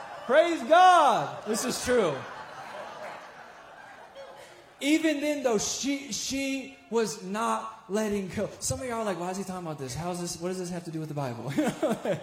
Praise 0.27 0.63
God! 0.63 1.45
This 1.47 1.65
is 1.65 1.83
true. 1.85 2.15
Even 4.81 5.21
then, 5.21 5.43
though, 5.43 5.59
she, 5.59 6.13
she 6.13 6.77
was 6.91 7.23
not 7.23 7.85
letting 7.89 8.29
go. 8.29 8.51
Some 8.61 8.81
of 8.81 8.87
y'all 8.87 9.01
are 9.01 9.05
like, 9.05 9.21
why 9.21 9.31
is 9.31 9.39
he 9.39 9.45
talking 9.45 9.67
about 9.67 9.79
this? 9.79 9.95
How 9.95 10.11
is 10.11 10.21
this? 10.21 10.41
What 10.41 10.49
does 10.49 10.59
this 10.59 10.71
have 10.71 10.85
to 10.85 10.91
do 10.91 11.01
with 11.01 11.09
the 11.09 11.15
Bible? 11.15 11.53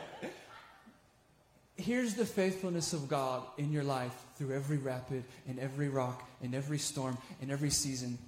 Here's 1.81 2.13
the 2.13 2.25
faithfulness 2.25 2.93
of 2.93 3.09
God 3.09 3.41
in 3.57 3.71
your 3.71 3.83
life 3.83 4.13
through 4.35 4.55
every 4.55 4.77
rapid 4.77 5.23
and 5.47 5.57
every 5.57 5.89
rock 5.89 6.29
and 6.43 6.53
every 6.53 6.77
storm 6.77 7.17
and 7.41 7.51
every 7.51 7.71
season. 7.71 8.19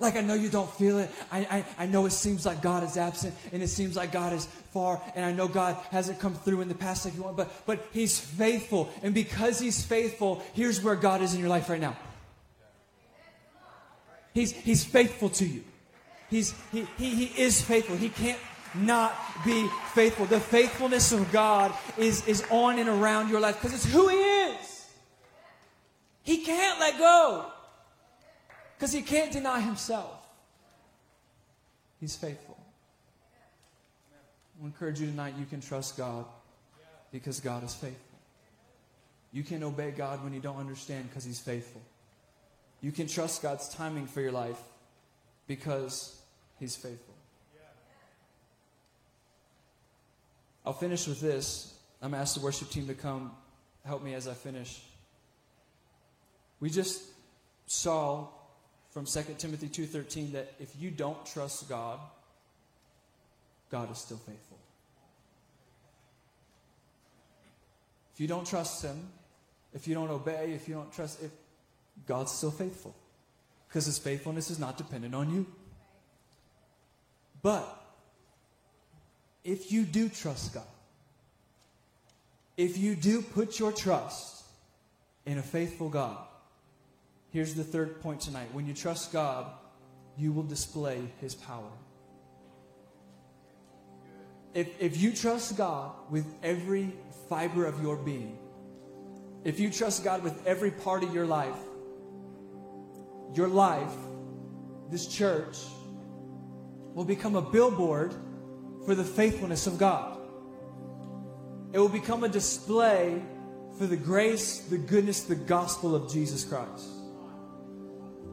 Like, 0.00 0.16
I 0.16 0.22
know 0.22 0.32
you 0.32 0.48
don't 0.48 0.70
feel 0.70 0.98
it. 0.98 1.10
I, 1.30 1.38
I, 1.40 1.64
I 1.80 1.86
know 1.86 2.06
it 2.06 2.12
seems 2.12 2.46
like 2.46 2.62
God 2.62 2.82
is 2.82 2.96
absent 2.96 3.34
and 3.52 3.62
it 3.62 3.68
seems 3.68 3.94
like 3.94 4.10
God 4.10 4.32
is 4.32 4.46
far. 4.72 5.02
And 5.14 5.22
I 5.22 5.32
know 5.32 5.48
God 5.48 5.76
hasn't 5.90 6.18
come 6.18 6.34
through 6.34 6.62
in 6.62 6.68
the 6.68 6.74
past 6.74 7.04
like 7.04 7.14
you 7.14 7.22
want, 7.22 7.36
but, 7.36 7.52
but 7.66 7.86
He's 7.92 8.18
faithful. 8.18 8.90
And 9.02 9.12
because 9.12 9.60
He's 9.60 9.84
faithful, 9.84 10.42
here's 10.54 10.82
where 10.82 10.96
God 10.96 11.20
is 11.20 11.34
in 11.34 11.40
your 11.40 11.50
life 11.50 11.68
right 11.68 11.80
now. 11.80 11.94
He's, 14.32 14.52
he's 14.52 14.82
faithful 14.82 15.28
to 15.28 15.44
you. 15.44 15.62
He's, 16.30 16.54
he, 16.72 16.86
he, 16.96 17.26
he 17.26 17.42
is 17.42 17.60
faithful. 17.60 17.96
He 17.96 18.08
can't 18.08 18.38
not 18.74 19.14
be 19.44 19.68
faithful. 19.92 20.26
The 20.26 20.40
faithfulness 20.40 21.12
of 21.12 21.30
God 21.32 21.72
is, 21.98 22.26
is 22.26 22.44
on 22.50 22.78
and 22.78 22.88
around 22.88 23.28
your 23.28 23.40
life 23.40 23.56
because 23.60 23.74
it's 23.74 23.92
who 23.92 24.08
He 24.08 24.16
is. 24.16 24.86
He 26.22 26.38
can't 26.38 26.78
let 26.80 26.98
go 26.98 27.46
because 28.76 28.92
He 28.92 29.02
can't 29.02 29.32
deny 29.32 29.60
Himself. 29.60 30.10
He's 32.00 32.16
faithful. 32.16 32.58
I 34.60 34.66
encourage 34.66 35.00
you 35.00 35.06
tonight 35.06 35.34
you 35.38 35.46
can 35.46 35.60
trust 35.60 35.96
God 35.96 36.24
because 37.12 37.40
God 37.40 37.64
is 37.64 37.74
faithful. 37.74 37.98
You 39.32 39.42
can 39.42 39.62
obey 39.62 39.90
God 39.90 40.22
when 40.22 40.32
you 40.32 40.40
don't 40.40 40.58
understand 40.58 41.08
because 41.08 41.24
He's 41.24 41.40
faithful. 41.40 41.80
You 42.80 42.92
can 42.92 43.06
trust 43.06 43.42
God's 43.42 43.68
timing 43.68 44.06
for 44.06 44.20
your 44.20 44.32
life 44.32 44.58
because 45.46 46.20
He's 46.58 46.76
faithful. 46.76 47.11
I'll 50.64 50.72
finish 50.72 51.06
with 51.06 51.20
this. 51.20 51.74
I'm 52.00 52.10
going 52.10 52.18
to 52.18 52.22
ask 52.22 52.34
the 52.34 52.40
worship 52.40 52.70
team 52.70 52.86
to 52.86 52.94
come 52.94 53.32
help 53.84 54.02
me 54.02 54.14
as 54.14 54.28
I 54.28 54.34
finish. 54.34 54.80
We 56.60 56.70
just 56.70 57.02
saw 57.66 58.28
from 58.90 59.06
2 59.06 59.22
Timothy 59.38 59.68
2:13 59.68 60.32
that 60.32 60.52
if 60.60 60.70
you 60.78 60.90
don't 60.90 61.24
trust 61.26 61.68
God, 61.68 61.98
God 63.70 63.90
is 63.90 63.98
still 63.98 64.18
faithful. 64.18 64.58
If 68.14 68.20
you 68.20 68.28
don't 68.28 68.46
trust 68.46 68.84
him, 68.84 69.08
if 69.72 69.88
you 69.88 69.94
don't 69.94 70.10
obey, 70.10 70.52
if 70.52 70.68
you 70.68 70.74
don't 70.74 70.92
trust 70.92 71.22
if 71.22 71.30
God's 72.06 72.30
still 72.30 72.50
faithful. 72.50 72.94
Because 73.68 73.86
his 73.86 73.98
faithfulness 73.98 74.50
is 74.50 74.58
not 74.58 74.76
dependent 74.76 75.14
on 75.14 75.32
you. 75.32 75.46
But 77.40 77.81
if 79.44 79.72
you 79.72 79.84
do 79.84 80.08
trust 80.08 80.54
God, 80.54 80.64
if 82.56 82.78
you 82.78 82.94
do 82.94 83.22
put 83.22 83.58
your 83.58 83.72
trust 83.72 84.44
in 85.26 85.38
a 85.38 85.42
faithful 85.42 85.88
God, 85.88 86.18
here's 87.30 87.54
the 87.54 87.64
third 87.64 88.00
point 88.02 88.20
tonight. 88.20 88.48
When 88.52 88.66
you 88.66 88.74
trust 88.74 89.12
God, 89.12 89.50
you 90.16 90.32
will 90.32 90.42
display 90.42 91.02
his 91.20 91.34
power. 91.34 91.70
If, 94.54 94.68
if 94.80 95.00
you 95.00 95.12
trust 95.12 95.56
God 95.56 95.92
with 96.10 96.26
every 96.42 96.92
fiber 97.28 97.64
of 97.64 97.82
your 97.82 97.96
being, 97.96 98.38
if 99.44 99.58
you 99.58 99.70
trust 99.70 100.04
God 100.04 100.22
with 100.22 100.46
every 100.46 100.70
part 100.70 101.02
of 101.02 101.14
your 101.14 101.26
life, 101.26 101.56
your 103.34 103.48
life, 103.48 103.94
this 104.90 105.06
church, 105.06 105.56
will 106.94 107.06
become 107.06 107.34
a 107.34 107.42
billboard 107.42 108.14
for 108.84 108.94
the 108.94 109.04
faithfulness 109.04 109.66
of 109.66 109.78
God. 109.78 110.18
It 111.72 111.78
will 111.78 111.88
become 111.88 112.24
a 112.24 112.28
display 112.28 113.22
for 113.78 113.86
the 113.86 113.96
grace, 113.96 114.60
the 114.60 114.78
goodness, 114.78 115.22
the 115.22 115.34
gospel 115.34 115.94
of 115.94 116.12
Jesus 116.12 116.44
Christ. 116.44 116.88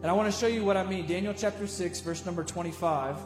And 0.02 0.06
I 0.06 0.14
want 0.14 0.32
to 0.32 0.38
show 0.38 0.48
you 0.48 0.64
what 0.64 0.78
I 0.78 0.84
mean. 0.84 1.08
Daniel 1.08 1.34
chapter 1.36 1.68
6, 1.68 2.02
verse 2.02 2.26
number 2.26 2.44
25. 2.44 3.18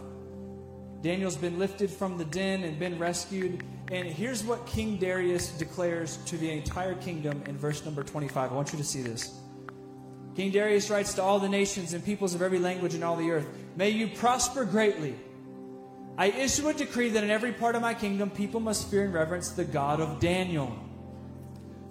Daniel's 1.01 1.35
been 1.35 1.59
lifted 1.59 1.89
from 1.89 2.17
the 2.17 2.25
den 2.25 2.63
and 2.63 2.79
been 2.79 2.97
rescued. 2.97 3.63
And 3.91 4.07
here's 4.07 4.43
what 4.43 4.65
King 4.65 4.97
Darius 4.97 5.49
declares 5.57 6.17
to 6.25 6.37
the 6.37 6.49
entire 6.49 6.95
kingdom 6.95 7.43
in 7.45 7.57
verse 7.57 7.83
number 7.83 8.03
25. 8.03 8.51
I 8.51 8.55
want 8.55 8.71
you 8.71 8.77
to 8.77 8.83
see 8.83 9.01
this. 9.01 9.37
King 10.35 10.51
Darius 10.51 10.89
writes 10.89 11.13
to 11.15 11.21
all 11.21 11.39
the 11.39 11.49
nations 11.49 11.93
and 11.93 12.03
peoples 12.03 12.33
of 12.33 12.41
every 12.41 12.57
language 12.57 12.95
in 12.95 13.03
all 13.03 13.15
the 13.15 13.29
earth 13.29 13.47
May 13.75 13.89
you 13.89 14.07
prosper 14.07 14.65
greatly 14.65 15.15
I 16.17 16.27
issue 16.27 16.67
a 16.67 16.73
decree 16.73 17.09
that 17.09 17.23
in 17.23 17.31
every 17.31 17.53
part 17.53 17.75
of 17.75 17.81
my 17.81 17.93
kingdom 17.93 18.29
people 18.29 18.59
must 18.59 18.89
fear 18.89 19.05
and 19.05 19.13
reverence 19.13 19.49
the 19.49 19.63
God 19.63 19.99
of 19.99 20.19
Daniel. 20.19 20.77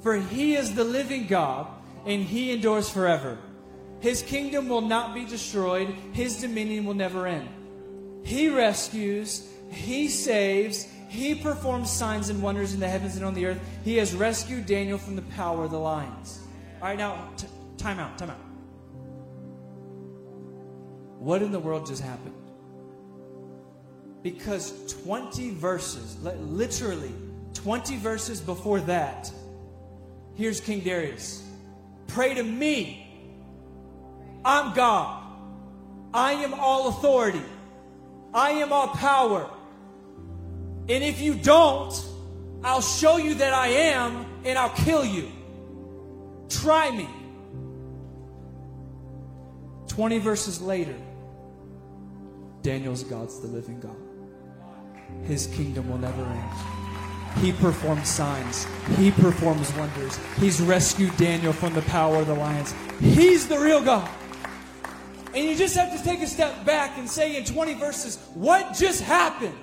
For 0.01 0.17
he 0.17 0.55
is 0.55 0.75
the 0.75 0.85
living 0.85 1.27
God, 1.27 1.67
and 2.07 2.23
he 2.23 2.53
endures 2.53 2.89
forever. 2.89 3.39
His 4.01 4.23
kingdom 4.23 4.69
will 4.69 4.81
not 4.81 5.15
be 5.15 5.25
destroyed, 5.25 5.89
his 6.13 6.41
dominion 6.41 6.85
will 6.85 6.95
never 6.95 7.27
end. 7.27 7.49
He 8.25 8.49
rescues, 8.49 9.49
he 9.71 10.09
saves, 10.09 10.87
he 11.09 11.35
performs 11.35 11.91
signs 11.91 12.29
and 12.29 12.43
wonders 12.43 12.75
in 12.75 12.81
the 12.81 12.89
heavens 12.89 13.17
and 13.17 13.25
on 13.25 13.35
the 13.35 13.47
earth. 13.47 13.61
He 13.85 13.97
has 13.97 14.15
rescued 14.15 14.67
Daniel 14.67 14.99
from 14.99 15.15
the 15.15 15.23
power 15.23 15.65
of 15.65 15.71
the 15.71 15.79
lions. 15.79 16.41
All 16.81 16.89
right, 16.89 16.99
now, 16.99 17.29
t- 17.37 17.47
time 17.77 17.99
out, 17.99 18.19
time 18.19 18.31
out. 18.31 18.41
What 21.19 21.43
in 21.43 21.53
the 21.53 21.61
world 21.61 21.87
just 21.87 22.03
happened? 22.03 22.35
Because 24.23 24.95
20 25.05 25.51
verses, 25.51 26.17
literally 26.23 27.13
20 27.55 27.97
verses 27.97 28.41
before 28.41 28.81
that, 28.81 29.31
here's 30.35 30.61
King 30.61 30.81
Darius. 30.81 31.45
Pray 32.07 32.35
to 32.35 32.43
me. 32.43 32.99
I'm 34.45 34.75
God. 34.75 35.23
I 36.15 36.33
am 36.33 36.55
all 36.55 36.89
authority. 36.89 37.43
I 38.35 38.51
am 38.51 38.73
all 38.73 38.89
power. 38.89 39.51
And 40.89 41.03
if 41.05 41.21
you 41.21 41.35
don't, 41.35 41.95
I'll 42.63 42.81
show 42.81 43.17
you 43.17 43.35
that 43.35 43.53
I 43.53 43.69
am 43.69 44.27
and 44.45 44.59
I'll 44.59 44.71
kill 44.71 45.05
you. 45.05 45.31
Try 46.49 46.91
me. 46.91 47.09
20 49.89 50.19
verses 50.19 50.61
later, 50.61 50.95
Daniel's 52.63 53.05
God's 53.05 53.41
the 53.41 53.49
living 53.49 53.81
God 53.81 54.02
his 55.25 55.47
kingdom 55.49 55.89
will 55.89 55.99
never 55.99 56.23
end. 56.23 56.53
He 57.41 57.53
performs 57.53 58.09
signs. 58.09 58.67
He 58.97 59.11
performs 59.11 59.73
wonders. 59.75 60.19
He's 60.39 60.61
rescued 60.61 61.17
Daniel 61.17 61.53
from 61.53 61.75
the 61.75 61.83
power 61.83 62.17
of 62.17 62.27
the 62.27 62.35
lions. 62.35 62.75
He's 63.01 63.49
the 63.49 63.59
real 63.59 63.83
God. 63.83 64.09
And 65.35 65.45
you 65.45 65.57
just 65.57 65.75
have 65.77 65.97
to 65.97 66.05
take 66.05 66.21
a 66.21 66.27
step 66.27 66.65
back 66.65 66.99
and 66.99 67.09
say 67.09 67.37
in 67.37 67.45
20 67.45 67.75
verses, 67.75 68.19
what 68.35 68.75
just 68.75 69.01
happened? 69.01 69.57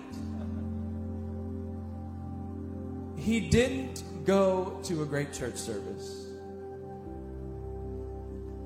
He 3.18 3.40
didn't 3.40 4.04
go 4.26 4.80
to 4.84 5.04
a 5.04 5.06
great 5.06 5.32
church 5.32 5.56
service. 5.56 6.26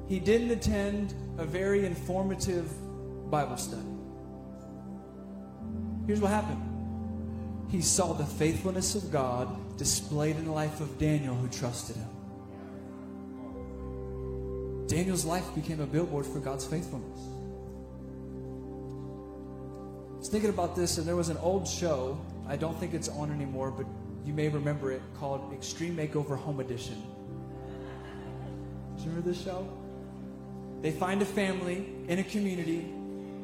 He 0.08 0.20
didn't 0.20 0.52
attend 0.52 1.14
a 1.38 1.46
very 1.46 1.86
informative 1.86 2.72
Bible 3.30 3.58
study. 3.58 3.82
Here's 6.08 6.22
what 6.22 6.32
happened 6.32 6.72
he 7.74 7.82
saw 7.82 8.13
the 8.13 8.24
faithfulness 8.24 8.93
of 8.93 9.11
God 9.11 9.49
displayed 9.80 10.36
in 10.36 10.45
the 10.45 10.51
life 10.51 10.80
of 10.80 10.99
Daniel 10.99 11.34
who 11.34 11.47
trusted 11.47 11.95
him. 11.95 12.07
Daniel's 14.86 15.26
life 15.26 15.43
became 15.55 15.80
a 15.80 15.88
billboard 15.88 16.28
for 16.28 16.38
God's 16.38 16.65
faithfulness. 16.67 17.19
I 20.13 20.19
was 20.19 20.30
thinking 20.30 20.51
about 20.51 20.76
this, 20.76 20.99
and 20.99 21.07
there 21.07 21.15
was 21.15 21.30
an 21.30 21.38
old 21.38 21.67
show. 21.67 22.15
I 22.47 22.57
don't 22.57 22.80
think 22.80 22.93
it's 22.93 23.09
on 23.09 23.32
anymore, 23.32 23.71
but 23.71 23.88
You 24.26 24.34
may 24.34 24.47
remember 24.47 24.91
it 24.91 25.01
called 25.19 25.51
Extreme 25.53 25.97
Makeover 25.97 26.38
Home 26.38 26.61
Edition. 26.61 27.01
Do 28.95 29.03
you 29.03 29.09
remember 29.09 29.30
this 29.32 29.43
show? 29.43 29.67
They 30.82 30.91
find 30.91 31.21
a 31.21 31.26
family 31.26 31.93
in 32.07 32.19
a 32.19 32.24
community 32.24 32.89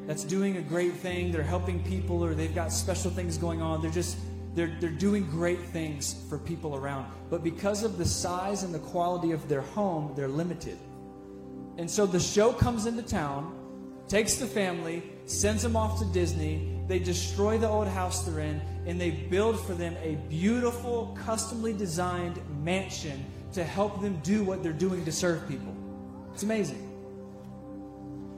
that's 0.06 0.24
doing 0.24 0.56
a 0.56 0.62
great 0.62 0.94
thing. 0.94 1.32
They're 1.32 1.42
helping 1.42 1.82
people 1.84 2.24
or 2.24 2.34
they've 2.34 2.54
got 2.54 2.72
special 2.72 3.10
things 3.10 3.36
going 3.36 3.62
on. 3.62 3.82
They're 3.82 3.90
just 3.90 4.16
they're, 4.54 4.76
they're 4.80 4.90
doing 4.90 5.24
great 5.30 5.60
things 5.60 6.24
for 6.28 6.38
people 6.38 6.74
around. 6.74 7.10
But 7.30 7.44
because 7.44 7.84
of 7.84 7.98
the 7.98 8.04
size 8.04 8.62
and 8.64 8.74
the 8.74 8.80
quality 8.80 9.30
of 9.30 9.48
their 9.48 9.60
home, 9.60 10.12
they're 10.16 10.28
limited. 10.28 10.76
And 11.78 11.88
so 11.88 12.04
the 12.04 12.20
show 12.20 12.52
comes 12.52 12.86
into 12.86 13.02
town, 13.02 13.56
takes 14.08 14.36
the 14.36 14.46
family, 14.46 15.02
sends 15.26 15.62
them 15.62 15.76
off 15.76 16.00
to 16.00 16.04
Disney. 16.06 16.76
They 16.88 16.98
destroy 16.98 17.58
the 17.58 17.68
old 17.68 17.86
house 17.86 18.24
they're 18.24 18.40
in, 18.40 18.60
and 18.86 19.00
they 19.00 19.12
build 19.12 19.64
for 19.64 19.74
them 19.74 19.96
a 20.02 20.16
beautiful, 20.28 21.16
customly 21.24 21.72
designed 21.72 22.40
mansion 22.64 23.24
to 23.52 23.62
help 23.62 24.02
them 24.02 24.18
do 24.22 24.42
what 24.42 24.62
they're 24.62 24.72
doing 24.72 25.04
to 25.04 25.12
serve 25.12 25.48
people. 25.48 25.74
It's 26.34 26.42
amazing. 26.42 26.89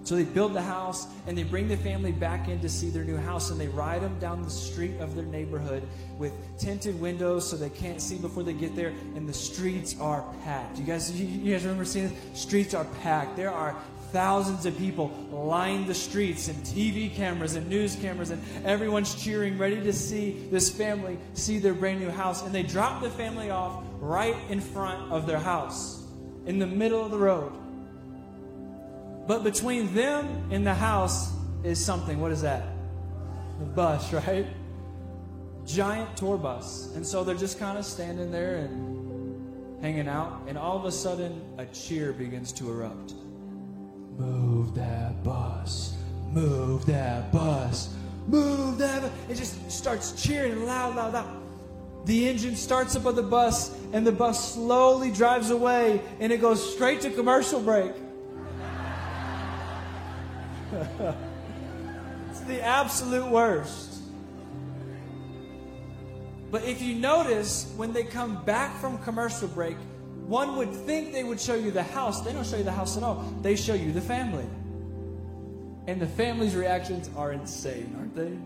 So 0.04 0.16
they 0.16 0.24
build 0.24 0.52
the 0.52 0.62
house 0.62 1.06
and 1.26 1.38
they 1.38 1.44
bring 1.44 1.68
the 1.68 1.76
family 1.76 2.12
back 2.12 2.48
in 2.48 2.60
to 2.60 2.68
see 2.68 2.90
their 2.90 3.04
new 3.04 3.16
house 3.16 3.50
and 3.50 3.60
they 3.60 3.68
ride 3.68 4.02
them 4.02 4.18
down 4.18 4.42
the 4.42 4.50
street 4.50 4.98
of 4.98 5.14
their 5.14 5.24
neighborhood 5.24 5.84
with 6.18 6.32
tinted 6.58 7.00
windows 7.00 7.48
so 7.48 7.56
they 7.56 7.70
can't 7.70 8.00
see 8.00 8.18
before 8.18 8.42
they 8.42 8.52
get 8.52 8.74
there 8.74 8.92
and 9.14 9.28
the 9.28 9.32
streets 9.32 9.96
are 10.00 10.24
packed. 10.44 10.78
You 10.78 10.84
guys 10.84 11.10
you, 11.20 11.52
guys 11.52 11.62
remember 11.62 11.84
seeing 11.84 12.08
this? 12.08 12.40
Streets 12.40 12.74
are 12.74 12.86
packed. 13.02 13.36
There 13.36 13.52
are 13.52 13.76
thousands 14.10 14.66
of 14.66 14.76
people 14.76 15.08
line 15.30 15.86
the 15.86 15.94
streets 15.94 16.48
and 16.48 16.58
TV 16.64 17.14
cameras 17.14 17.54
and 17.54 17.66
news 17.68 17.96
cameras 17.96 18.30
and 18.30 18.42
everyone's 18.66 19.14
cheering 19.14 19.56
ready 19.56 19.80
to 19.80 19.92
see 19.92 20.46
this 20.50 20.68
family 20.68 21.16
see 21.32 21.58
their 21.58 21.72
brand 21.72 21.98
new 21.98 22.10
house 22.10 22.44
and 22.44 22.54
they 22.54 22.62
drop 22.62 23.00
the 23.00 23.08
family 23.08 23.48
off 23.48 23.82
right 24.00 24.36
in 24.50 24.60
front 24.60 25.10
of 25.10 25.26
their 25.26 25.38
house 25.38 26.02
in 26.44 26.58
the 26.58 26.66
middle 26.66 27.04
of 27.04 27.10
the 27.10 27.18
road. 27.18 27.52
But 29.26 29.44
between 29.44 29.94
them 29.94 30.48
and 30.50 30.66
the 30.66 30.74
house 30.74 31.32
is 31.64 31.82
something. 31.84 32.20
What 32.20 32.32
is 32.32 32.42
that? 32.42 32.64
The 33.58 33.66
bus, 33.66 34.12
right? 34.28 34.46
Giant 35.64 36.16
tour 36.16 36.36
bus. 36.36 36.94
And 36.96 37.06
so 37.06 37.22
they're 37.22 37.34
just 37.34 37.58
kind 37.58 37.78
of 37.78 37.84
standing 37.84 38.30
there 38.30 38.56
and 38.56 39.82
hanging 39.82 40.08
out. 40.08 40.42
And 40.48 40.58
all 40.58 40.76
of 40.76 40.84
a 40.84 40.92
sudden, 40.92 41.40
a 41.58 41.66
cheer 41.66 42.12
begins 42.12 42.52
to 42.52 42.68
erupt. 42.70 43.14
Move 44.18 44.74
that 44.74 45.22
bus. 45.22 45.94
Move 46.30 46.84
that 46.86 47.32
bus. 47.32 47.94
Move 48.26 48.78
that 48.78 49.02
bus. 49.02 49.10
It 49.28 49.36
just 49.36 49.70
starts 49.70 50.20
cheering 50.22 50.66
loud, 50.66 50.96
loud, 50.96 51.12
loud. 51.14 51.42
The 52.04 52.28
engine 52.28 52.56
starts 52.56 52.96
up 52.96 53.06
of 53.06 53.14
the 53.14 53.22
bus, 53.22 53.76
and 53.92 54.04
the 54.04 54.12
bus 54.12 54.54
slowly 54.54 55.12
drives 55.12 55.50
away, 55.50 56.00
and 56.18 56.32
it 56.32 56.40
goes 56.40 56.74
straight 56.74 57.00
to 57.02 57.10
commercial 57.10 57.60
break. 57.60 57.92
Absolute 62.62 63.26
worst. 63.26 64.00
But 66.50 66.64
if 66.64 66.82
you 66.82 66.94
notice, 66.94 67.72
when 67.76 67.92
they 67.92 68.04
come 68.04 68.44
back 68.44 68.78
from 68.78 68.98
commercial 68.98 69.48
break, 69.48 69.76
one 70.26 70.56
would 70.56 70.72
think 70.72 71.12
they 71.12 71.24
would 71.24 71.40
show 71.40 71.54
you 71.54 71.70
the 71.70 71.82
house. 71.82 72.20
They 72.22 72.32
don't 72.32 72.46
show 72.46 72.56
you 72.56 72.64
the 72.64 72.72
house 72.72 72.96
at 72.96 73.02
all, 73.02 73.24
they 73.42 73.56
show 73.56 73.74
you 73.74 73.92
the 73.92 74.00
family. 74.00 74.46
And 75.86 76.00
the 76.00 76.06
family's 76.06 76.54
reactions 76.54 77.10
are 77.16 77.32
insane, 77.32 77.94
aren't 77.98 78.14
they? 78.14 78.38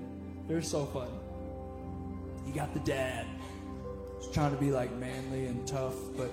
They're 0.48 0.62
so 0.62 0.86
fun. 0.86 1.08
You 2.46 2.54
got 2.54 2.72
the 2.72 2.80
dad. 2.80 3.26
He's 4.20 4.30
trying 4.30 4.52
to 4.52 4.56
be 4.56 4.70
like 4.70 4.90
manly 4.96 5.46
and 5.46 5.66
tough, 5.66 5.94
but 6.16 6.30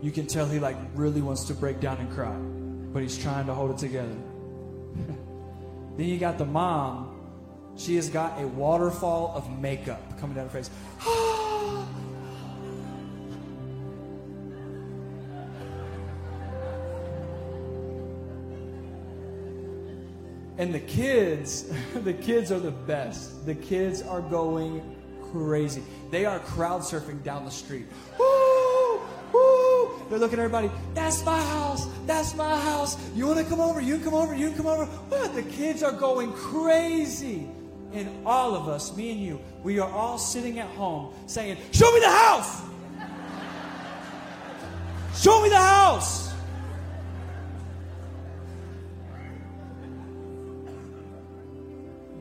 you 0.00 0.10
can 0.10 0.26
tell 0.26 0.46
he 0.46 0.58
like 0.58 0.76
really 0.94 1.20
wants 1.20 1.44
to 1.44 1.54
break 1.54 1.80
down 1.80 1.98
and 1.98 2.10
cry. 2.10 2.34
But 2.92 3.02
he's 3.02 3.18
trying 3.18 3.46
to 3.46 3.54
hold 3.54 3.72
it 3.72 3.78
together. 3.78 4.16
Then 5.98 6.06
you 6.06 6.16
got 6.16 6.38
the 6.38 6.46
mom. 6.46 7.07
She 7.78 7.94
has 7.94 8.10
got 8.10 8.38
a 8.40 8.46
waterfall 8.46 9.32
of 9.36 9.60
makeup 9.60 10.18
coming 10.18 10.34
down 10.34 10.48
her 10.48 10.50
face. 10.50 10.68
and 20.58 20.74
the 20.74 20.80
kids, 20.80 21.70
the 21.94 22.12
kids 22.12 22.50
are 22.50 22.58
the 22.58 22.72
best. 22.72 23.46
The 23.46 23.54
kids 23.54 24.02
are 24.02 24.22
going 24.22 24.96
crazy. 25.30 25.84
They 26.10 26.24
are 26.24 26.40
crowd 26.40 26.82
surfing 26.82 27.22
down 27.22 27.44
the 27.44 27.52
street. 27.52 27.86
Woo! 28.18 29.00
Woo! 29.32 30.02
They're 30.10 30.18
looking 30.18 30.40
at 30.40 30.44
everybody. 30.44 30.68
That's 30.94 31.24
my 31.24 31.40
house. 31.40 31.86
That's 32.06 32.34
my 32.34 32.58
house. 32.58 32.96
You 33.14 33.28
want 33.28 33.38
to 33.38 33.44
come 33.44 33.60
over? 33.60 33.80
You 33.80 33.98
come 33.98 34.14
over. 34.14 34.34
You 34.34 34.50
come 34.50 34.66
over. 34.66 34.84
What? 34.84 35.36
The 35.36 35.44
kids 35.44 35.84
are 35.84 35.92
going 35.92 36.32
crazy. 36.32 37.48
And 37.92 38.26
all 38.26 38.54
of 38.54 38.68
us, 38.68 38.96
me 38.96 39.12
and 39.12 39.20
you, 39.20 39.40
we 39.62 39.78
are 39.78 39.90
all 39.90 40.18
sitting 40.18 40.58
at 40.58 40.68
home 40.68 41.14
saying, 41.26 41.56
Show 41.72 41.92
me 41.92 42.00
the 42.00 42.10
house. 42.10 42.62
Show 45.16 45.42
me 45.42 45.48
the 45.48 45.56
house. 45.56 46.32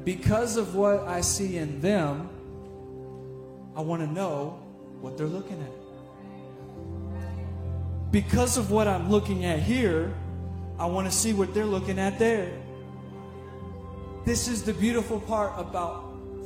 Because 0.04 0.56
of 0.56 0.74
what 0.76 1.00
I 1.08 1.20
see 1.22 1.58
in 1.58 1.82
them, 1.82 2.30
I 3.76 3.82
want 3.82 4.02
to 4.02 4.08
know 4.08 4.60
what 5.02 5.18
they're 5.18 5.28
looking 5.28 5.62
at 5.62 5.88
because 8.12 8.58
of 8.58 8.72
what 8.72 8.88
I'm 8.88 9.10
looking 9.10 9.46
at 9.46 9.60
here, 9.60 10.14
I 10.80 10.86
want 10.86 11.08
to 11.08 11.12
see 11.12 11.34
what 11.34 11.54
they're 11.54 11.66
looking 11.66 12.00
at 12.00 12.18
there. 12.20 12.52
This 14.28 14.50
is 14.50 14.62
the 14.62 14.74
beautiful 14.74 15.22
part 15.22 15.54
about 15.56 16.04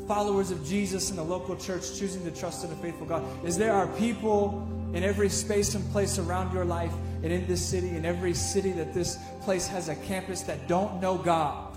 followers 0.08 0.52
of 0.52 0.64
Jesus 0.64 1.10
in 1.10 1.16
the 1.16 1.24
local 1.24 1.56
church 1.56 1.98
choosing 1.98 2.24
to 2.26 2.30
trust 2.30 2.64
in 2.64 2.70
a 2.72 2.76
faithful 2.76 3.08
God 3.08 3.24
is 3.44 3.58
there 3.58 3.74
are 3.74 3.88
people 3.98 4.70
in 4.94 5.04
every 5.04 5.30
space 5.30 5.74
and 5.74 5.92
place 5.92 6.20
around 6.20 6.54
your 6.54 6.64
life 6.64 6.94
and 7.24 7.32
in 7.32 7.48
this 7.48 7.60
city 7.60 7.90
in 7.90 8.06
every 8.06 8.36
city 8.36 8.72
that 8.74 8.94
this 8.94 9.18
place 9.42 9.66
has 9.66 9.90
a 9.90 9.96
campus 9.96 10.44
that 10.44 10.68
don't 10.68 11.02
know 11.02 11.18
God. 11.18 11.76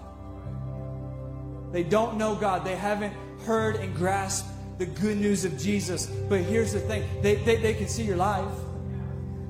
They 1.72 1.84
don't 1.84 2.18
know 2.18 2.34
God. 2.34 2.66
They 2.66 2.76
haven't 2.76 3.14
heard 3.46 3.76
and 3.76 3.96
grasped 3.96 4.50
the 4.76 4.84
good 4.84 5.16
news 5.16 5.46
of 5.46 5.56
Jesus. 5.56 6.04
But 6.04 6.42
here's 6.42 6.74
the 6.74 6.80
thing 6.80 7.08
they, 7.22 7.36
they, 7.36 7.56
they 7.56 7.72
can 7.72 7.88
see 7.88 8.04
your 8.04 8.18
life. 8.18 8.52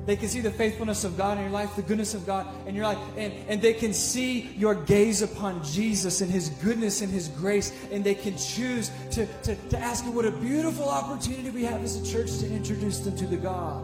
They 0.06 0.16
can 0.16 0.28
see 0.28 0.40
the 0.40 0.50
faithfulness 0.50 1.04
of 1.04 1.16
God 1.16 1.38
in 1.38 1.44
your 1.44 1.52
life, 1.52 1.76
the 1.76 1.82
goodness 1.82 2.12
of 2.12 2.26
God 2.26 2.46
in 2.66 2.74
your 2.74 2.84
life, 2.84 2.98
and, 3.16 3.32
and 3.48 3.62
they 3.62 3.72
can 3.72 3.94
see 3.94 4.52
your 4.56 4.74
gaze 4.74 5.22
upon 5.22 5.64
Jesus 5.64 6.20
and 6.20 6.30
His 6.30 6.50
goodness 6.50 7.00
and 7.00 7.10
His 7.10 7.28
grace, 7.28 7.72
and 7.90 8.04
they 8.04 8.14
can 8.14 8.36
choose 8.36 8.90
to, 9.12 9.26
to, 9.42 9.56
to 9.56 9.78
ask 9.78 10.04
you 10.04 10.10
what 10.10 10.26
a 10.26 10.30
beautiful 10.30 10.88
opportunity 10.88 11.48
we 11.48 11.64
have 11.64 11.82
as 11.82 11.96
a 11.96 12.12
church 12.12 12.38
to 12.40 12.46
introduce 12.46 13.00
them 13.00 13.16
to 13.16 13.26
the 13.26 13.38
God 13.38 13.82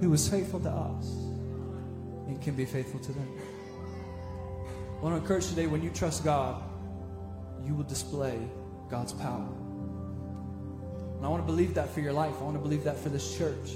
who 0.00 0.10
was 0.10 0.28
faithful 0.28 0.60
to 0.60 0.68
us 0.68 1.12
and 2.26 2.40
can 2.42 2.54
be 2.54 2.66
faithful 2.66 3.00
to 3.00 3.12
them. 3.12 3.28
I 4.98 5.02
want 5.02 5.16
to 5.16 5.22
encourage 5.22 5.48
today 5.48 5.66
when 5.66 5.82
you 5.82 5.90
trust 5.90 6.24
God, 6.24 6.62
you 7.64 7.74
will 7.74 7.84
display 7.84 8.38
God's 8.90 9.14
power. 9.14 9.48
And 11.16 11.24
I 11.24 11.28
want 11.28 11.42
to 11.42 11.46
believe 11.46 11.72
that 11.74 11.88
for 11.88 12.00
your 12.00 12.12
life. 12.12 12.34
I 12.38 12.44
want 12.44 12.56
to 12.56 12.62
believe 12.62 12.84
that 12.84 12.98
for 12.98 13.08
this 13.08 13.38
church. 13.38 13.72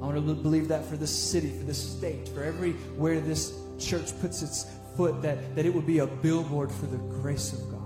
I 0.00 0.06
want 0.06 0.14
to 0.14 0.34
believe 0.34 0.68
that 0.68 0.84
for 0.84 0.96
this 0.96 1.10
city, 1.10 1.50
for 1.50 1.64
this 1.64 1.96
state, 1.96 2.28
for 2.28 2.44
everywhere 2.44 3.20
this 3.20 3.52
church 3.78 4.18
puts 4.20 4.42
its 4.42 4.66
foot, 4.96 5.22
that, 5.22 5.56
that 5.56 5.66
it 5.66 5.74
would 5.74 5.86
be 5.86 5.98
a 5.98 6.06
billboard 6.06 6.70
for 6.70 6.86
the 6.86 6.98
grace 6.98 7.52
of 7.52 7.60
God. 7.70 7.78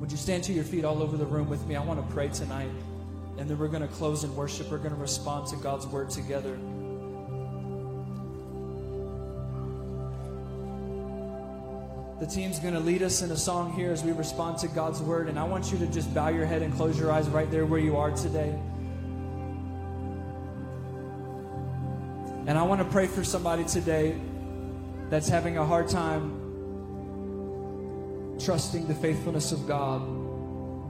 Would 0.00 0.10
you 0.10 0.18
stand 0.18 0.42
to 0.44 0.52
your 0.52 0.64
feet 0.64 0.84
all 0.84 1.02
over 1.02 1.16
the 1.16 1.26
room 1.26 1.48
with 1.48 1.64
me? 1.66 1.76
I 1.76 1.84
want 1.84 2.04
to 2.04 2.14
pray 2.14 2.28
tonight, 2.28 2.70
and 3.38 3.48
then 3.48 3.58
we're 3.58 3.68
going 3.68 3.86
to 3.86 3.94
close 3.94 4.24
in 4.24 4.34
worship. 4.34 4.70
We're 4.70 4.78
going 4.78 4.94
to 4.94 5.00
respond 5.00 5.46
to 5.48 5.56
God's 5.56 5.86
word 5.86 6.10
together. 6.10 6.58
The 12.18 12.26
team's 12.26 12.58
going 12.58 12.74
to 12.74 12.80
lead 12.80 13.02
us 13.02 13.22
in 13.22 13.30
a 13.30 13.36
song 13.36 13.72
here 13.72 13.92
as 13.92 14.02
we 14.02 14.12
respond 14.12 14.58
to 14.58 14.68
God's 14.68 15.00
word, 15.00 15.28
and 15.28 15.38
I 15.38 15.44
want 15.44 15.70
you 15.70 15.78
to 15.78 15.86
just 15.86 16.12
bow 16.12 16.28
your 16.28 16.44
head 16.44 16.60
and 16.62 16.74
close 16.74 16.98
your 16.98 17.12
eyes 17.12 17.28
right 17.28 17.50
there 17.50 17.64
where 17.64 17.80
you 17.80 17.96
are 17.96 18.10
today. 18.10 18.58
And 22.50 22.58
I 22.58 22.64
want 22.64 22.80
to 22.80 22.84
pray 22.84 23.06
for 23.06 23.22
somebody 23.22 23.62
today 23.62 24.20
that's 25.08 25.28
having 25.28 25.56
a 25.56 25.64
hard 25.64 25.86
time 25.86 26.32
trusting 28.44 28.88
the 28.88 28.94
faithfulness 28.96 29.52
of 29.52 29.68
God 29.68 30.02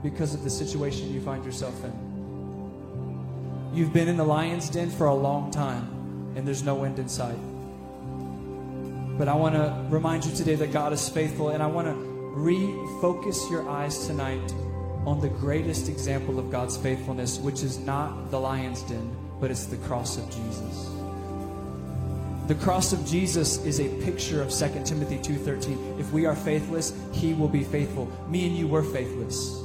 because 0.01 0.33
of 0.33 0.43
the 0.43 0.49
situation 0.49 1.13
you 1.13 1.21
find 1.21 1.45
yourself 1.45 1.83
in. 1.83 3.69
You've 3.75 3.93
been 3.93 4.07
in 4.07 4.17
the 4.17 4.23
lion's 4.23 4.71
den 4.71 4.89
for 4.89 5.05
a 5.05 5.13
long 5.13 5.51
time, 5.51 6.33
and 6.35 6.47
there's 6.47 6.63
no 6.63 6.83
end 6.83 6.97
in 6.97 7.07
sight. 7.07 7.37
But 9.19 9.27
I 9.27 9.35
want 9.35 9.53
to 9.53 9.85
remind 9.91 10.25
you 10.25 10.35
today 10.35 10.55
that 10.55 10.71
God 10.71 10.93
is 10.93 11.09
faithful, 11.09 11.49
and 11.49 11.61
I 11.61 11.67
want 11.67 11.87
to 11.87 11.93
refocus 11.93 13.51
your 13.51 13.69
eyes 13.69 14.07
tonight 14.07 14.51
on 15.05 15.21
the 15.21 15.29
greatest 15.29 15.89
example 15.89 16.39
of 16.39 16.49
God's 16.49 16.75
faithfulness, 16.75 17.37
which 17.37 17.61
is 17.61 17.77
not 17.77 18.31
the 18.31 18.39
lion's 18.39 18.81
den, 18.81 19.15
but 19.39 19.51
it's 19.51 19.67
the 19.67 19.77
cross 19.77 20.17
of 20.17 20.27
Jesus. 20.31 21.00
The 22.47 22.55
cross 22.55 22.91
of 22.91 23.05
Jesus 23.05 23.63
is 23.65 23.79
a 23.79 23.87
picture 24.03 24.41
of 24.41 24.51
2 24.51 24.85
Timothy 24.85 25.19
2:13. 25.19 25.99
If 25.99 26.11
we 26.11 26.25
are 26.25 26.35
faithless, 26.35 26.93
he 27.11 27.33
will 27.33 27.47
be 27.47 27.63
faithful. 27.63 28.07
Me 28.27 28.47
and 28.47 28.57
you 28.57 28.67
were 28.67 28.83
faithless. 28.83 29.57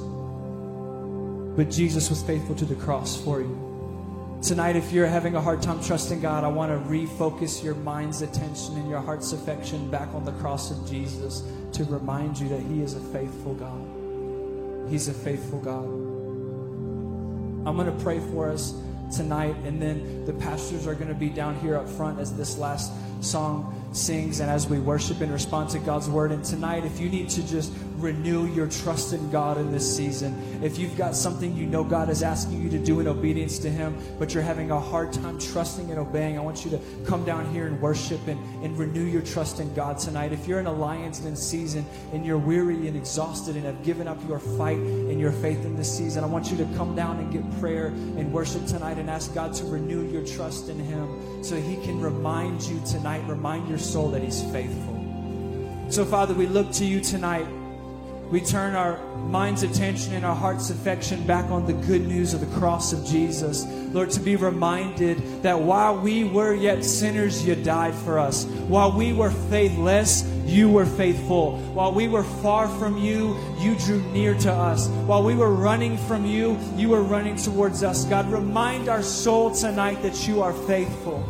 But 1.55 1.71
Jesus 1.71 2.09
was 2.09 2.21
faithful 2.21 2.55
to 2.55 2.65
the 2.65 2.75
cross 2.75 3.17
for 3.17 3.41
you. 3.41 3.67
Tonight, 4.43 4.75
if 4.75 4.91
you're 4.91 5.07
having 5.07 5.35
a 5.35 5.41
hard 5.41 5.63
time 5.63 5.83
trusting 5.83 6.21
God, 6.21 6.43
I 6.43 6.47
want 6.47 6.71
to 6.71 6.89
refocus 6.89 7.63
your 7.63 7.73
mind's 7.73 8.21
attention 8.21 8.75
and 8.75 8.87
your 8.87 9.01
heart's 9.01 9.33
affection 9.33 9.89
back 9.89 10.13
on 10.13 10.23
the 10.23 10.33
cross 10.33 10.69
of 10.69 10.87
Jesus 10.87 11.43
to 11.73 11.83
remind 11.85 12.37
you 12.37 12.47
that 12.49 12.61
He 12.61 12.83
is 12.83 12.93
a 12.93 12.99
faithful 12.99 13.55
God. 13.55 14.91
He's 14.91 15.07
a 15.07 15.13
faithful 15.13 15.59
God. 15.59 15.85
I'm 17.67 17.75
going 17.75 17.87
to 17.91 18.03
pray 18.03 18.19
for 18.31 18.49
us 18.51 18.75
tonight, 19.11 19.55
and 19.65 19.81
then 19.81 20.25
the 20.25 20.33
pastors 20.33 20.87
are 20.87 20.95
going 20.95 21.07
to 21.07 21.15
be 21.15 21.29
down 21.29 21.59
here 21.59 21.75
up 21.75 21.87
front 21.87 22.19
as 22.19 22.35
this 22.35 22.57
last 22.57 22.91
song 23.21 23.86
sings 23.97 24.39
and 24.39 24.49
as 24.49 24.67
we 24.67 24.79
worship 24.79 25.21
and 25.21 25.31
respond 25.31 25.69
to 25.71 25.79
God's 25.79 26.09
word. 26.09 26.31
And 26.31 26.43
tonight, 26.43 26.85
if 26.85 26.99
you 26.99 27.09
need 27.09 27.29
to 27.29 27.45
just 27.47 27.73
renew 27.97 28.45
your 28.53 28.67
trust 28.67 29.13
in 29.13 29.29
God 29.31 29.57
in 29.57 29.71
this 29.71 29.95
season, 29.95 30.59
if 30.63 30.77
you've 30.77 30.95
got 30.97 31.15
something 31.15 31.55
you 31.55 31.65
know 31.65 31.83
God 31.83 32.09
is 32.09 32.21
asking 32.21 32.61
you 32.61 32.69
to 32.69 32.77
do 32.77 32.99
in 32.99 33.07
obedience 33.07 33.57
to 33.59 33.69
Him, 33.69 33.97
but 34.19 34.33
you're 34.33 34.43
having 34.43 34.71
a 34.71 34.79
hard 34.79 35.11
time 35.11 35.39
trusting 35.39 35.89
and 35.89 35.99
obeying, 35.99 36.37
I 36.37 36.41
want 36.41 36.63
you 36.63 36.71
to 36.71 36.79
come 37.05 37.25
down 37.25 37.51
here 37.53 37.67
and 37.67 37.81
worship 37.81 38.25
and, 38.27 38.39
and 38.63 38.77
renew 38.77 39.03
your 39.03 39.23
trust 39.23 39.59
in 39.59 39.73
God 39.73 39.97
tonight. 39.97 40.31
If 40.31 40.47
you're 40.47 40.59
in 40.59 40.67
a 40.67 40.73
lion's 40.73 41.19
den 41.19 41.35
season 41.35 41.85
and 42.13 42.25
you're 42.25 42.37
weary 42.37 42.87
and 42.87 42.95
exhausted 42.95 43.55
and 43.55 43.65
have 43.65 43.83
given 43.83 44.07
up 44.07 44.17
your 44.27 44.39
fight 44.39 44.77
and 44.77 45.19
your 45.19 45.31
faith 45.31 45.65
in 45.65 45.75
this 45.75 45.95
season, 45.95 46.23
I 46.23 46.27
want 46.27 46.51
you 46.51 46.57
to 46.57 46.65
come 46.75 46.95
down 46.95 47.17
and 47.19 47.31
get 47.31 47.59
prayer 47.59 47.87
and 47.87 48.31
worship 48.31 48.65
tonight 48.67 48.97
and 48.97 49.09
ask 49.09 49.33
God 49.33 49.53
to 49.55 49.65
renew 49.65 50.07
your 50.11 50.25
trust 50.25 50.69
in 50.69 50.79
Him 50.79 51.43
so 51.43 51.59
He 51.59 51.75
can 51.77 51.99
remind 51.99 52.61
you 52.63 52.81
tonight, 52.85 53.23
remind 53.27 53.67
your 53.67 53.79
soul 53.91 54.09
that 54.11 54.21
He's 54.21 54.41
faithful. 54.51 54.95
So, 55.89 56.03
Father, 56.03 56.33
we 56.33 56.47
look 56.47 56.71
to 56.73 56.85
you 56.85 56.99
tonight. 56.99 57.47
We 58.29 58.41
turn 58.41 58.75
our 58.75 58.97
mind's 59.15 59.63
attention 59.63 60.13
and 60.13 60.25
our 60.25 60.35
heart's 60.35 60.69
affection 60.69 61.25
back 61.25 61.49
on 61.49 61.65
the 61.65 61.71
good 61.71 62.05
news 62.05 62.33
of 62.33 62.41
the 62.41 62.59
cross 62.59 62.91
of 62.91 63.05
Jesus. 63.05 63.65
Lord, 63.93 64.11
to 64.11 64.19
be 64.19 64.35
reminded 64.35 65.43
that 65.43 65.57
while 65.57 65.97
we 65.97 66.25
were 66.25 66.53
yet 66.53 66.83
sinners, 66.83 67.45
you 67.45 67.55
died 67.55 67.95
for 67.95 68.19
us. 68.19 68.43
While 68.67 68.91
we 68.97 69.13
were 69.13 69.31
faithless, 69.31 70.23
you 70.45 70.69
were 70.69 70.85
faithful. 70.85 71.57
While 71.73 71.93
we 71.93 72.09
were 72.09 72.23
far 72.23 72.67
from 72.67 72.97
you, 72.97 73.37
you 73.59 73.75
drew 73.79 74.01
near 74.11 74.33
to 74.39 74.51
us. 74.51 74.89
While 75.05 75.23
we 75.23 75.35
were 75.35 75.53
running 75.53 75.97
from 75.97 76.25
you, 76.25 76.57
you 76.75 76.89
were 76.89 77.03
running 77.03 77.37
towards 77.37 77.81
us. 77.81 78.03
God, 78.03 78.29
remind 78.29 78.89
our 78.89 79.03
soul 79.03 79.55
tonight 79.55 80.01
that 80.01 80.27
you 80.27 80.41
are 80.41 80.53
faithful. 80.53 81.23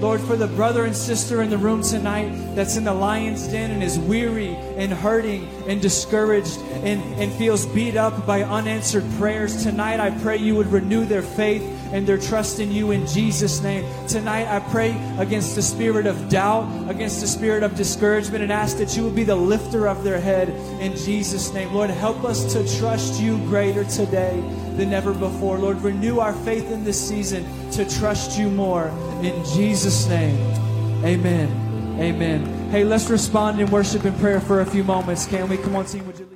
Lord, 0.00 0.22
for 0.22 0.34
the 0.34 0.46
brother 0.46 0.86
and 0.86 0.96
sister 0.96 1.42
in 1.42 1.50
the 1.50 1.58
room 1.58 1.82
tonight 1.82 2.30
that's 2.54 2.76
in 2.76 2.84
the 2.84 2.94
lion's 2.94 3.46
den 3.48 3.70
and 3.70 3.82
is 3.82 3.98
weary 3.98 4.54
and 4.76 4.90
hurting 4.90 5.46
and 5.66 5.82
discouraged 5.82 6.58
and, 6.82 7.02
and 7.20 7.30
feels 7.34 7.66
beat 7.66 7.96
up 7.96 8.26
by 8.26 8.42
unanswered 8.42 9.04
prayers, 9.18 9.62
tonight 9.62 10.00
I 10.00 10.10
pray 10.20 10.38
you 10.38 10.56
would 10.56 10.68
renew 10.68 11.04
their 11.04 11.20
faith 11.20 11.62
and 11.92 12.06
their 12.06 12.16
trust 12.16 12.60
in 12.60 12.72
you 12.72 12.92
in 12.92 13.06
Jesus' 13.06 13.60
name. 13.60 13.84
Tonight 14.06 14.46
I 14.46 14.60
pray 14.70 14.90
against 15.18 15.54
the 15.54 15.62
spirit 15.62 16.06
of 16.06 16.30
doubt, 16.30 16.88
against 16.88 17.20
the 17.20 17.26
spirit 17.26 17.62
of 17.62 17.76
discouragement, 17.76 18.42
and 18.42 18.50
ask 18.50 18.78
that 18.78 18.96
you 18.96 19.04
would 19.04 19.14
be 19.14 19.24
the 19.24 19.36
lifter 19.36 19.86
of 19.86 20.02
their 20.02 20.20
head 20.20 20.48
in 20.80 20.96
Jesus' 20.96 21.52
name. 21.52 21.74
Lord, 21.74 21.90
help 21.90 22.24
us 22.24 22.52
to 22.54 22.78
trust 22.78 23.20
you 23.20 23.36
greater 23.48 23.84
today 23.84 24.42
than 24.76 24.92
ever 24.92 25.12
before. 25.12 25.58
Lord, 25.58 25.80
renew 25.82 26.18
our 26.18 26.32
faith 26.32 26.70
in 26.70 26.84
this 26.84 27.08
season 27.08 27.44
to 27.72 27.88
trust 27.98 28.38
you 28.38 28.50
more. 28.50 28.88
In 29.22 29.44
Jesus' 29.44 30.06
name, 30.08 30.38
amen. 31.04 31.96
Amen. 31.98 32.70
Hey, 32.70 32.84
let's 32.84 33.10
respond 33.10 33.60
in 33.60 33.70
worship 33.70 34.04
and 34.04 34.16
prayer 34.18 34.40
for 34.40 34.60
a 34.60 34.66
few 34.66 34.84
moments. 34.84 35.26
Can 35.26 35.48
we? 35.48 35.58
Come 35.58 35.76
on, 35.76 35.84
team. 35.84 36.06
Would 36.06 36.18
you? 36.18 36.29